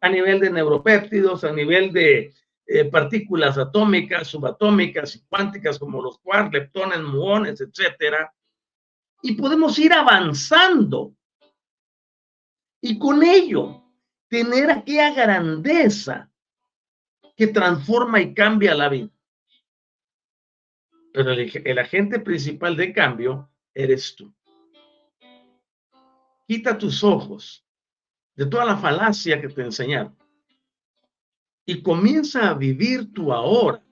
a 0.00 0.08
nivel 0.08 0.40
de 0.40 0.50
neuropéptidos, 0.50 1.44
a 1.44 1.52
nivel 1.52 1.92
de 1.92 2.32
eh, 2.66 2.84
partículas 2.86 3.58
atómicas, 3.58 4.28
subatómicas 4.28 5.16
y 5.16 5.26
cuánticas 5.26 5.78
como 5.78 6.00
los 6.00 6.18
quarks, 6.20 6.54
leptones, 6.54 7.02
muones, 7.02 7.60
etcétera. 7.60 8.32
Y 9.20 9.32
podemos 9.32 9.78
ir 9.78 9.92
avanzando. 9.92 11.14
Y 12.80 12.98
con 12.98 13.22
ello, 13.22 13.82
tener 14.28 14.70
aquella 14.70 15.12
grandeza 15.12 16.30
que 17.36 17.46
transforma 17.48 18.20
y 18.20 18.34
cambia 18.34 18.74
la 18.74 18.88
vida. 18.88 19.10
Pero 21.12 21.32
el, 21.32 21.78
agente 21.78 22.20
principal 22.20 22.76
de 22.76 22.92
cambio 22.92 23.50
eres 23.74 24.16
tú. 24.16 24.34
Quita 26.46 26.78
tus 26.78 27.02
ojos 27.04 27.64
de 28.34 28.46
toda 28.46 28.64
la 28.64 28.76
falacia 28.76 29.40
que 29.40 29.48
te 29.48 29.62
enseñaron 29.62 30.16
y 31.64 31.82
comienza 31.82 32.50
a 32.50 32.54
vivir 32.54 33.12
tu 33.12 33.32
ahora 33.32 33.82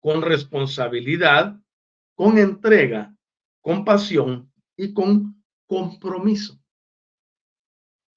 con 0.00 0.22
responsabilidad, 0.22 1.60
con 2.14 2.38
entrega, 2.38 3.14
con 3.60 3.84
pasión 3.84 4.52
y 4.76 4.94
con 4.94 5.42
compromiso. 5.66 6.58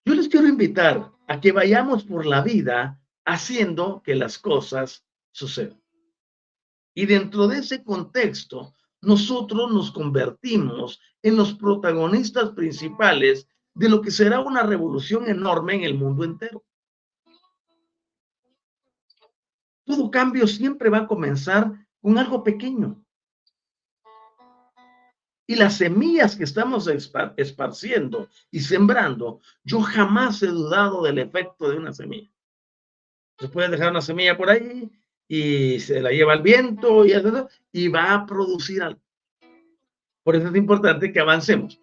Yo 0.06 0.16
les 0.16 0.30
quiero 0.30 0.48
invitar 0.48 1.12
a 1.28 1.42
que 1.42 1.52
vayamos 1.52 2.04
por 2.04 2.26
la 2.26 2.42
vida 2.42 3.01
haciendo 3.26 4.02
que 4.04 4.16
las 4.16 4.38
cosas 4.38 5.06
sucedan. 5.32 5.82
Y 6.94 7.06
dentro 7.06 7.48
de 7.48 7.60
ese 7.60 7.84
contexto, 7.84 8.74
nosotros 9.02 9.72
nos 9.72 9.92
convertimos 9.92 11.00
en 11.24 11.36
los 11.36 11.54
protagonistas 11.54 12.52
principales 12.52 13.48
de 13.74 13.90
lo 13.90 14.02
que 14.02 14.12
será 14.12 14.42
una 14.42 14.64
revolución 14.64 15.28
enorme 15.30 15.76
en 15.76 15.84
el 15.84 15.96
mundo 15.96 16.24
entero. 16.24 16.64
Todo 19.86 20.12
cambio 20.12 20.48
siempre 20.48 20.90
va 20.90 21.00
a 21.00 21.08
comenzar 21.08 21.88
con 22.02 22.18
algo 22.18 22.44
pequeño. 22.44 23.04
Y 25.48 25.56
las 25.56 25.78
semillas 25.78 26.36
que 26.36 26.44
estamos 26.44 26.88
esparciendo 27.36 28.30
y 28.52 28.62
sembrando, 28.62 29.42
yo 29.64 29.82
jamás 29.82 30.42
he 30.44 30.48
dudado 30.48 31.04
del 31.04 31.18
efecto 31.20 31.70
de 31.70 31.78
una 31.78 31.92
semilla. 31.92 32.32
Se 33.42 33.50
puede 33.50 33.70
dejar 33.70 33.90
una 33.90 34.02
semilla 34.02 34.38
por 34.38 34.52
ahí 34.52 34.88
y 35.28 35.80
se 35.80 36.00
la 36.00 36.12
lleva 36.12 36.36
el 36.36 36.44
viento 36.44 37.04
y, 37.08 37.14
y 37.72 37.88
va 37.88 38.14
a 38.14 38.26
producir 38.28 38.84
algo. 38.84 39.02
Por 40.24 40.36
eso 40.36 40.48
es 40.50 40.56
importante 40.56 41.12
que 41.12 41.20
avancemos. 41.20 41.82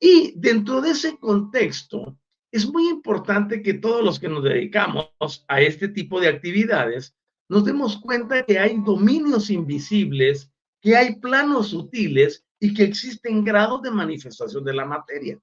Y 0.00 0.32
dentro 0.34 0.80
de 0.80 0.90
ese 0.90 1.16
contexto, 1.16 2.18
es 2.50 2.66
muy 2.66 2.88
importante 2.88 3.62
que 3.62 3.74
todos 3.74 4.04
los 4.04 4.18
que 4.18 4.28
nos 4.28 4.42
dedicamos 4.42 5.44
a 5.46 5.60
este 5.60 5.86
tipo 5.86 6.18
de 6.18 6.26
actividades 6.26 7.14
nos 7.48 7.64
demos 7.64 7.96
cuenta 8.00 8.44
que 8.44 8.58
hay 8.58 8.76
dominios 8.84 9.48
invisibles, 9.48 10.50
que 10.80 10.96
hay 10.96 11.20
planos 11.20 11.68
sutiles 11.68 12.44
y 12.58 12.74
que 12.74 12.82
existen 12.82 13.44
grados 13.44 13.82
de 13.82 13.92
manifestación 13.92 14.64
de 14.64 14.74
la 14.74 14.86
materia. 14.86 15.38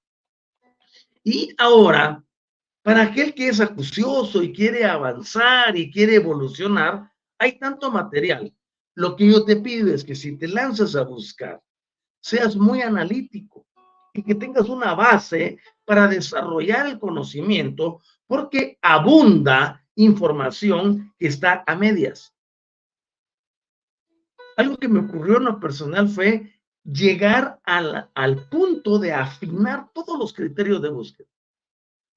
Y 1.23 1.55
ahora 1.57 2.21
para 2.87 3.01
aquel 3.01 3.33
que 3.33 3.49
es 3.49 3.59
acucioso 3.59 4.41
y 4.41 4.53
quiere 4.53 4.85
avanzar 4.85 5.75
y 5.75 5.91
quiere 5.91 6.15
evolucionar, 6.15 7.11
hay 7.37 7.59
tanto 7.59 7.91
material. 7.91 8.55
Lo 8.95 9.17
que 9.17 9.29
yo 9.29 9.43
te 9.43 9.57
pido 9.57 9.93
es 9.93 10.05
que 10.05 10.15
si 10.15 10.37
te 10.37 10.47
lanzas 10.47 10.95
a 10.95 11.01
buscar, 11.01 11.61
seas 12.21 12.55
muy 12.55 12.81
analítico 12.81 13.67
y 14.13 14.23
que 14.23 14.35
tengas 14.35 14.69
una 14.69 14.93
base 14.93 15.57
para 15.83 16.07
desarrollar 16.07 16.87
el 16.87 16.97
conocimiento, 16.97 17.99
porque 18.25 18.79
abunda 18.81 19.85
información 19.95 21.13
que 21.19 21.27
está 21.27 21.65
a 21.67 21.75
medias. 21.75 22.33
Algo 24.55 24.77
que 24.77 24.87
me 24.87 25.01
ocurrió 25.01 25.39
en 25.39 25.43
lo 25.43 25.59
personal 25.59 26.07
fue 26.07 26.53
llegar 26.85 27.59
al, 27.65 28.09
al 28.15 28.47
punto 28.47 28.97
de 28.97 29.11
afinar 29.11 29.89
todos 29.93 30.17
los 30.17 30.31
criterios 30.31 30.81
de 30.81 30.89
búsqueda. 30.89 31.27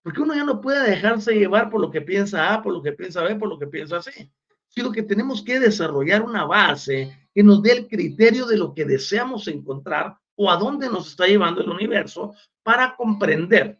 Porque 0.02 0.22
uno 0.22 0.34
ya 0.34 0.44
no 0.44 0.60
puede 0.60 0.88
dejarse 0.88 1.34
llevar 1.34 1.70
por 1.70 1.80
lo 1.80 1.90
que 1.90 2.00
piensa 2.00 2.54
A, 2.54 2.62
por 2.62 2.72
lo 2.72 2.82
que 2.82 2.92
piensa 2.92 3.22
B, 3.22 3.36
por 3.36 3.48
lo 3.48 3.58
que 3.58 3.66
piensa 3.66 4.00
C. 4.00 4.30
Sino 4.68 4.92
que 4.92 5.02
tenemos 5.02 5.42
que 5.42 5.60
desarrollar 5.60 6.22
una 6.22 6.44
base 6.44 7.28
que 7.34 7.42
nos 7.42 7.62
dé 7.62 7.72
el 7.72 7.88
criterio 7.88 8.46
de 8.46 8.56
lo 8.56 8.72
que 8.72 8.84
deseamos 8.84 9.46
encontrar 9.48 10.16
o 10.36 10.50
a 10.50 10.56
dónde 10.56 10.88
nos 10.88 11.08
está 11.08 11.26
llevando 11.26 11.60
el 11.60 11.68
universo 11.68 12.34
para 12.62 12.96
comprender. 12.96 13.78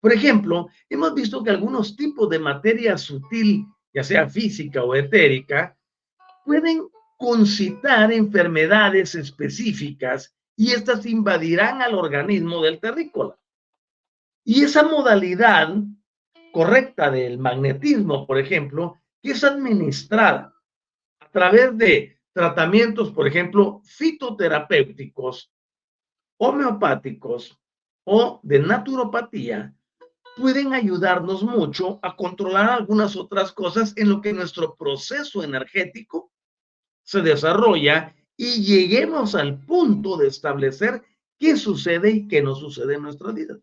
Por 0.00 0.12
ejemplo, 0.12 0.68
hemos 0.90 1.14
visto 1.14 1.42
que 1.42 1.50
algunos 1.50 1.96
tipos 1.96 2.28
de 2.28 2.38
materia 2.38 2.98
sutil, 2.98 3.64
ya 3.94 4.04
sea 4.04 4.28
física 4.28 4.82
o 4.84 4.94
etérica, 4.94 5.78
pueden 6.44 6.86
concitar 7.16 8.12
enfermedades 8.12 9.14
específicas 9.14 10.34
y 10.56 10.72
estas 10.72 11.06
invadirán 11.06 11.80
al 11.80 11.94
organismo 11.94 12.62
del 12.62 12.80
terrícola. 12.80 13.38
Y 14.44 14.62
esa 14.62 14.82
modalidad 14.82 15.74
correcta 16.52 17.10
del 17.10 17.38
magnetismo, 17.38 18.26
por 18.26 18.38
ejemplo, 18.38 18.98
que 19.22 19.32
es 19.32 19.42
administrada 19.42 20.54
a 21.18 21.30
través 21.30 21.76
de 21.78 22.18
tratamientos, 22.32 23.10
por 23.10 23.26
ejemplo, 23.26 23.80
fitoterapéuticos, 23.84 25.50
homeopáticos 26.36 27.58
o 28.04 28.40
de 28.42 28.58
naturopatía, 28.58 29.74
pueden 30.36 30.74
ayudarnos 30.74 31.42
mucho 31.42 31.98
a 32.02 32.14
controlar 32.14 32.68
algunas 32.68 33.16
otras 33.16 33.52
cosas 33.52 33.94
en 33.96 34.10
lo 34.10 34.20
que 34.20 34.32
nuestro 34.32 34.74
proceso 34.76 35.42
energético 35.42 36.32
se 37.02 37.22
desarrolla 37.22 38.14
y 38.36 38.62
lleguemos 38.62 39.34
al 39.34 39.60
punto 39.64 40.16
de 40.16 40.28
establecer 40.28 41.02
qué 41.38 41.56
sucede 41.56 42.10
y 42.10 42.28
qué 42.28 42.42
no 42.42 42.54
sucede 42.54 42.96
en 42.96 43.02
nuestra 43.02 43.32
vida. 43.32 43.56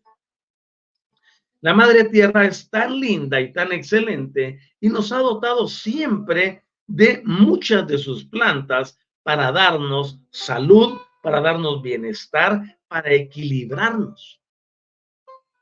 La 1.62 1.74
Madre 1.74 2.04
Tierra 2.06 2.44
es 2.44 2.68
tan 2.68 2.98
linda 2.98 3.40
y 3.40 3.52
tan 3.52 3.70
excelente 3.70 4.58
y 4.80 4.88
nos 4.88 5.12
ha 5.12 5.18
dotado 5.18 5.68
siempre 5.68 6.64
de 6.88 7.22
muchas 7.24 7.86
de 7.86 7.98
sus 7.98 8.24
plantas 8.24 8.98
para 9.22 9.52
darnos 9.52 10.18
salud, 10.30 10.98
para 11.22 11.40
darnos 11.40 11.80
bienestar, 11.80 12.60
para 12.88 13.12
equilibrarnos. 13.12 14.40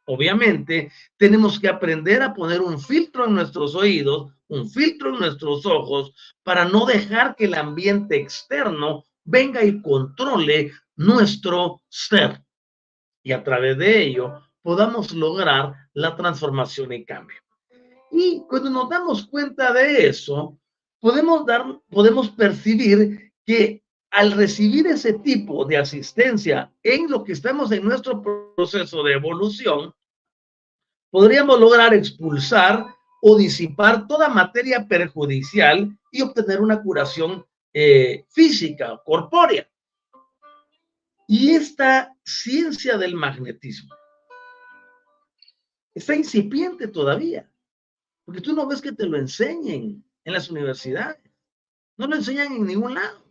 Obviamente, 0.06 0.90
tenemos 1.18 1.60
que 1.60 1.68
aprender 1.68 2.22
a 2.22 2.32
poner 2.32 2.62
un 2.62 2.80
filtro 2.80 3.26
en 3.26 3.34
nuestros 3.34 3.74
oídos, 3.74 4.32
un 4.48 4.70
filtro 4.70 5.10
en 5.10 5.20
nuestros 5.20 5.66
ojos, 5.66 6.14
para 6.42 6.64
no 6.64 6.86
dejar 6.86 7.36
que 7.36 7.44
el 7.44 7.54
ambiente 7.54 8.16
externo 8.16 9.04
venga 9.22 9.62
y 9.62 9.82
controle 9.82 10.72
nuestro 10.96 11.82
ser. 11.90 12.42
Y 13.22 13.32
a 13.32 13.44
través 13.44 13.76
de 13.76 14.02
ello, 14.02 14.49
podamos 14.62 15.12
lograr 15.12 15.74
la 15.94 16.16
transformación 16.16 16.92
y 16.92 17.04
cambio. 17.04 17.36
Y 18.10 18.42
cuando 18.48 18.70
nos 18.70 18.88
damos 18.88 19.26
cuenta 19.26 19.72
de 19.72 20.08
eso, 20.08 20.58
podemos, 20.98 21.46
dar, 21.46 21.64
podemos 21.88 22.30
percibir 22.30 23.32
que 23.44 23.82
al 24.10 24.32
recibir 24.32 24.86
ese 24.88 25.14
tipo 25.14 25.64
de 25.64 25.76
asistencia 25.76 26.72
en 26.82 27.08
lo 27.08 27.22
que 27.22 27.32
estamos 27.32 27.70
en 27.70 27.84
nuestro 27.84 28.22
proceso 28.56 29.02
de 29.04 29.12
evolución, 29.12 29.94
podríamos 31.10 31.60
lograr 31.60 31.94
expulsar 31.94 32.86
o 33.22 33.36
disipar 33.36 34.06
toda 34.08 34.28
materia 34.28 34.86
perjudicial 34.88 35.96
y 36.10 36.22
obtener 36.22 36.60
una 36.60 36.82
curación 36.82 37.46
eh, 37.72 38.24
física, 38.30 39.00
corpórea. 39.04 39.68
Y 41.28 41.52
esta 41.52 42.12
ciencia 42.24 42.98
del 42.98 43.14
magnetismo 43.14 43.94
está 45.94 46.14
incipiente 46.14 46.88
todavía, 46.88 47.50
porque 48.24 48.40
tú 48.40 48.52
no 48.52 48.66
ves 48.66 48.80
que 48.80 48.92
te 48.92 49.06
lo 49.06 49.16
enseñen 49.16 50.04
en 50.24 50.32
las 50.32 50.50
universidades, 50.50 51.20
no 51.96 52.06
lo 52.06 52.16
enseñan 52.16 52.52
en 52.52 52.66
ningún 52.66 52.94
lado. 52.94 53.24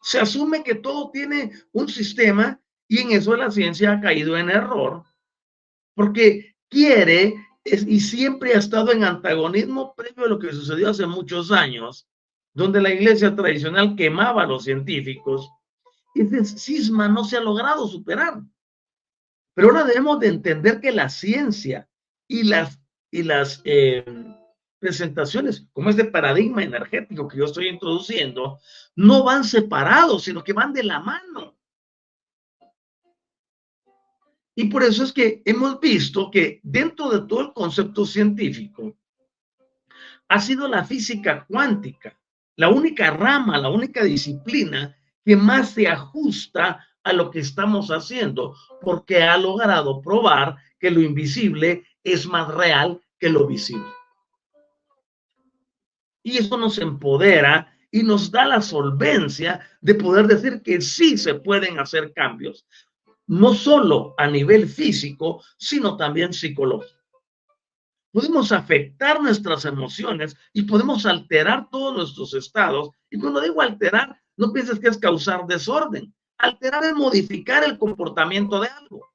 Se 0.00 0.18
asume 0.20 0.62
que 0.62 0.74
todo 0.74 1.10
tiene 1.10 1.52
un 1.72 1.88
sistema 1.88 2.60
y 2.86 3.00
en 3.00 3.12
eso 3.12 3.36
la 3.36 3.50
ciencia 3.50 3.92
ha 3.92 4.00
caído 4.00 4.36
en 4.36 4.50
error, 4.50 5.04
porque 5.94 6.56
quiere 6.68 7.34
y 7.64 8.00
siempre 8.00 8.54
ha 8.54 8.58
estado 8.58 8.92
en 8.92 9.04
antagonismo 9.04 9.94
previo 9.94 10.24
a 10.24 10.28
lo 10.28 10.38
que 10.38 10.52
sucedió 10.52 10.90
hace 10.90 11.06
muchos 11.06 11.52
años, 11.52 12.08
donde 12.54 12.80
la 12.80 12.92
iglesia 12.92 13.34
tradicional 13.34 13.94
quemaba 13.94 14.44
a 14.44 14.46
los 14.46 14.64
científicos. 14.64 15.50
Ese 16.14 16.44
cisma 16.44 17.08
no 17.08 17.24
se 17.24 17.36
ha 17.36 17.40
logrado 17.40 17.86
superar. 17.86 18.40
Pero 19.58 19.70
ahora 19.70 19.82
debemos 19.82 20.20
de 20.20 20.28
entender 20.28 20.80
que 20.80 20.92
la 20.92 21.08
ciencia 21.08 21.88
y 22.28 22.44
las, 22.44 22.80
y 23.10 23.24
las 23.24 23.60
eh, 23.64 24.04
presentaciones, 24.78 25.66
como 25.72 25.90
este 25.90 26.04
paradigma 26.04 26.62
energético 26.62 27.26
que 27.26 27.38
yo 27.38 27.46
estoy 27.46 27.66
introduciendo, 27.66 28.60
no 28.94 29.24
van 29.24 29.42
separados, 29.42 30.22
sino 30.22 30.44
que 30.44 30.52
van 30.52 30.72
de 30.72 30.84
la 30.84 31.00
mano. 31.00 31.58
Y 34.54 34.66
por 34.68 34.84
eso 34.84 35.02
es 35.02 35.12
que 35.12 35.42
hemos 35.44 35.80
visto 35.80 36.30
que 36.30 36.60
dentro 36.62 37.10
de 37.10 37.26
todo 37.26 37.40
el 37.40 37.52
concepto 37.52 38.06
científico 38.06 38.96
ha 40.28 40.40
sido 40.40 40.68
la 40.68 40.84
física 40.84 41.44
cuántica 41.48 42.16
la 42.54 42.68
única 42.68 43.10
rama, 43.10 43.58
la 43.58 43.70
única 43.70 44.04
disciplina 44.04 44.96
que 45.24 45.34
más 45.34 45.70
se 45.70 45.88
ajusta 45.88 46.87
a 47.08 47.12
lo 47.12 47.30
que 47.30 47.40
estamos 47.40 47.88
haciendo, 47.88 48.54
porque 48.80 49.22
ha 49.22 49.36
logrado 49.38 50.00
probar 50.02 50.56
que 50.78 50.90
lo 50.90 51.00
invisible 51.00 51.84
es 52.04 52.26
más 52.26 52.48
real 52.48 53.00
que 53.18 53.30
lo 53.30 53.46
visible. 53.46 53.86
Y 56.22 56.36
eso 56.36 56.58
nos 56.58 56.78
empodera 56.78 57.74
y 57.90 58.02
nos 58.02 58.30
da 58.30 58.44
la 58.44 58.60
solvencia 58.60 59.60
de 59.80 59.94
poder 59.94 60.26
decir 60.26 60.62
que 60.62 60.80
sí 60.80 61.16
se 61.16 61.34
pueden 61.34 61.78
hacer 61.78 62.12
cambios, 62.12 62.66
no 63.26 63.54
solo 63.54 64.14
a 64.18 64.26
nivel 64.26 64.68
físico, 64.68 65.42
sino 65.56 65.96
también 65.96 66.32
psicológico. 66.32 66.98
Podemos 68.12 68.52
afectar 68.52 69.20
nuestras 69.22 69.64
emociones 69.64 70.36
y 70.52 70.62
podemos 70.62 71.06
alterar 71.06 71.68
todos 71.70 71.96
nuestros 71.96 72.34
estados. 72.34 72.90
Y 73.10 73.18
cuando 73.18 73.40
digo 73.40 73.60
alterar, 73.60 74.20
no 74.36 74.52
pienses 74.52 74.78
que 74.78 74.88
es 74.88 74.98
causar 74.98 75.46
desorden. 75.46 76.12
Alterar 76.38 76.84
es 76.84 76.94
modificar 76.94 77.64
el 77.64 77.78
comportamiento 77.78 78.60
de 78.60 78.68
algo. 78.68 79.12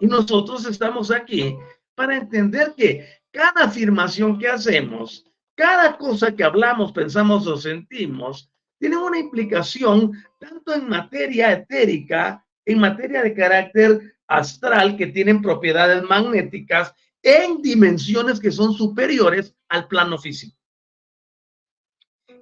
Y 0.00 0.06
nosotros 0.06 0.66
estamos 0.66 1.10
aquí 1.10 1.56
para 1.94 2.16
entender 2.16 2.74
que 2.76 3.08
cada 3.30 3.64
afirmación 3.64 4.38
que 4.38 4.48
hacemos, 4.48 5.24
cada 5.54 5.96
cosa 5.96 6.34
que 6.34 6.44
hablamos, 6.44 6.92
pensamos 6.92 7.46
o 7.46 7.56
sentimos, 7.56 8.50
tiene 8.78 8.96
una 8.96 9.18
implicación 9.18 10.12
tanto 10.38 10.74
en 10.74 10.88
materia 10.88 11.52
etérica, 11.52 12.44
en 12.66 12.78
materia 12.78 13.22
de 13.22 13.34
carácter 13.34 14.16
astral, 14.26 14.96
que 14.96 15.06
tienen 15.06 15.40
propiedades 15.40 16.02
magnéticas 16.02 16.92
en 17.22 17.62
dimensiones 17.62 18.38
que 18.38 18.52
son 18.52 18.74
superiores 18.74 19.54
al 19.68 19.88
plano 19.88 20.18
físico. 20.18 20.58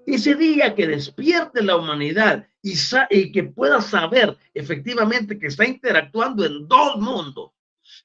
Ese 0.07 0.35
día 0.35 0.75
que 0.75 0.87
despierte 0.87 1.63
la 1.63 1.77
humanidad 1.77 2.47
y, 2.63 2.75
y, 3.11 3.33
que 3.33 3.45
pueda 3.45 3.81
saber 3.81 4.37
efectivamente 4.55 5.39
que 5.39 5.47
está 5.47 5.67
interactuando 5.67 6.45
en 6.45 6.67
dos 6.67 6.97
mundos. 6.97 7.53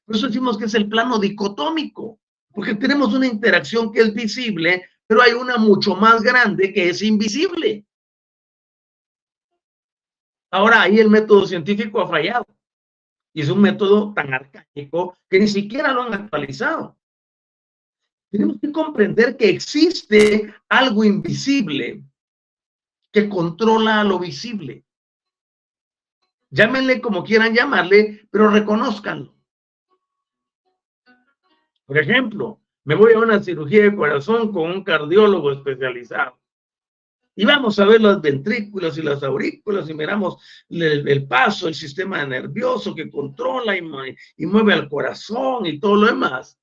Por 0.05 0.15
eso 0.15 0.27
decimos 0.27 0.57
que 0.57 0.65
es 0.65 0.73
el 0.73 0.87
plano 0.87 1.19
dicotómico, 1.19 2.19
porque 2.51 2.75
tenemos 2.75 3.13
una 3.13 3.27
interacción 3.27 3.91
que 3.91 4.01
es 4.01 4.13
visible, 4.13 4.85
pero 5.05 5.21
hay 5.21 5.33
una 5.33 5.57
mucho 5.57 5.95
más 5.95 6.21
grande 6.21 6.73
que 6.73 6.89
es 6.89 7.01
invisible. 7.01 7.85
Ahora 10.51 10.83
ahí 10.83 10.99
el 10.99 11.09
método 11.09 11.45
científico 11.45 12.01
ha 12.01 12.07
fallado. 12.07 12.45
Y 13.33 13.41
es 13.41 13.49
un 13.49 13.61
método 13.61 14.13
tan 14.13 14.33
arcaico 14.33 15.15
que 15.29 15.39
ni 15.39 15.47
siquiera 15.47 15.93
lo 15.93 16.03
han 16.03 16.13
actualizado. 16.13 16.96
Tenemos 18.37 18.61
que 18.61 18.71
comprender 18.71 19.35
que 19.35 19.49
existe 19.49 20.53
algo 20.69 21.03
invisible 21.03 22.03
que 23.11 23.27
controla 23.27 24.03
lo 24.03 24.19
visible. 24.19 24.85
Llámenle 26.51 27.01
como 27.01 27.23
quieran 27.23 27.55
llamarle, 27.55 28.27
pero 28.29 28.51
reconozcanlo. 28.51 29.33
Por 31.87 31.97
ejemplo, 31.97 32.61
me 32.83 32.93
voy 32.93 33.13
a 33.13 33.19
una 33.19 33.41
cirugía 33.41 33.81
de 33.81 33.95
corazón 33.95 34.53
con 34.53 34.69
un 34.69 34.83
cardiólogo 34.83 35.51
especializado. 35.51 36.39
Y 37.35 37.43
vamos 37.43 37.79
a 37.79 37.85
ver 37.85 38.01
los 38.01 38.21
ventrículos 38.21 38.99
y 38.99 39.01
las 39.01 39.23
aurículas 39.23 39.89
y 39.89 39.95
miramos 39.95 40.37
el, 40.69 41.27
paso, 41.27 41.67
el 41.67 41.73
sistema 41.73 42.23
nervioso 42.23 42.93
que 42.93 43.09
controla 43.09 43.75
y, 43.75 43.81
y, 44.37 44.45
mueve 44.45 44.73
al 44.73 44.87
corazón 44.87 45.65
y 45.65 45.79
todo 45.79 45.95
lo 45.95 46.05
demás. 46.05 46.59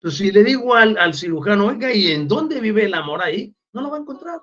Pues 0.00 0.16
si 0.16 0.30
le 0.30 0.42
digo 0.42 0.74
al, 0.74 0.96
al 0.96 1.14
cirujano, 1.14 1.66
oiga, 1.66 1.92
¿y 1.92 2.12
en 2.12 2.26
dónde 2.26 2.60
vive 2.60 2.84
el 2.84 2.94
amor 2.94 3.22
ahí? 3.22 3.54
No 3.72 3.82
lo 3.82 3.90
va 3.90 3.98
a 3.98 4.00
encontrar. 4.00 4.40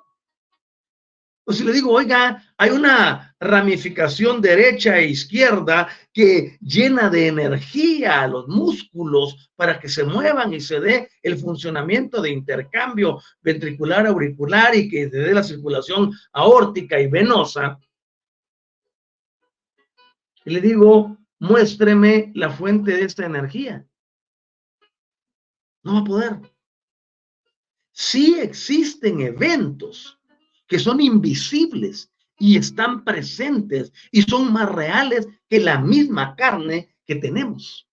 O 1.49 1.53
si 1.53 1.63
le 1.63 1.71
digo, 1.71 1.93
oiga, 1.93 2.43
hay 2.57 2.71
una 2.71 3.33
ramificación 3.39 4.41
derecha 4.41 4.97
e 4.97 5.07
izquierda 5.07 5.87
que 6.11 6.57
llena 6.59 7.09
de 7.09 7.27
energía 7.27 8.21
a 8.21 8.27
los 8.27 8.49
músculos 8.49 9.49
para 9.55 9.79
que 9.79 9.87
se 9.87 10.03
muevan 10.03 10.53
y 10.53 10.59
se 10.59 10.81
dé 10.81 11.09
el 11.23 11.37
funcionamiento 11.37 12.21
de 12.21 12.31
intercambio 12.31 13.21
ventricular 13.41 14.05
auricular 14.07 14.75
y 14.75 14.89
que 14.89 15.09
se 15.09 15.17
dé 15.19 15.33
la 15.33 15.41
circulación 15.41 16.11
aórtica 16.33 16.99
y 16.99 17.07
venosa. 17.07 17.79
Y 20.43 20.49
le 20.49 20.59
digo, 20.59 21.17
muéstreme 21.39 22.33
la 22.35 22.49
fuente 22.49 22.91
de 22.91 23.03
esta 23.03 23.25
energía. 23.25 23.85
No 25.83 25.93
va 25.93 25.99
a 25.99 26.03
poder. 26.03 26.39
Sí 27.91 28.37
existen 28.39 29.21
eventos 29.21 30.19
que 30.67 30.79
son 30.79 31.01
invisibles 31.01 32.11
y 32.39 32.57
están 32.57 33.03
presentes 33.03 33.91
y 34.11 34.21
son 34.21 34.53
más 34.53 34.69
reales 34.69 35.27
que 35.49 35.59
la 35.59 35.79
misma 35.79 36.35
carne 36.35 36.95
que 37.05 37.15
tenemos. 37.15 37.87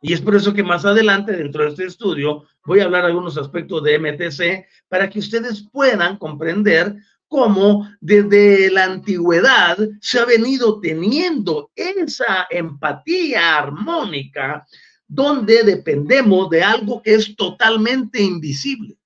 Y 0.00 0.12
es 0.12 0.20
por 0.20 0.34
eso 0.36 0.52
que 0.52 0.62
más 0.62 0.84
adelante, 0.84 1.32
dentro 1.32 1.64
de 1.64 1.70
este 1.70 1.86
estudio, 1.86 2.44
voy 2.64 2.80
a 2.80 2.84
hablar 2.84 3.06
algunos 3.06 3.38
aspectos 3.38 3.82
de 3.82 3.98
MTC 3.98 4.66
para 4.86 5.08
que 5.08 5.18
ustedes 5.18 5.66
puedan 5.72 6.18
comprender 6.18 6.94
cómo 7.26 7.88
desde 8.00 8.70
la 8.70 8.84
antigüedad 8.84 9.78
se 10.00 10.20
ha 10.20 10.26
venido 10.26 10.78
teniendo 10.78 11.72
esa 11.74 12.46
empatía 12.50 13.56
armónica 13.56 14.66
donde 15.14 15.62
dependemos 15.62 16.50
de 16.50 16.62
algo 16.62 17.00
que 17.00 17.14
es 17.14 17.36
totalmente 17.36 18.20
invisible. 18.20 18.98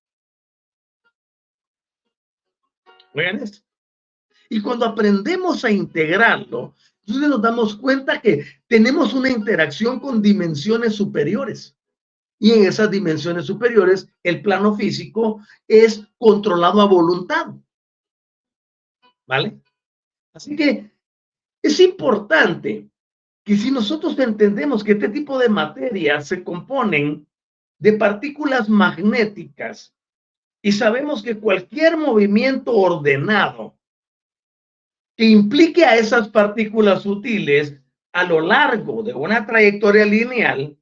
Y 4.48 4.62
cuando 4.62 4.86
aprendemos 4.86 5.64
a 5.64 5.70
integrarlo, 5.70 6.74
entonces 7.00 7.28
nos 7.28 7.42
damos 7.42 7.76
cuenta 7.76 8.22
que 8.22 8.46
tenemos 8.66 9.12
una 9.12 9.28
interacción 9.30 10.00
con 10.00 10.22
dimensiones 10.22 10.94
superiores. 10.94 11.76
Y 12.38 12.52
en 12.52 12.64
esas 12.64 12.90
dimensiones 12.90 13.44
superiores, 13.46 14.08
el 14.22 14.40
plano 14.40 14.76
físico 14.76 15.42
es 15.66 16.02
controlado 16.16 16.80
a 16.80 16.86
voluntad. 16.86 17.48
¿Vale? 19.26 19.60
Así 20.32 20.56
que 20.56 20.90
es 21.60 21.80
importante 21.80 22.88
que 23.48 23.56
si 23.56 23.70
nosotros 23.70 24.18
entendemos 24.18 24.84
que 24.84 24.92
este 24.92 25.08
tipo 25.08 25.38
de 25.38 25.48
materias 25.48 26.28
se 26.28 26.44
componen 26.44 27.26
de 27.78 27.94
partículas 27.94 28.68
magnéticas 28.68 29.96
y 30.60 30.72
sabemos 30.72 31.22
que 31.22 31.38
cualquier 31.38 31.96
movimiento 31.96 32.76
ordenado 32.76 33.78
que 35.16 35.24
implique 35.24 35.86
a 35.86 35.96
esas 35.96 36.28
partículas 36.28 37.04
sutiles 37.04 37.80
a 38.12 38.24
lo 38.24 38.42
largo 38.42 39.02
de 39.02 39.14
una 39.14 39.46
trayectoria 39.46 40.04
lineal, 40.04 40.78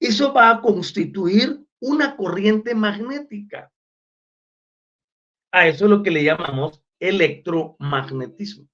eso 0.00 0.32
va 0.32 0.48
a 0.48 0.60
constituir 0.62 1.62
una 1.78 2.16
corriente 2.16 2.74
magnética. 2.74 3.70
A 5.52 5.68
eso 5.68 5.84
es 5.84 5.90
lo 5.90 6.02
que 6.02 6.10
le 6.10 6.24
llamamos 6.24 6.82
electromagnetismo. 6.98 8.66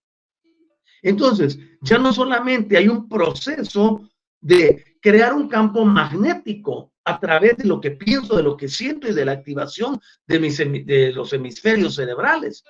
Entonces, 1.03 1.59
ya 1.83 1.99
no 1.99 2.13
solamente 2.13 2.77
hay 2.77 2.89
un 2.89 3.09
proceso 3.09 4.09
de 4.41 4.97
crear 5.01 5.35
un 5.35 5.49
campo 5.49 5.85
magnético 5.85 6.93
a 7.05 7.19
través 7.19 7.57
de 7.57 7.65
lo 7.65 7.81
que 7.81 7.93
pienso, 7.93 8.37
de 8.37 8.43
lo 8.43 8.57
que 8.57 8.69
siento 8.69 9.09
y 9.09 9.15
de 9.15 9.25
la 9.25 9.33
activación 9.33 10.01
de, 10.27 11.13
los 11.15 11.33
hemisferios 11.33 11.95
cerebrales, 11.95 12.65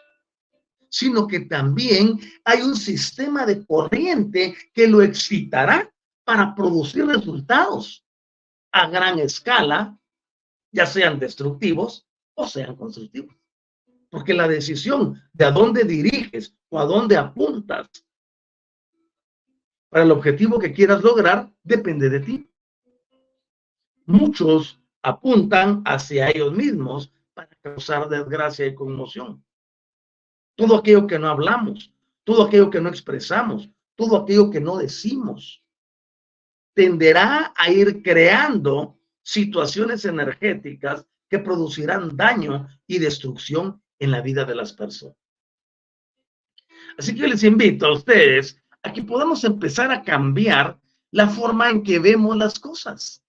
sino 0.88 1.26
que 1.26 1.40
también 1.40 2.18
hay 2.44 2.62
un 2.62 2.76
sistema 2.76 3.44
de 3.44 3.66
corriente 3.66 4.56
que 4.72 4.86
lo 4.86 5.02
excitará 5.02 5.92
para 6.24 6.54
producir 6.54 7.06
resultados 7.06 8.04
a 8.72 8.88
gran 8.88 9.18
escala, 9.18 9.98
ya 10.70 10.86
sean 10.86 11.18
destructivos 11.18 12.06
o 12.34 12.46
sean 12.46 12.76
constructivos. 12.76 13.34
Porque 14.10 14.34
la 14.34 14.46
decisión 14.46 15.20
de 15.32 15.46
a 15.46 15.50
dónde 15.50 15.84
diriges 15.84 16.54
o 16.68 16.78
a 16.78 16.84
dónde 16.84 17.16
apuntas 17.16 17.88
para 19.88 20.04
el 20.04 20.10
objetivo 20.10 20.58
que 20.58 20.72
quieras 20.72 21.02
lograr 21.02 21.50
depende 21.62 22.08
de 22.10 22.20
ti. 22.20 22.50
Muchos 24.06 24.80
apuntan 25.02 25.82
hacia 25.84 26.30
ellos 26.30 26.52
mismos 26.52 27.12
para 27.34 27.48
causar 27.62 28.08
desgracia 28.08 28.66
y 28.66 28.74
conmoción. 28.74 29.44
Todo 30.56 30.76
aquello 30.76 31.06
que 31.06 31.18
no 31.18 31.28
hablamos, 31.28 31.92
todo 32.24 32.44
aquello 32.44 32.70
que 32.70 32.80
no 32.80 32.88
expresamos, 32.88 33.70
todo 33.94 34.16
aquello 34.16 34.50
que 34.50 34.60
no 34.60 34.76
decimos, 34.76 35.62
tenderá 36.74 37.52
a 37.56 37.70
ir 37.70 38.02
creando 38.02 38.98
situaciones 39.22 40.04
energéticas 40.04 41.06
que 41.28 41.38
producirán 41.38 42.16
daño 42.16 42.68
y 42.86 42.98
destrucción 42.98 43.82
en 43.98 44.10
la 44.10 44.20
vida 44.20 44.44
de 44.44 44.54
las 44.54 44.72
personas. 44.72 45.16
Así 46.96 47.14
que 47.14 47.28
les 47.28 47.44
invito 47.44 47.86
a 47.86 47.92
ustedes 47.92 48.60
a 48.82 48.92
que 48.92 49.02
podamos 49.02 49.44
empezar 49.44 49.90
a 49.90 50.02
cambiar 50.02 50.78
la 51.10 51.28
forma 51.28 51.70
en 51.70 51.82
que 51.82 51.98
vemos 51.98 52.36
las 52.36 52.58
cosas, 52.58 53.24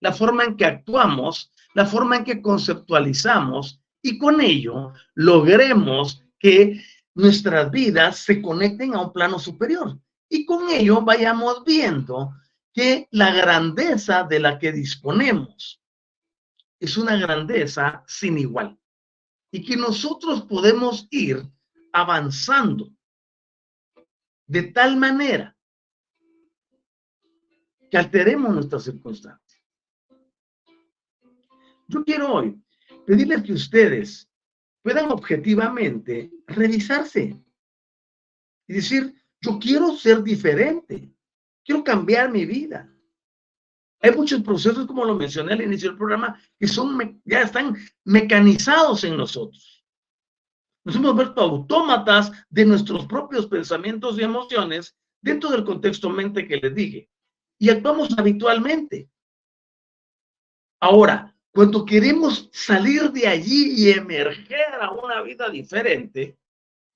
la 0.00 0.12
forma 0.12 0.44
en 0.44 0.56
que 0.56 0.64
actuamos, 0.64 1.52
la 1.74 1.86
forma 1.86 2.16
en 2.16 2.24
que 2.24 2.42
conceptualizamos 2.42 3.80
y 4.02 4.18
con 4.18 4.40
ello 4.40 4.92
logremos 5.14 6.22
que 6.38 6.82
nuestras 7.14 7.70
vidas 7.70 8.18
se 8.18 8.40
conecten 8.42 8.94
a 8.94 9.00
un 9.00 9.12
plano 9.12 9.38
superior. 9.38 9.98
Y 10.28 10.44
con 10.44 10.68
ello 10.70 11.02
vayamos 11.02 11.64
viendo 11.64 12.34
que 12.72 13.08
la 13.10 13.32
grandeza 13.32 14.24
de 14.24 14.38
la 14.38 14.58
que 14.58 14.72
disponemos 14.72 15.80
es 16.78 16.96
una 16.96 17.16
grandeza 17.16 18.04
sin 18.06 18.38
igual 18.38 18.78
y 19.50 19.64
que 19.64 19.76
nosotros 19.76 20.42
podemos 20.42 21.08
ir 21.10 21.42
avanzando 21.92 22.90
de 24.46 24.62
tal 24.64 24.96
manera 24.96 25.56
que 27.90 27.98
alteremos 27.98 28.54
nuestras 28.54 28.84
circunstancias. 28.84 29.62
Yo 31.88 32.04
quiero 32.04 32.32
hoy 32.32 32.60
pedirles 33.06 33.42
que 33.42 33.52
ustedes 33.52 34.28
puedan 34.82 35.10
objetivamente 35.10 36.30
revisarse 36.46 37.36
y 38.68 38.72
decir, 38.72 39.14
yo 39.40 39.58
quiero 39.58 39.96
ser 39.96 40.22
diferente, 40.22 41.12
quiero 41.64 41.84
cambiar 41.84 42.30
mi 42.30 42.44
vida. 42.44 42.92
Hay 44.00 44.12
muchos 44.12 44.42
procesos, 44.42 44.86
como 44.86 45.04
lo 45.04 45.14
mencioné 45.14 45.54
al 45.54 45.62
inicio 45.62 45.90
del 45.90 45.98
programa, 45.98 46.40
que 46.58 46.68
son, 46.68 47.20
ya 47.24 47.42
están 47.42 47.76
mecanizados 48.04 49.04
en 49.04 49.16
nosotros. 49.16 49.75
Nos 50.86 50.94
hemos 50.94 51.16
vuelto 51.16 51.40
autómatas 51.40 52.30
de 52.48 52.64
nuestros 52.64 53.06
propios 53.06 53.48
pensamientos 53.48 54.16
y 54.16 54.22
emociones 54.22 54.96
dentro 55.20 55.50
del 55.50 55.64
contexto 55.64 56.08
mente 56.08 56.46
que 56.46 56.58
les 56.58 56.72
dije. 56.76 57.10
Y 57.58 57.70
actuamos 57.70 58.16
habitualmente. 58.16 59.10
Ahora, 60.78 61.36
cuando 61.50 61.84
queremos 61.84 62.48
salir 62.52 63.10
de 63.10 63.26
allí 63.26 63.74
y 63.76 63.90
emerger 63.90 64.74
a 64.80 64.92
una 64.92 65.22
vida 65.22 65.50
diferente, 65.50 66.38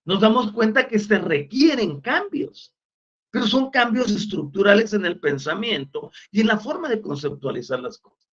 nos 0.04 0.20
damos 0.20 0.52
cuenta 0.52 0.86
que 0.86 1.00
se 1.00 1.18
requieren 1.18 2.00
cambios, 2.00 2.72
pero 3.28 3.44
son 3.48 3.72
cambios 3.72 4.12
estructurales 4.12 4.92
en 4.92 5.04
el 5.04 5.18
pensamiento 5.18 6.12
y 6.30 6.42
en 6.42 6.46
la 6.46 6.60
forma 6.60 6.88
de 6.88 7.00
conceptualizar 7.00 7.80
las 7.80 7.98
cosas. 7.98 8.30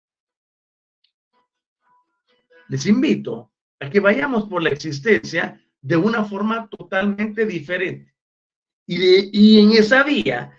Les 2.69 2.87
invito 2.87 3.52
que 3.89 3.99
vayamos 3.99 4.45
por 4.47 4.61
la 4.63 4.69
existencia 4.69 5.59
de 5.81 5.97
una 5.97 6.23
forma 6.23 6.67
totalmente 6.69 7.45
diferente. 7.45 8.13
Y, 8.85 9.29
y 9.31 9.59
en 9.61 9.71
esa 9.71 10.03
vía 10.03 10.51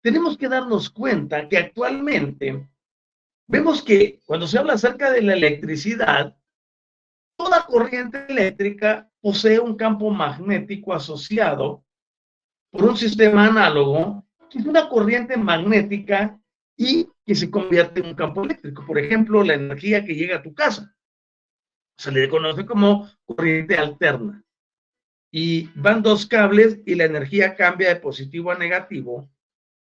tenemos 0.00 0.36
que 0.36 0.48
darnos 0.48 0.90
cuenta 0.90 1.48
que 1.48 1.58
actualmente 1.58 2.68
vemos 3.46 3.82
que 3.82 4.20
cuando 4.24 4.46
se 4.46 4.58
habla 4.58 4.74
acerca 4.74 5.10
de 5.10 5.22
la 5.22 5.34
electricidad, 5.34 6.36
toda 7.36 7.66
corriente 7.66 8.26
eléctrica 8.28 9.10
posee 9.20 9.58
un 9.60 9.76
campo 9.76 10.10
magnético 10.10 10.92
asociado 10.92 11.84
por 12.70 12.84
un 12.84 12.96
sistema 12.96 13.46
análogo, 13.46 14.24
que 14.50 14.58
es 14.58 14.66
una 14.66 14.88
corriente 14.88 15.36
magnética 15.36 16.40
y 16.76 17.08
que 17.24 17.34
se 17.34 17.50
convierte 17.50 18.00
en 18.00 18.06
un 18.06 18.14
campo 18.14 18.42
eléctrico. 18.44 18.84
Por 18.86 18.98
ejemplo, 18.98 19.44
la 19.44 19.54
energía 19.54 20.04
que 20.04 20.14
llega 20.14 20.36
a 20.36 20.42
tu 20.42 20.54
casa. 20.54 20.94
Se 21.96 22.10
le 22.10 22.28
conoce 22.28 22.66
como 22.66 23.08
corriente 23.24 23.76
alterna. 23.76 24.44
Y 25.30 25.68
van 25.74 26.02
dos 26.02 26.26
cables 26.26 26.80
y 26.84 26.94
la 26.94 27.04
energía 27.04 27.54
cambia 27.54 27.88
de 27.88 28.00
positivo 28.00 28.50
a 28.50 28.58
negativo 28.58 29.30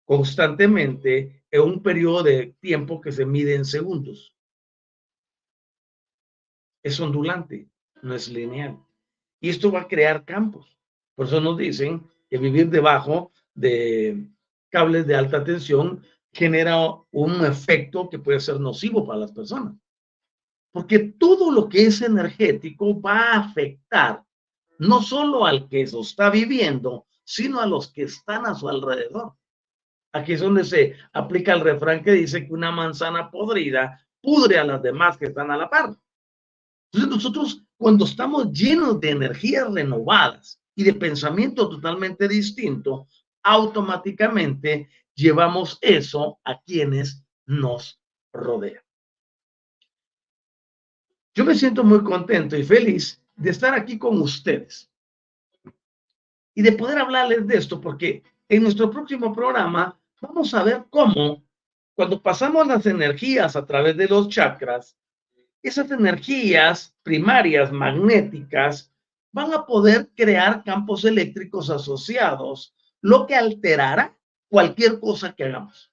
constantemente 0.04 1.44
en 1.52 1.60
un 1.60 1.82
periodo 1.82 2.24
de 2.24 2.54
tiempo 2.60 3.00
que 3.00 3.12
se 3.12 3.24
mide 3.24 3.54
en 3.54 3.64
segundos. 3.64 4.34
Es 6.82 6.98
ondulante, 6.98 7.68
no 8.02 8.14
es 8.14 8.28
lineal. 8.28 8.78
Y 9.40 9.50
esto 9.50 9.70
va 9.70 9.82
a 9.82 9.88
crear 9.88 10.24
campos. 10.24 10.76
Por 11.14 11.26
eso 11.26 11.40
nos 11.40 11.56
dicen 11.56 12.08
que 12.28 12.38
vivir 12.38 12.70
debajo 12.70 13.32
de 13.54 14.26
cables 14.70 15.06
de 15.06 15.14
alta 15.14 15.44
tensión 15.44 16.04
genera 16.32 16.76
un 17.10 17.44
efecto 17.44 18.08
que 18.08 18.18
puede 18.18 18.40
ser 18.40 18.58
nocivo 18.58 19.06
para 19.06 19.20
las 19.20 19.32
personas. 19.32 19.74
Porque 20.72 20.98
todo 20.98 21.50
lo 21.50 21.68
que 21.68 21.86
es 21.86 22.00
energético 22.00 23.00
va 23.00 23.18
a 23.18 23.38
afectar 23.40 24.24
no 24.78 25.02
solo 25.02 25.44
al 25.44 25.68
que 25.68 25.82
eso 25.82 26.00
está 26.00 26.30
viviendo, 26.30 27.06
sino 27.24 27.60
a 27.60 27.66
los 27.66 27.92
que 27.92 28.02
están 28.02 28.46
a 28.46 28.54
su 28.54 28.68
alrededor. 28.68 29.34
Aquí 30.12 30.32
es 30.32 30.40
donde 30.40 30.64
se 30.64 30.96
aplica 31.12 31.52
el 31.52 31.60
refrán 31.60 32.02
que 32.02 32.12
dice 32.12 32.46
que 32.46 32.52
una 32.52 32.72
manzana 32.72 33.30
podrida 33.30 34.04
pudre 34.20 34.58
a 34.58 34.64
las 34.64 34.82
demás 34.82 35.16
que 35.18 35.26
están 35.26 35.50
a 35.50 35.56
la 35.56 35.68
par. 35.68 35.94
Entonces 36.92 37.10
nosotros 37.10 37.64
cuando 37.76 38.04
estamos 38.04 38.52
llenos 38.52 39.00
de 39.00 39.10
energías 39.10 39.72
renovadas 39.72 40.60
y 40.74 40.84
de 40.84 40.92
pensamiento 40.92 41.68
totalmente 41.68 42.28
distinto, 42.28 43.06
automáticamente 43.42 44.90
llevamos 45.14 45.78
eso 45.80 46.40
a 46.44 46.60
quienes 46.60 47.24
nos 47.46 48.00
rodean. 48.32 48.82
Yo 51.34 51.44
me 51.44 51.54
siento 51.54 51.84
muy 51.84 52.02
contento 52.02 52.56
y 52.56 52.64
feliz 52.64 53.22
de 53.36 53.50
estar 53.50 53.74
aquí 53.74 53.98
con 53.98 54.20
ustedes 54.20 54.90
y 56.54 56.62
de 56.62 56.72
poder 56.72 56.98
hablarles 56.98 57.46
de 57.46 57.56
esto, 57.56 57.80
porque 57.80 58.22
en 58.48 58.62
nuestro 58.62 58.90
próximo 58.90 59.32
programa 59.32 59.98
vamos 60.20 60.52
a 60.54 60.62
ver 60.62 60.84
cómo 60.90 61.42
cuando 61.94 62.20
pasamos 62.20 62.66
las 62.66 62.86
energías 62.86 63.56
a 63.56 63.64
través 63.64 63.96
de 63.96 64.08
los 64.08 64.28
chakras, 64.28 64.96
esas 65.62 65.90
energías 65.90 66.94
primarias 67.02 67.70
magnéticas 67.70 68.92
van 69.32 69.52
a 69.52 69.66
poder 69.66 70.10
crear 70.16 70.64
campos 70.64 71.04
eléctricos 71.04 71.70
asociados, 71.70 72.74
lo 73.00 73.26
que 73.26 73.34
alterará 73.34 74.16
cualquier 74.48 74.98
cosa 74.98 75.34
que 75.34 75.44
hagamos. 75.44 75.92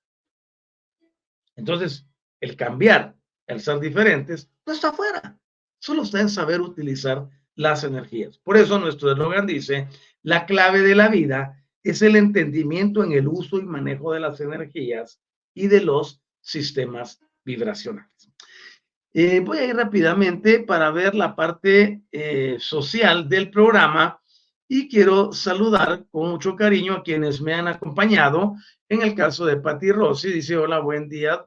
Entonces, 1.56 2.06
el 2.40 2.56
cambiar, 2.56 3.16
el 3.46 3.60
ser 3.60 3.80
diferentes, 3.80 4.50
no 4.68 4.74
está 4.74 4.90
afuera. 4.90 5.40
Solo 5.80 6.04
está 6.04 6.20
en 6.20 6.30
saber 6.30 6.62
utilizar 6.62 7.28
las 7.56 7.84
energías. 7.84 8.38
Por 8.38 8.58
eso 8.58 8.78
nuestro 8.78 9.12
eslogan 9.12 9.48
dice, 9.48 9.88
la 10.22 10.46
clave 10.46 10.82
de 10.82 10.94
la 10.94 11.08
vida 11.08 11.64
es 11.84 12.02
el 12.02 12.18
entendimiento 12.18 13.04
en 13.04 13.14
el 13.14 13.28
uso 13.28 13.58
y 13.58 13.64
manejo 13.64 14.14
de 14.14 14.20
las 14.20 14.40
energías 14.42 15.22
y 15.54 15.68
de 15.68 15.82
los 15.82 16.22
sistemas 16.42 17.20
vibracionales. 17.46 18.30
Eh, 19.14 19.40
voy 19.40 19.60
a 19.60 19.66
ir 19.66 19.76
rápidamente 19.76 20.60
para 20.60 20.92
ver 20.92 21.16
la 21.16 21.36
parte 21.36 22.04
eh, 22.12 22.58
social 22.60 23.28
del 23.28 23.50
programa 23.50 24.22
y 24.68 24.90
quiero 24.90 25.32
saludar 25.32 26.06
con 26.12 26.30
mucho 26.30 26.56
cariño 26.56 26.94
a 26.94 27.04
quienes 27.04 27.42
me 27.42 27.54
han 27.54 27.70
acompañado. 27.70 28.56
En 28.90 29.02
el 29.02 29.16
caso 29.16 29.46
de 29.46 29.58
Patti 29.58 29.92
Rossi, 29.92 30.32
dice 30.32 30.58
hola, 30.58 30.80
buen 30.80 31.08
día, 31.08 31.46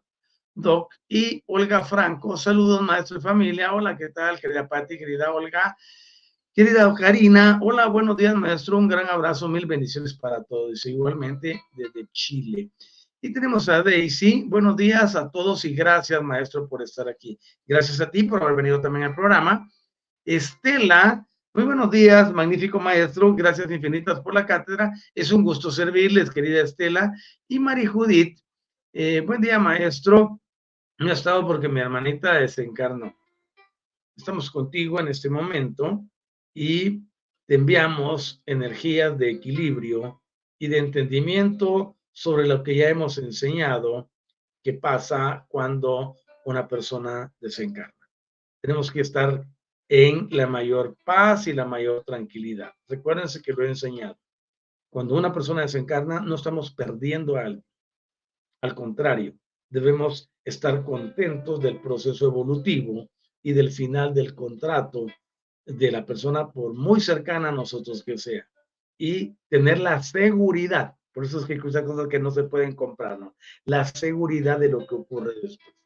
Doc. 0.55 0.95
Y 1.09 1.43
Olga 1.47 1.85
Franco, 1.85 2.37
saludos 2.37 2.83
maestro 2.83 3.19
y 3.19 3.21
familia. 3.21 3.73
Hola, 3.73 3.97
¿qué 3.97 4.09
tal, 4.09 4.41
querida 4.41 4.69
Patti, 4.69 4.99
querida 4.99 5.33
Olga? 5.33 5.77
Querida 6.53 6.93
Karina, 6.95 7.61
hola, 7.63 7.87
buenos 7.87 8.17
días, 8.17 8.35
maestro. 8.35 8.77
Un 8.77 8.89
gran 8.89 9.09
abrazo, 9.09 9.49
mil 9.49 9.67
bendiciones 9.67 10.15
para 10.15 10.43
todos. 10.43 10.85
Igualmente 10.85 11.63
desde 11.77 12.09
Chile. 12.13 12.71
Y 13.21 13.33
tenemos 13.33 13.69
a 13.69 13.83
Daisy. 13.83 14.45
Buenos 14.49 14.77
días 14.77 15.15
a 15.15 15.31
todos 15.31 15.65
y 15.65 15.75
gracias, 15.75 16.23
maestro, 16.23 16.69
por 16.69 16.83
estar 16.83 17.09
aquí. 17.09 17.39
Gracias 17.67 18.01
a 18.01 18.11
ti 18.11 18.25
por 18.25 18.43
haber 18.43 18.57
venido 18.57 18.81
también 18.81 19.05
al 19.05 19.15
programa. 19.15 19.71
Estela, 20.25 21.27
muy 21.53 21.65
buenos 21.65 21.91
días, 21.91 22.33
magnífico 22.33 22.81
maestro. 22.81 23.35
Gracias 23.35 23.71
infinitas 23.71 24.21
por 24.21 24.35
la 24.35 24.47
cátedra. 24.47 24.93
Es 25.15 25.33
un 25.33 25.45
gusto 25.45 25.71
servirles, 25.71 26.31
querida 26.31 26.63
Estela. 26.63 27.13
Y 27.47 27.59
Mari 27.59 27.87
Judith, 27.87 28.39
Eh, 28.93 29.21
buen 29.21 29.41
día, 29.41 29.57
maestro. 29.61 30.41
Me 30.99 31.11
ha 31.11 31.13
estado 31.13 31.47
porque 31.47 31.69
mi 31.69 31.79
hermanita 31.79 32.35
desencarnó. 32.35 33.15
Estamos 34.17 34.51
contigo 34.51 34.99
en 34.99 35.07
este 35.07 35.31
momento 35.31 36.05
y 36.53 37.05
te 37.47 37.55
enviamos 37.55 38.43
energías 38.47 39.17
de 39.17 39.31
equilibrio 39.31 40.21
y 40.59 40.67
de 40.67 40.79
entendimiento 40.79 41.99
sobre 42.11 42.49
lo 42.49 42.65
que 42.65 42.75
ya 42.75 42.89
hemos 42.89 43.17
enseñado 43.19 44.11
que 44.61 44.73
pasa 44.73 45.47
cuando 45.49 46.17
una 46.45 46.67
persona 46.67 47.33
desencarna. 47.39 47.95
Tenemos 48.61 48.91
que 48.91 49.03
estar 49.03 49.47
en 49.89 50.27
la 50.33 50.49
mayor 50.49 50.97
paz 51.05 51.47
y 51.47 51.53
la 51.53 51.65
mayor 51.65 52.03
tranquilidad. 52.03 52.73
Recuérdense 52.89 53.41
que 53.41 53.53
lo 53.53 53.65
he 53.65 53.69
enseñado. 53.69 54.19
Cuando 54.91 55.15
una 55.15 55.33
persona 55.33 55.63
desencarna, 55.63 56.19
no 56.19 56.35
estamos 56.35 56.73
perdiendo 56.73 57.37
algo. 57.37 57.63
Al 58.63 58.75
contrario, 58.75 59.35
debemos 59.69 60.31
estar 60.45 60.85
contentos 60.85 61.61
del 61.61 61.81
proceso 61.81 62.27
evolutivo 62.27 63.09
y 63.43 63.53
del 63.53 63.71
final 63.71 64.13
del 64.13 64.35
contrato 64.35 65.07
de 65.65 65.91
la 65.91 66.05
persona, 66.05 66.51
por 66.51 66.75
muy 66.75 67.01
cercana 67.01 67.49
a 67.49 67.53
nosotros 67.53 68.03
que 68.05 68.19
sea, 68.19 68.47
y 68.99 69.35
tener 69.49 69.79
la 69.79 70.03
seguridad. 70.03 70.97
Por 71.13 71.25
eso 71.25 71.41
es 71.41 71.47
que 71.47 71.55
hay 71.55 71.59
cosas 71.59 71.85
que 72.09 72.19
no 72.19 72.31
se 72.31 72.45
pueden 72.45 72.75
comprar, 72.75 73.19
¿no? 73.19 73.35
La 73.65 73.85
seguridad 73.85 74.59
de 74.59 74.69
lo 74.69 74.87
que 74.87 74.95
ocurre 74.95 75.35
después. 75.35 75.77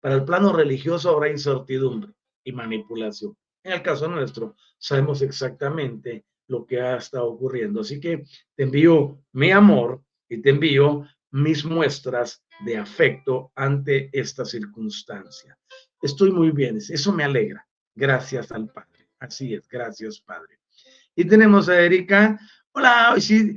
Para 0.00 0.14
el 0.16 0.24
plano 0.24 0.52
religioso 0.52 1.10
habrá 1.10 1.30
incertidumbre 1.30 2.12
y 2.44 2.52
manipulación. 2.52 3.36
En 3.62 3.72
el 3.72 3.82
caso 3.82 4.08
nuestro, 4.08 4.56
sabemos 4.78 5.20
exactamente 5.22 6.24
lo 6.46 6.66
que 6.66 6.80
ha 6.80 6.96
estado 6.96 7.26
ocurriendo. 7.26 7.82
Así 7.82 8.00
que 8.00 8.24
te 8.56 8.62
envío 8.62 9.22
mi 9.32 9.50
amor 9.50 10.02
y 10.28 10.40
te 10.40 10.50
envío 10.50 11.06
mis 11.32 11.64
muestras 11.64 12.42
de 12.64 12.76
afecto 12.76 13.52
ante 13.54 14.10
esta 14.12 14.44
circunstancia. 14.44 15.56
Estoy 16.02 16.32
muy 16.32 16.50
bien, 16.50 16.76
eso 16.76 17.12
me 17.12 17.24
alegra. 17.24 17.66
Gracias 17.94 18.50
al 18.52 18.68
Padre. 18.68 19.08
Así 19.18 19.54
es, 19.54 19.68
gracias 19.68 20.20
Padre. 20.20 20.58
Y 21.14 21.24
tenemos 21.24 21.68
a 21.68 21.80
Erika. 21.80 22.38
Hola, 22.72 23.12
hoy 23.12 23.56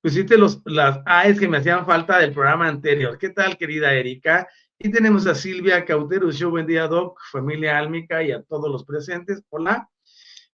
pusiste 0.00 0.38
los, 0.38 0.60
las 0.66 1.00
AES 1.04 1.40
que 1.40 1.48
me 1.48 1.58
hacían 1.58 1.84
falta 1.84 2.18
del 2.18 2.32
programa 2.32 2.68
anterior. 2.68 3.18
¿Qué 3.18 3.30
tal, 3.30 3.56
querida 3.56 3.92
Erika? 3.92 4.48
Y 4.78 4.90
tenemos 4.90 5.26
a 5.26 5.34
Silvia 5.34 5.84
Cauterucho. 5.84 6.50
Buen 6.50 6.66
día, 6.66 6.86
Doc, 6.86 7.18
familia 7.32 7.78
álmica 7.78 8.22
y 8.22 8.30
a 8.30 8.42
todos 8.42 8.70
los 8.70 8.84
presentes. 8.84 9.42
Hola. 9.48 9.88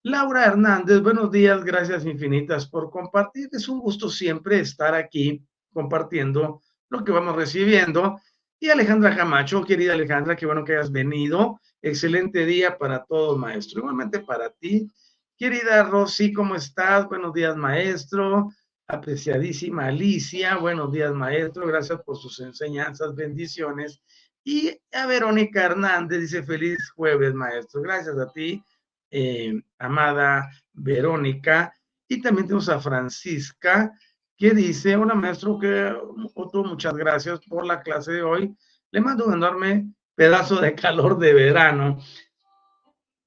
Laura 0.02 0.46
Hernández, 0.46 1.02
buenos 1.02 1.30
días, 1.30 1.62
gracias 1.62 2.06
infinitas 2.06 2.66
por 2.66 2.90
compartir. 2.90 3.50
Es 3.52 3.68
un 3.68 3.80
gusto 3.80 4.08
siempre 4.08 4.60
estar 4.60 4.94
aquí 4.94 5.44
compartiendo 5.72 6.62
lo 6.88 7.04
que 7.04 7.12
vamos 7.12 7.36
recibiendo. 7.36 8.20
Y 8.58 8.68
Alejandra 8.68 9.16
Camacho, 9.16 9.64
querida 9.64 9.94
Alejandra, 9.94 10.36
qué 10.36 10.46
bueno 10.46 10.64
que 10.64 10.72
hayas 10.72 10.92
venido. 10.92 11.60
Excelente 11.80 12.44
día 12.44 12.76
para 12.76 13.04
todos, 13.04 13.38
maestro. 13.38 13.80
Igualmente 13.80 14.20
para 14.20 14.50
ti. 14.50 14.90
Querida 15.38 15.82
Rosy, 15.84 16.32
¿cómo 16.32 16.54
estás? 16.54 17.08
Buenos 17.08 17.32
días, 17.32 17.56
maestro. 17.56 18.50
Apreciadísima 18.86 19.86
Alicia, 19.86 20.56
buenos 20.56 20.92
días, 20.92 21.14
maestro. 21.14 21.66
Gracias 21.66 22.02
por 22.02 22.18
sus 22.18 22.40
enseñanzas, 22.40 23.14
bendiciones. 23.14 24.02
Y 24.44 24.76
a 24.92 25.06
Verónica 25.06 25.64
Hernández 25.64 26.20
dice, 26.20 26.42
feliz 26.42 26.90
jueves, 26.94 27.32
maestro. 27.32 27.80
Gracias 27.82 28.18
a 28.18 28.30
ti, 28.32 28.62
eh, 29.10 29.62
amada 29.78 30.50
Verónica. 30.72 31.72
Y 32.08 32.20
también 32.20 32.48
tenemos 32.48 32.68
a 32.68 32.80
Francisca 32.80 33.92
que 34.40 34.54
dice, 34.54 34.96
hola 34.96 35.14
maestro, 35.14 35.58
que 35.58 35.94
otro, 36.34 36.64
muchas 36.64 36.94
gracias 36.94 37.40
por 37.40 37.66
la 37.66 37.82
clase 37.82 38.12
de 38.12 38.22
hoy. 38.22 38.56
Le 38.90 39.02
mando 39.02 39.26
un 39.26 39.34
enorme 39.34 39.92
pedazo 40.14 40.58
de 40.62 40.74
calor 40.74 41.18
de 41.18 41.34
verano. 41.34 41.98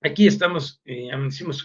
Aquí 0.01 0.25
estamos, 0.25 0.81
eh, 0.85 1.11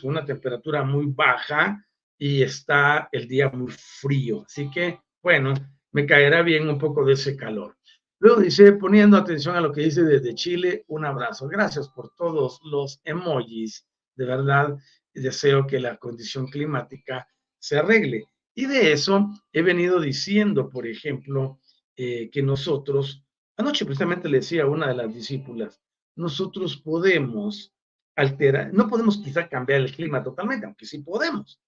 con 0.02 0.10
una 0.10 0.26
temperatura 0.26 0.82
muy 0.84 1.06
baja 1.06 1.82
y 2.18 2.42
está 2.42 3.08
el 3.10 3.26
día 3.26 3.48
muy 3.48 3.72
frío. 3.72 4.42
Así 4.44 4.70
que, 4.70 5.00
bueno, 5.22 5.54
me 5.92 6.04
caerá 6.04 6.42
bien 6.42 6.68
un 6.68 6.78
poco 6.78 7.02
de 7.06 7.14
ese 7.14 7.34
calor. 7.34 7.74
Luego 8.18 8.42
dice, 8.42 8.72
poniendo 8.72 9.16
atención 9.16 9.56
a 9.56 9.62
lo 9.62 9.72
que 9.72 9.80
dice 9.80 10.02
desde 10.02 10.34
Chile, 10.34 10.84
un 10.88 11.06
abrazo. 11.06 11.48
Gracias 11.48 11.88
por 11.88 12.12
todos 12.16 12.60
los 12.64 13.00
emojis. 13.02 13.86
De 14.14 14.26
verdad, 14.26 14.76
deseo 15.14 15.66
que 15.66 15.80
la 15.80 15.96
condición 15.96 16.48
climática 16.48 17.26
se 17.58 17.78
arregle. 17.78 18.28
Y 18.58 18.66
de 18.66 18.90
eso 18.90 19.30
he 19.52 19.62
venido 19.62 20.00
diciendo, 20.00 20.68
por 20.68 20.84
ejemplo, 20.84 21.60
eh, 21.94 22.28
que 22.28 22.42
nosotros, 22.42 23.24
anoche 23.56 23.84
precisamente 23.84 24.28
le 24.28 24.38
decía 24.38 24.64
a 24.64 24.66
una 24.66 24.88
de 24.88 24.96
las 24.96 25.14
discípulas, 25.14 25.80
nosotros 26.16 26.76
podemos 26.76 27.72
alterar, 28.16 28.74
no 28.74 28.88
podemos 28.88 29.18
quizá 29.18 29.48
cambiar 29.48 29.82
el 29.82 29.94
clima 29.94 30.24
totalmente, 30.24 30.66
aunque 30.66 30.86
sí 30.86 30.98
podemos, 30.98 31.60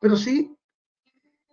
pero 0.00 0.16
sí 0.16 0.56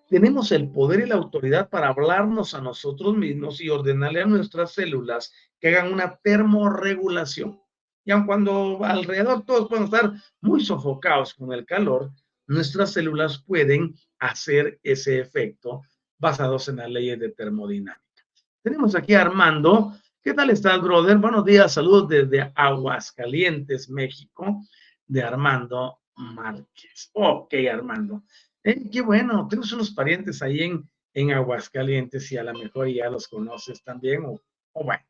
tenemos 0.07 0.53
el 0.53 0.71
poder 0.71 1.01
y 1.01 1.07
la 1.07 1.15
autoridad 1.15 1.69
para 1.69 1.89
hablarnos 1.89 2.53
a 2.53 2.61
nosotros 2.61 3.13
mismos 3.17 3.59
y 3.59 3.69
ordenarle 3.69 4.21
a 4.21 4.25
nuestras 4.25 4.71
células 4.71 5.33
que 5.59 5.67
hagan 5.67 5.91
una 5.91 6.15
termorregulación. 6.15 7.59
Y 8.05 8.11
aun 8.11 8.25
cuando 8.25 8.81
alrededor 8.85 9.43
todos 9.43 9.67
pueden 9.67 9.83
estar 9.83 10.13
muy 10.39 10.63
sofocados 10.63 11.33
con 11.33 11.51
el 11.51 11.65
calor, 11.65 12.13
nuestras 12.47 12.93
células 12.93 13.39
pueden 13.39 13.95
hacer 14.19 14.79
ese 14.81 15.19
efecto 15.19 15.81
basados 16.17 16.67
en 16.69 16.77
las 16.77 16.89
leyes 16.89 17.19
de 17.19 17.29
termodinámica. 17.29 18.03
Tenemos 18.63 18.95
aquí 18.95 19.13
a 19.13 19.21
Armando. 19.21 19.93
¿Qué 20.21 20.33
tal 20.33 20.49
estás, 20.49 20.81
brother? 20.81 21.17
Buenos 21.17 21.45
días, 21.45 21.73
saludos 21.73 22.09
desde 22.09 22.51
Aguascalientes, 22.55 23.89
México, 23.89 24.61
de 25.05 25.21
Armando 25.21 25.99
Márquez. 26.15 27.11
Ok, 27.13 27.53
Armando. 27.71 28.23
Eh, 28.63 28.89
qué 28.91 29.01
bueno, 29.01 29.47
tenemos 29.47 29.71
unos 29.73 29.91
parientes 29.91 30.41
ahí 30.41 30.63
en, 30.63 30.89
en 31.13 31.31
Aguascalientes 31.31 32.31
y 32.31 32.37
a 32.37 32.43
lo 32.43 32.53
mejor 32.53 32.87
ya 32.89 33.09
los 33.09 33.27
conoces 33.27 33.83
también, 33.83 34.25
o, 34.25 34.41
o 34.73 34.83
bueno, 34.83 35.03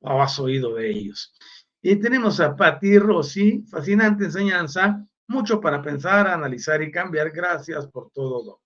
o 0.00 0.22
has 0.22 0.38
oído 0.38 0.74
de 0.74 0.90
ellos. 0.90 1.34
Y 1.82 1.96
tenemos 1.96 2.40
a 2.40 2.54
Patti 2.54 2.98
Rossi, 2.98 3.64
fascinante 3.68 4.24
enseñanza 4.24 5.06
mucho 5.28 5.60
para 5.60 5.82
pensar, 5.82 6.26
analizar 6.28 6.82
y 6.82 6.90
cambiar. 6.90 7.30
Gracias 7.30 7.86
por 7.86 8.10
todo. 8.10 8.60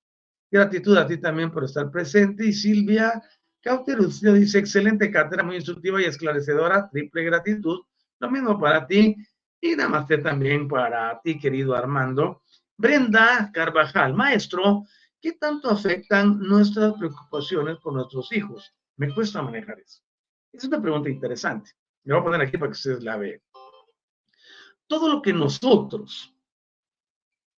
Gratitud 0.51 0.97
a 0.97 1.07
ti 1.07 1.19
también 1.19 1.51
por 1.51 1.65
estar 1.65 1.91
presente. 1.91 2.47
Y 2.47 2.53
Silvia 2.53 3.23
Cauterus 3.63 4.21
dice, 4.21 4.59
excelente 4.59 5.11
cátedra, 5.11 5.43
muy 5.43 5.57
instructiva 5.57 6.01
y 6.01 6.05
esclarecedora. 6.05 6.89
Triple 6.91 7.25
gratitud. 7.25 7.81
Lo 8.19 8.31
mismo 8.31 8.59
para 8.59 8.87
ti. 8.87 9.17
Y 9.61 9.77
namaste 9.77 10.19
también 10.19 10.67
para 10.69 11.21
ti, 11.23 11.39
querido 11.39 11.75
Armando. 11.75 12.43
Brenda 12.77 13.51
Carvajal, 13.53 14.15
maestro, 14.15 14.85
¿qué 15.21 15.33
tanto 15.33 15.69
afectan 15.69 16.39
nuestras 16.39 16.95
preocupaciones 16.95 17.77
por 17.77 17.93
nuestros 17.93 18.33
hijos? 18.33 18.75
Me 18.97 19.13
cuesta 19.13 19.43
manejar 19.43 19.79
eso. 19.81 20.01
Es 20.51 20.65
una 20.65 20.81
pregunta 20.81 21.11
interesante. 21.11 21.73
Me 22.05 22.15
voy 22.15 22.23
a 22.23 22.25
poner 22.25 22.41
aquí 22.41 22.57
para 22.57 22.71
que 22.71 22.77
ustedes 22.77 23.03
la 23.03 23.19
vean. 23.19 23.41
Todo 24.87 25.13
lo 25.13 25.23
que 25.23 25.35
nosotros 25.35 26.35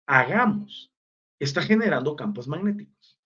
hagamos 0.06 0.92
está 1.40 1.62
generando 1.62 2.16
campos 2.16 2.48
magnéticos. 2.48 3.20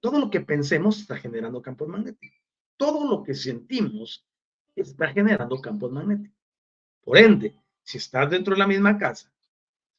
Todo 0.00 0.18
lo 0.18 0.30
que 0.30 0.40
pensemos 0.40 1.00
está 1.00 1.16
generando 1.16 1.62
campos 1.62 1.88
magnéticos. 1.88 2.40
Todo 2.76 3.08
lo 3.08 3.22
que 3.22 3.34
sentimos 3.34 4.26
está 4.74 5.08
generando 5.08 5.60
campos 5.60 5.92
magnéticos. 5.92 6.38
Por 7.04 7.18
ende, 7.18 7.54
si 7.82 7.98
estás 7.98 8.30
dentro 8.30 8.54
de 8.54 8.58
la 8.58 8.66
misma 8.66 8.98
casa, 8.98 9.32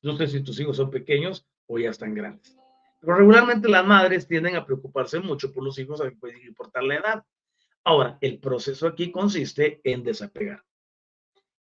no 0.02 0.18
sé 0.18 0.28
si 0.28 0.42
tus 0.42 0.60
hijos 0.60 0.78
son 0.78 0.90
pequeños 0.90 1.46
o 1.68 1.80
ya 1.80 1.90
están 1.90 2.14
grandes. 2.14 2.58
Pero 3.00 3.16
regularmente 3.16 3.70
las 3.70 3.86
madres 3.86 4.28
tienden 4.28 4.56
a 4.56 4.66
preocuparse 4.66 5.20
mucho 5.20 5.52
por 5.52 5.64
los 5.64 5.78
hijos 5.80 6.02
pueden 6.20 6.42
importar 6.46 6.84
la 6.84 6.96
edad. 6.96 7.26
Ahora, 7.84 8.18
el 8.22 8.40
proceso 8.40 8.88
aquí 8.88 9.12
consiste 9.12 9.82
en 9.84 10.04
desapegar. 10.04 10.64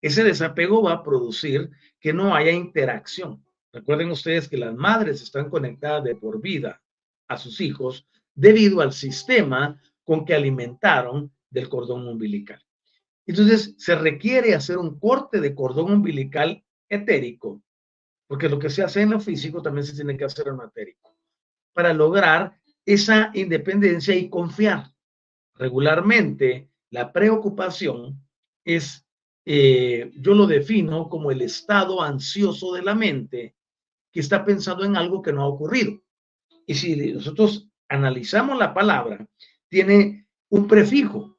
Ese 0.02 0.24
desapego 0.24 0.84
va 0.84 0.94
a 0.94 1.04
producir 1.04 1.70
que 2.00 2.14
no 2.14 2.36
haya 2.36 2.52
interacción. 2.52 3.44
Recuerden 3.74 4.12
ustedes 4.12 4.50
que 4.50 4.58
las 4.58 4.76
madres 4.76 5.22
están 5.22 5.50
conectadas 5.50 6.04
de 6.04 6.16
por 6.16 6.42
vida 6.42 6.82
a 7.28 7.38
sus 7.38 7.62
hijos 7.62 8.06
debido 8.36 8.82
al 8.82 8.92
sistema 8.92 9.82
con 10.04 10.26
que 10.26 10.34
alimentaron 10.34 11.32
del 11.50 11.70
cordón 11.70 12.08
umbilical. 12.08 12.62
Entonces, 13.26 13.76
se 13.78 13.96
requiere 13.96 14.54
hacer 14.56 14.78
un 14.78 15.00
corte 15.00 15.40
de 15.40 15.56
cordón 15.56 15.92
umbilical 15.92 16.64
etérico, 16.90 17.62
porque 18.28 18.50
lo 18.50 18.60
que 18.60 18.70
se 18.70 18.84
hace 18.84 19.02
en 19.02 19.12
lo 19.12 19.20
físico 19.20 19.62
también 19.62 19.86
se 19.86 19.96
tiene 19.96 20.18
que 20.18 20.26
hacer 20.26 20.48
en 20.50 20.58
lo 20.58 20.66
etérico, 20.66 21.18
para 21.74 21.94
lograr 21.94 22.60
esa 22.86 23.32
independencia 23.34 24.16
y 24.16 24.30
confiar. 24.30 24.92
Regularmente, 25.56 26.70
la 26.90 27.14
preocupación 27.14 28.22
es, 28.66 29.06
eh, 29.46 30.12
yo 30.16 30.34
lo 30.34 30.48
defino 30.48 31.08
como 31.08 31.32
el 31.32 31.42
estado 31.42 32.02
ansioso 32.02 32.74
de 32.74 32.82
la 32.82 32.96
mente 32.96 33.56
que 34.12 34.20
está 34.20 34.46
pensando 34.46 34.84
en 34.84 34.96
algo 34.96 35.22
que 35.22 35.34
no 35.34 35.44
ha 35.44 35.48
ocurrido. 35.48 36.02
Y 36.66 36.76
si 36.76 36.96
nosotros 37.14 37.70
analizamos 37.90 38.58
la 38.58 38.74
palabra, 38.74 39.26
tiene 39.68 40.28
un 40.50 40.68
prefijo, 40.68 41.38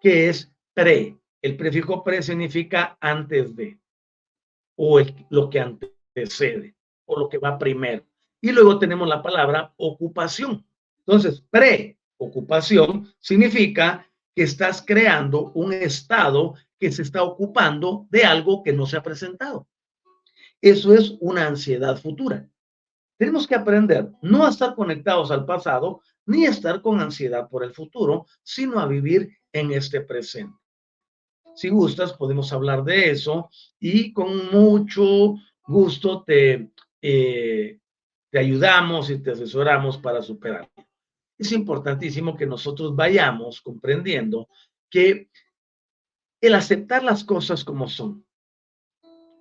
que 0.00 0.28
es 0.28 0.52
pre. 0.74 1.16
El 1.40 1.56
prefijo 1.56 2.02
pre 2.02 2.22
significa 2.22 2.96
antes 3.00 3.54
de, 3.54 3.78
o 4.76 5.00
lo 5.30 5.50
que 5.50 5.60
antecede, 5.60 6.74
o 7.04 7.18
lo 7.18 7.28
que 7.28 7.38
va 7.38 7.58
primero. 7.58 8.04
Y 8.40 8.52
luego 8.52 8.78
tenemos 8.78 9.08
la 9.08 9.22
palabra 9.22 9.72
ocupación. 9.76 10.64
Entonces, 11.00 11.42
preocupación 11.50 13.12
significa 13.18 14.06
que 14.34 14.42
estás 14.42 14.82
creando 14.86 15.50
un 15.54 15.72
estado 15.72 16.54
que 16.78 16.92
se 16.92 17.02
está 17.02 17.22
ocupando 17.22 18.06
de 18.10 18.24
algo 18.24 18.62
que 18.62 18.72
no 18.72 18.86
se 18.86 18.96
ha 18.96 19.02
presentado. 19.02 19.66
Eso 20.60 20.94
es 20.94 21.16
una 21.20 21.46
ansiedad 21.46 21.96
futura. 22.00 22.48
Tenemos 23.16 23.46
que 23.46 23.54
aprender 23.54 24.10
no 24.22 24.46
a 24.46 24.50
estar 24.50 24.74
conectados 24.74 25.30
al 25.30 25.44
pasado 25.44 26.02
ni 26.26 26.46
a 26.46 26.50
estar 26.50 26.82
con 26.82 27.00
ansiedad 27.00 27.48
por 27.48 27.64
el 27.64 27.72
futuro, 27.72 28.26
sino 28.42 28.78
a 28.78 28.86
vivir 28.86 29.36
en 29.52 29.72
este 29.72 30.00
presente. 30.00 30.56
Si 31.56 31.70
gustas, 31.70 32.12
podemos 32.12 32.52
hablar 32.52 32.84
de 32.84 33.10
eso 33.10 33.50
y 33.80 34.12
con 34.12 34.50
mucho 34.50 35.36
gusto 35.66 36.22
te, 36.22 36.70
eh, 37.02 37.80
te 38.30 38.38
ayudamos 38.38 39.10
y 39.10 39.18
te 39.18 39.32
asesoramos 39.32 39.98
para 39.98 40.22
superarlo. 40.22 40.70
Es 41.36 41.50
importantísimo 41.52 42.36
que 42.36 42.46
nosotros 42.46 42.94
vayamos 42.94 43.60
comprendiendo 43.60 44.48
que 44.90 45.30
el 46.40 46.54
aceptar 46.54 47.02
las 47.02 47.24
cosas 47.24 47.64
como 47.64 47.88
son, 47.88 48.24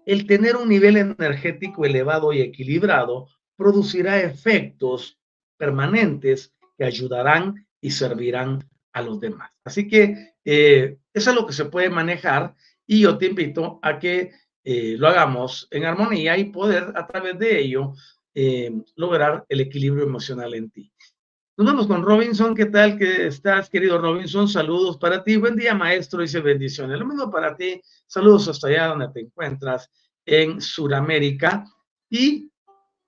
el 0.08 0.26
tener 0.26 0.56
un 0.56 0.70
nivel 0.70 0.96
energético 0.96 1.86
elevado 1.86 2.32
y 2.32 2.40
equilibrado 2.40 3.28
producirá 3.58 4.22
efectos 4.22 5.20
permanentes 5.58 6.56
que 6.78 6.86
ayudarán 6.86 7.68
y 7.82 7.92
servirán 7.92 8.70
a 8.94 9.02
los 9.02 9.20
demás. 9.20 9.52
Así 9.66 9.86
que 9.90 10.34
eh, 10.46 10.98
eso 11.14 11.30
es 11.30 11.36
lo 11.36 11.46
que 11.46 11.52
se 11.52 11.66
puede 11.66 11.90
manejar 11.90 12.56
y 12.86 13.02
yo 13.02 13.18
te 13.18 13.26
invito 13.26 13.80
a 13.82 14.00
que 14.00 14.32
eh, 14.64 14.96
lo 14.98 15.10
hagamos 15.10 15.68
en 15.72 15.84
armonía 15.84 16.38
y 16.38 16.46
poder 16.46 16.94
a 16.96 17.06
través 17.06 17.38
de 17.38 17.60
ello 17.60 17.94
eh, 18.34 18.72
lograr 18.96 19.46
el 19.50 19.60
equilibrio 19.60 20.06
emocional 20.06 20.54
en 20.54 20.70
ti. 20.70 20.94
Nos 21.60 21.66
vemos 21.66 21.88
con 21.88 22.04
Robinson. 22.04 22.54
¿Qué 22.54 22.68
tal 22.68 23.00
que 23.00 23.26
estás, 23.26 23.68
querido 23.68 23.98
Robinson? 23.98 24.48
Saludos 24.48 24.96
para 24.96 25.24
ti. 25.24 25.38
Buen 25.38 25.56
día, 25.56 25.74
maestro. 25.74 26.22
Dice 26.22 26.40
bendiciones. 26.40 27.00
Lo 27.00 27.06
mismo 27.08 27.32
para 27.32 27.58
ti. 27.58 27.82
Saludos 28.06 28.48
hasta 28.48 28.68
allá 28.68 28.86
donde 28.90 29.08
te 29.08 29.22
encuentras, 29.22 29.90
en 30.24 30.62
Sudamérica. 30.62 31.66
Y 32.12 32.52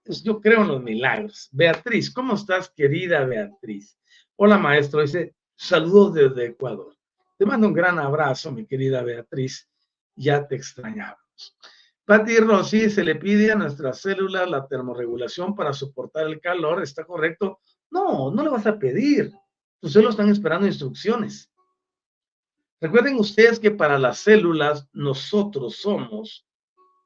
pues, 0.03 0.23
yo 0.23 0.41
creo 0.41 0.63
en 0.63 0.69
los 0.69 0.81
milagros. 0.81 1.47
Beatriz, 1.51 2.11
¿cómo 2.11 2.33
estás, 2.33 2.71
querida 2.71 3.23
Beatriz? 3.23 3.95
Hola, 4.35 4.57
maestro. 4.57 5.01
Dice, 5.01 5.35
saludos 5.55 6.15
desde 6.15 6.47
Ecuador. 6.47 6.97
Te 7.37 7.45
mando 7.45 7.67
un 7.67 7.73
gran 7.73 7.99
abrazo, 7.99 8.51
mi 8.51 8.65
querida 8.65 9.03
Beatriz. 9.03 9.69
Ya 10.15 10.47
te 10.47 10.55
extrañamos. 10.55 11.55
Pati 12.03 12.37
Rossi, 12.37 12.89
se 12.89 13.03
le 13.03 13.13
pide 13.13 13.51
a 13.51 13.55
nuestras 13.55 14.01
células 14.01 14.49
la 14.49 14.67
termorregulación 14.67 15.53
para 15.53 15.71
soportar 15.71 16.25
el 16.25 16.41
calor. 16.41 16.81
¿Está 16.81 17.03
correcto? 17.03 17.59
No, 17.91 18.31
no 18.31 18.43
le 18.43 18.49
vas 18.49 18.67
a 18.67 18.77
pedir. 18.77 19.33
Tus 19.79 19.93
células 19.93 20.13
están 20.13 20.29
esperando 20.29 20.67
instrucciones. 20.67 21.49
Recuerden 22.81 23.17
ustedes 23.17 23.59
que 23.59 23.71
para 23.71 23.99
las 23.99 24.19
células 24.19 24.87
nosotros 24.93 25.77
somos 25.77 26.45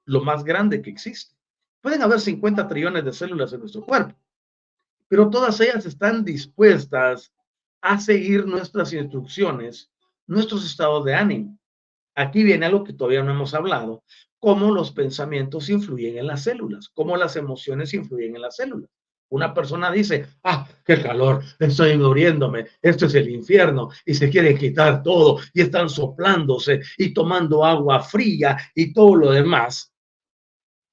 lo 0.06 0.22
más 0.22 0.44
grande 0.44 0.82
que 0.82 0.90
existe. 0.90 1.36
Pueden 1.82 2.02
haber 2.02 2.20
50 2.20 2.68
trillones 2.68 3.04
de 3.04 3.14
células 3.14 3.52
en 3.54 3.62
nuestro 3.62 3.84
cuerpo, 3.84 4.16
pero 5.08 5.30
todas 5.30 5.60
ellas 5.60 5.86
están 5.86 6.24
dispuestas 6.24 7.34
a 7.82 8.00
seguir 8.00 8.46
nuestras 8.46 8.94
instrucciones, 8.94 9.92
nuestros 10.28 10.66
estados 10.66 11.04
de 11.06 11.16
ánimo. 11.16 11.58
Aquí 12.16 12.44
viene 12.44 12.66
algo 12.66 12.84
que 12.84 12.94
todavía 12.94 13.24
no 13.24 13.32
hemos 13.32 13.54
hablado, 13.54 14.04
cómo 14.40 14.72
los 14.72 14.92
pensamientos 14.92 15.70
influyen 15.70 16.18
en 16.18 16.28
las 16.28 16.44
células, 16.44 16.90
cómo 16.90 17.18
las 17.18 17.36
emociones 17.36 17.94
influyen 17.94 18.36
en 18.36 18.42
las 18.44 18.58
células. 18.58 18.90
Una 19.34 19.52
persona 19.52 19.92
dice, 19.92 20.28
ah, 20.44 20.68
qué 20.86 21.02
calor, 21.02 21.44
estoy 21.58 21.98
muriéndome, 21.98 22.68
esto 22.80 23.08
es 23.08 23.16
el 23.16 23.30
infierno, 23.30 23.90
y 24.06 24.14
se 24.14 24.30
quieren 24.30 24.56
quitar 24.56 25.02
todo, 25.02 25.40
y 25.56 25.62
están 25.62 25.90
soplándose 25.90 26.82
y 27.00 27.16
tomando 27.16 27.66
agua 27.66 28.02
fría 28.02 28.56
y 28.76 28.94
todo 28.94 29.16
lo 29.16 29.32
demás. 29.32 29.92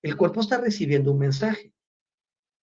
El 0.01 0.16
cuerpo 0.16 0.41
está 0.41 0.59
recibiendo 0.59 1.12
un 1.12 1.18
mensaje. 1.18 1.74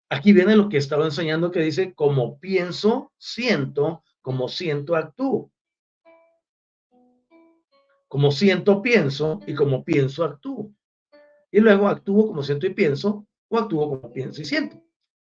Aquí 0.08 0.32
viene 0.32 0.56
lo 0.56 0.70
que 0.70 0.78
estaba 0.78 1.04
enseñando 1.04 1.50
que 1.50 1.60
dice, 1.60 1.92
como 1.92 2.40
pienso, 2.40 3.12
siento, 3.18 4.02
como 4.22 4.48
siento, 4.48 4.96
actúo. 4.96 5.52
Como 8.08 8.32
siento, 8.32 8.80
pienso, 8.80 9.40
y 9.46 9.54
como 9.54 9.84
pienso, 9.84 10.24
actúo. 10.24 10.72
Y 11.52 11.60
luego 11.60 11.88
actúo 11.88 12.26
como 12.26 12.42
siento 12.42 12.66
y 12.66 12.72
pienso, 12.72 13.26
o 13.48 13.58
actúo 13.58 13.86
como 13.86 14.10
pienso 14.14 14.40
y 14.40 14.46
siento. 14.46 14.87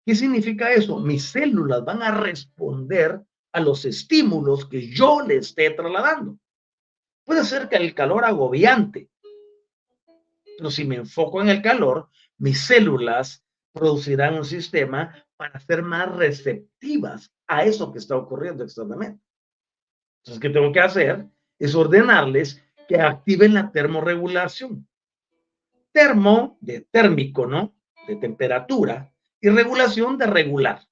¿Qué 0.10 0.16
significa 0.16 0.74
eso? 0.74 0.98
Mis 0.98 1.26
células 1.26 1.86
van 1.86 2.02
a 2.02 2.10
responder 2.10 3.22
a 3.52 3.60
los 3.60 3.86
estímulos 3.86 4.66
que 4.66 4.90
yo 4.90 5.22
le 5.22 5.36
esté 5.36 5.70
trasladando. 5.70 6.36
Puede 7.24 7.46
ser 7.46 7.70
que 7.70 7.76
el 7.76 7.94
calor 7.94 8.26
agobiante, 8.26 9.12
pero 10.58 10.72
si 10.72 10.84
me 10.84 10.96
enfoco 10.96 11.44
en 11.44 11.50
el 11.50 11.62
calor, 11.62 12.10
mis 12.40 12.60
células 12.60 13.46
producirán 13.72 14.34
un 14.34 14.46
sistema 14.46 15.14
para 15.38 15.60
ser 15.60 15.84
más 15.84 16.12
receptivas 16.16 17.32
a 17.46 17.66
eso 17.66 17.92
que 17.92 18.00
está 18.00 18.18
ocurriendo 18.18 18.64
externamente. 18.64 19.24
Entonces, 20.24 20.42
¿qué 20.42 20.50
tengo 20.50 20.74
que 20.74 20.80
hacer? 20.80 21.28
Es 21.60 21.76
ordenarles 21.76 22.64
que 22.88 23.00
activen 23.00 23.54
la 23.54 23.72
termorregulación. 23.72 24.88
Termo, 25.92 26.58
de 26.62 26.82
térmico, 26.82 27.46
¿no? 27.46 27.76
De 28.08 28.16
temperatura, 28.16 29.14
y 29.42 29.50
regulación 29.50 30.18
de 30.18 30.28
regular. 30.28 30.88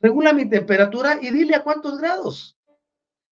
Regula 0.00 0.32
mi 0.32 0.48
temperatura 0.48 1.18
y 1.20 1.30
dile 1.30 1.54
a 1.54 1.62
cuántos 1.62 1.98
grados. 1.98 2.56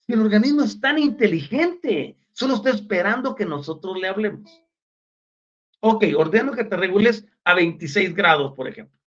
Si 0.00 0.12
el 0.12 0.20
organismo 0.20 0.62
es 0.62 0.80
tan 0.80 0.98
inteligente, 0.98 2.16
solo 2.32 2.54
está 2.54 2.70
esperando 2.70 3.34
que 3.34 3.44
nosotros 3.44 3.98
le 3.98 4.08
hablemos. 4.08 4.62
Ok, 5.80 6.04
ordeno 6.16 6.52
que 6.52 6.64
te 6.64 6.76
regules 6.76 7.26
a 7.44 7.54
26 7.54 8.14
grados, 8.14 8.54
por 8.54 8.68
ejemplo. 8.68 8.98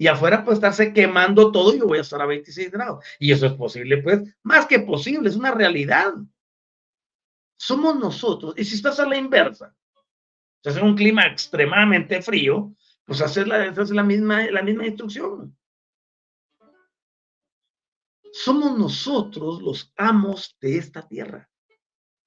Y 0.00 0.06
afuera 0.06 0.44
puede 0.44 0.54
estarse 0.54 0.92
quemando 0.92 1.50
todo 1.50 1.74
y 1.74 1.80
yo 1.80 1.86
voy 1.86 1.98
a 1.98 2.02
estar 2.02 2.22
a 2.22 2.26
26 2.26 2.70
grados. 2.70 3.04
Y 3.18 3.32
eso 3.32 3.46
es 3.46 3.52
posible, 3.54 3.98
pues, 3.98 4.22
más 4.42 4.66
que 4.66 4.78
posible, 4.78 5.28
es 5.28 5.36
una 5.36 5.50
realidad. 5.50 6.14
Somos 7.58 7.96
nosotros. 7.96 8.54
Y 8.56 8.64
si 8.64 8.76
estás 8.76 9.00
a 9.00 9.06
la 9.06 9.16
inversa, 9.16 9.74
si 10.62 10.70
hace 10.70 10.80
un 10.80 10.94
clima 10.94 11.26
extremadamente 11.26 12.22
frío, 12.22 12.72
pues 13.08 13.22
hacer 13.22 13.48
la, 13.48 13.72
la, 13.72 14.02
misma, 14.02 14.50
la 14.50 14.62
misma 14.62 14.86
instrucción. 14.86 15.56
Somos 18.30 18.78
nosotros 18.78 19.62
los 19.62 19.94
amos 19.96 20.58
de 20.60 20.76
esta 20.76 21.08
tierra. 21.08 21.48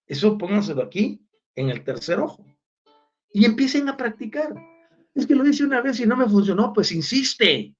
Eso 0.08 0.40
pónganselo 0.40 0.82
aquí, 0.82 1.24
en 1.54 1.70
el 1.70 1.84
tercer 1.84 2.18
ojo. 2.18 2.44
Y 3.32 3.46
empiecen 3.46 3.90
a 3.90 3.96
practicar. 3.96 4.56
Es 5.14 5.28
que 5.28 5.36
lo 5.36 5.48
hice 5.48 5.66
una 5.66 5.82
vez 5.82 6.00
y 6.00 6.08
no 6.08 6.18
me 6.18 6.28
funcionó, 6.28 6.74
pues 6.74 6.92
insiste. 6.92 7.76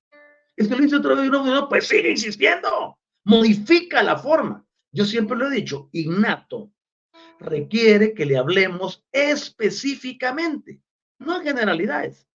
Es 0.56 0.68
que 0.68 0.76
lo 0.76 0.86
hice 0.86 0.98
otra 0.98 1.16
vez 1.16 1.26
y 1.26 1.30
no 1.32 1.40
funcionó, 1.40 1.68
pues 1.68 1.88
sigue 1.88 2.12
insistiendo. 2.12 3.00
Modifica 3.26 4.04
la 4.04 4.16
forma. 4.16 4.64
Yo 4.92 5.06
siempre 5.06 5.36
lo 5.36 5.48
he 5.48 5.56
dicho, 5.56 5.90
innato 5.94 6.72
requiere 7.40 8.14
que 8.14 8.28
le 8.28 8.38
hablemos 8.38 9.04
específicamente, 9.12 10.80
no 11.18 11.38
en 11.38 11.44
generalidades 11.44 12.28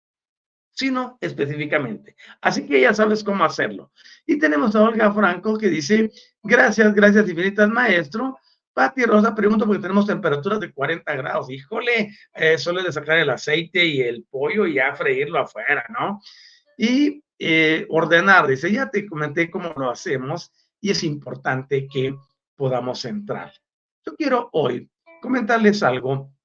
sino 0.76 1.16
específicamente. 1.22 2.14
Así 2.42 2.66
que 2.66 2.82
ya 2.82 2.92
sabes 2.92 3.24
cómo 3.24 3.44
hacerlo. 3.44 3.90
Y 4.26 4.38
tenemos 4.38 4.76
a 4.76 4.82
Olga 4.82 5.10
Franco 5.10 5.56
que 5.56 5.70
dice, 5.70 6.10
gracias, 6.42 6.94
gracias 6.94 7.28
infinitas, 7.28 7.68
maestro. 7.70 8.38
Pati 8.74 9.04
Rosa 9.04 9.34
pregunta 9.34 9.64
porque 9.64 9.80
tenemos 9.80 10.06
temperaturas 10.06 10.60
de 10.60 10.70
40 10.70 11.16
grados. 11.16 11.48
Híjole, 11.48 12.14
eh, 12.34 12.58
solo 12.58 12.82
de 12.82 12.92
sacar 12.92 13.16
el 13.18 13.30
aceite 13.30 13.86
y 13.86 14.02
el 14.02 14.24
pollo 14.24 14.66
y 14.66 14.74
ya 14.74 14.94
freírlo 14.94 15.38
afuera, 15.38 15.86
¿no? 15.88 16.20
Y 16.76 17.24
eh, 17.38 17.86
ordenar, 17.88 18.46
dice, 18.46 18.70
ya 18.70 18.90
te 18.90 19.06
comenté 19.06 19.50
cómo 19.50 19.72
lo 19.78 19.90
hacemos 19.90 20.52
y 20.78 20.90
es 20.90 21.02
importante 21.04 21.88
que 21.90 22.14
podamos 22.54 23.02
entrar. 23.06 23.50
Yo 24.04 24.14
quiero 24.14 24.50
hoy 24.52 24.90
comentarles 25.22 25.82
algo 25.82 26.36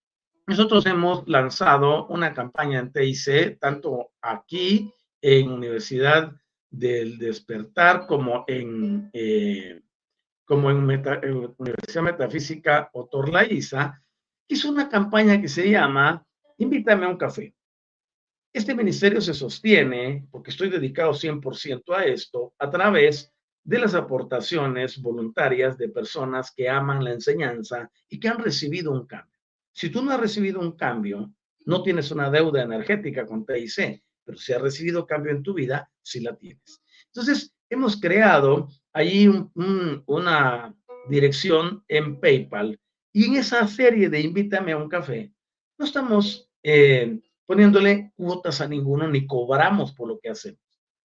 nosotros 0.52 0.86
hemos 0.86 1.26
lanzado 1.30 2.08
una 2.08 2.34
campaña 2.34 2.80
en 2.80 2.92
TIC, 2.92 3.58
tanto 3.58 4.12
aquí 4.22 4.94
en 5.22 5.50
Universidad 5.50 6.34
del 6.70 7.18
Despertar 7.18 8.06
como 8.06 8.44
en, 8.50 9.10
eh, 9.14 9.82
como 10.44 10.70
en, 10.70 10.80
Universidad 10.80 12.04
Metafísica 12.04 12.90
Otorlaiza, 12.92 14.04
hizo 14.50 14.70
una 14.70 14.90
campaña 14.90 15.40
que 15.40 15.48
se 15.48 15.70
llama 15.70 16.28
Invítame 16.58 17.06
a 17.06 17.10
un 17.10 17.18
café. 17.18 17.56
Este 18.52 18.76
ministerio 18.76 19.22
se 19.22 19.34
sostiene, 19.34 20.28
porque 20.32 20.52
estoy 20.52 20.70
dedicado 20.70 21.14
100% 21.14 21.96
a 21.96 22.04
esto, 22.04 22.54
a 22.60 22.70
través 22.70 23.32
de 23.64 23.80
las 23.80 23.96
aportaciones 23.96 25.02
voluntarias 25.02 25.78
de 25.78 25.88
personas 25.88 26.52
que 26.54 26.68
aman 26.68 27.06
la 27.06 27.14
enseñanza 27.14 27.90
y 28.10 28.20
que 28.20 28.28
han 28.28 28.40
recibido 28.40 28.92
un 28.92 29.08
cambio. 29.08 29.41
Si 29.72 29.90
tú 29.90 30.04
no 30.04 30.12
has 30.12 30.20
recibido 30.20 30.60
un 30.60 30.74
cambio, 30.74 31.34
no 31.66 31.84
tienes 31.84 32.12
una 32.12 32.30
deuda 32.30 32.64
energética 32.64 33.26
con 33.26 33.46
TIC, 33.46 34.04
pero 34.24 34.38
si 34.38 34.54
has 34.54 34.62
recibido 34.62 35.06
cambio 35.06 35.32
en 35.32 35.44
tu 35.44 35.54
vida, 35.54 35.90
sí 36.02 36.20
la 36.20 36.36
tienes. 36.36 36.82
Entonces, 37.08 37.54
hemos 37.70 38.00
creado 38.00 38.70
ahí 38.94 39.30
una 40.06 40.76
dirección 41.08 41.84
en 41.88 42.20
PayPal 42.20 42.80
y 43.14 43.26
en 43.26 43.36
esa 43.36 43.68
serie 43.68 44.10
de 44.10 44.22
Invítame 44.22 44.72
a 44.72 44.78
un 44.78 44.90
café, 44.90 45.34
no 45.78 45.86
estamos 45.86 46.50
eh, 46.64 47.20
poniéndole 47.46 48.14
cuotas 48.16 48.62
a 48.62 48.68
ninguno 48.68 49.08
ni 49.08 49.26
cobramos 49.26 49.94
por 49.94 50.08
lo 50.08 50.20
que 50.20 50.30
hacemos, 50.30 50.62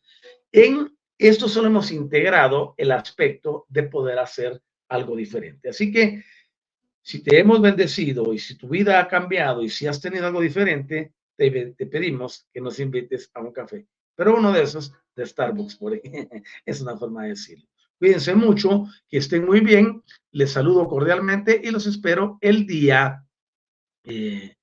En 0.52 0.96
esto 1.18 1.48
solo 1.48 1.66
hemos 1.66 1.90
integrado 1.90 2.74
el 2.76 2.92
aspecto 2.92 3.66
de 3.68 3.82
poder 3.82 4.20
hacer 4.20 4.62
algo 4.88 5.16
diferente. 5.16 5.70
Así 5.70 5.90
que 5.90 6.22
si 7.02 7.24
te 7.24 7.40
hemos 7.40 7.60
bendecido 7.60 8.32
y 8.32 8.38
si 8.38 8.56
tu 8.56 8.68
vida 8.68 9.00
ha 9.00 9.08
cambiado 9.08 9.64
y 9.64 9.68
si 9.68 9.88
has 9.88 10.00
tenido 10.00 10.28
algo 10.28 10.40
diferente, 10.40 11.12
te, 11.36 11.50
pedimos 11.86 12.46
que 12.52 12.60
nos 12.60 12.78
invites 12.78 13.28
a 13.34 13.40
un 13.40 13.52
café. 13.52 13.84
Pero 14.14 14.36
uno 14.36 14.52
de 14.52 14.62
esos 14.62 14.92
de 15.14 15.26
Starbucks, 15.26 15.76
por 15.76 15.92
ahí. 15.92 16.00
es 16.66 16.80
una 16.80 16.96
forma 16.96 17.24
de 17.24 17.30
decirlo. 17.30 17.66
Cuídense 17.98 18.34
mucho, 18.34 18.86
que 19.08 19.18
estén 19.18 19.46
muy 19.46 19.60
bien. 19.60 20.02
Les 20.32 20.50
saludo 20.50 20.88
cordialmente 20.88 21.60
y 21.62 21.70
los 21.70 21.86
espero 21.86 22.38
el 22.40 22.66
día 22.66 23.24
eh, 24.04 24.56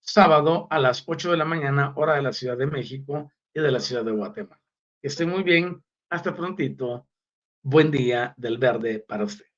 sábado 0.00 0.66
a 0.70 0.78
las 0.78 1.04
8 1.06 1.32
de 1.32 1.36
la 1.36 1.44
mañana, 1.44 1.92
hora 1.96 2.14
de 2.14 2.22
la 2.22 2.32
Ciudad 2.32 2.56
de 2.56 2.66
México 2.66 3.30
y 3.52 3.60
de 3.60 3.70
la 3.70 3.80
Ciudad 3.80 4.04
de 4.04 4.12
Guatemala. 4.12 4.60
Que 5.00 5.08
estén 5.08 5.28
muy 5.28 5.42
bien. 5.42 5.82
Hasta 6.08 6.34
prontito. 6.34 7.06
Buen 7.62 7.90
día 7.90 8.34
del 8.38 8.56
verde 8.56 9.04
para 9.06 9.24
usted. 9.24 9.49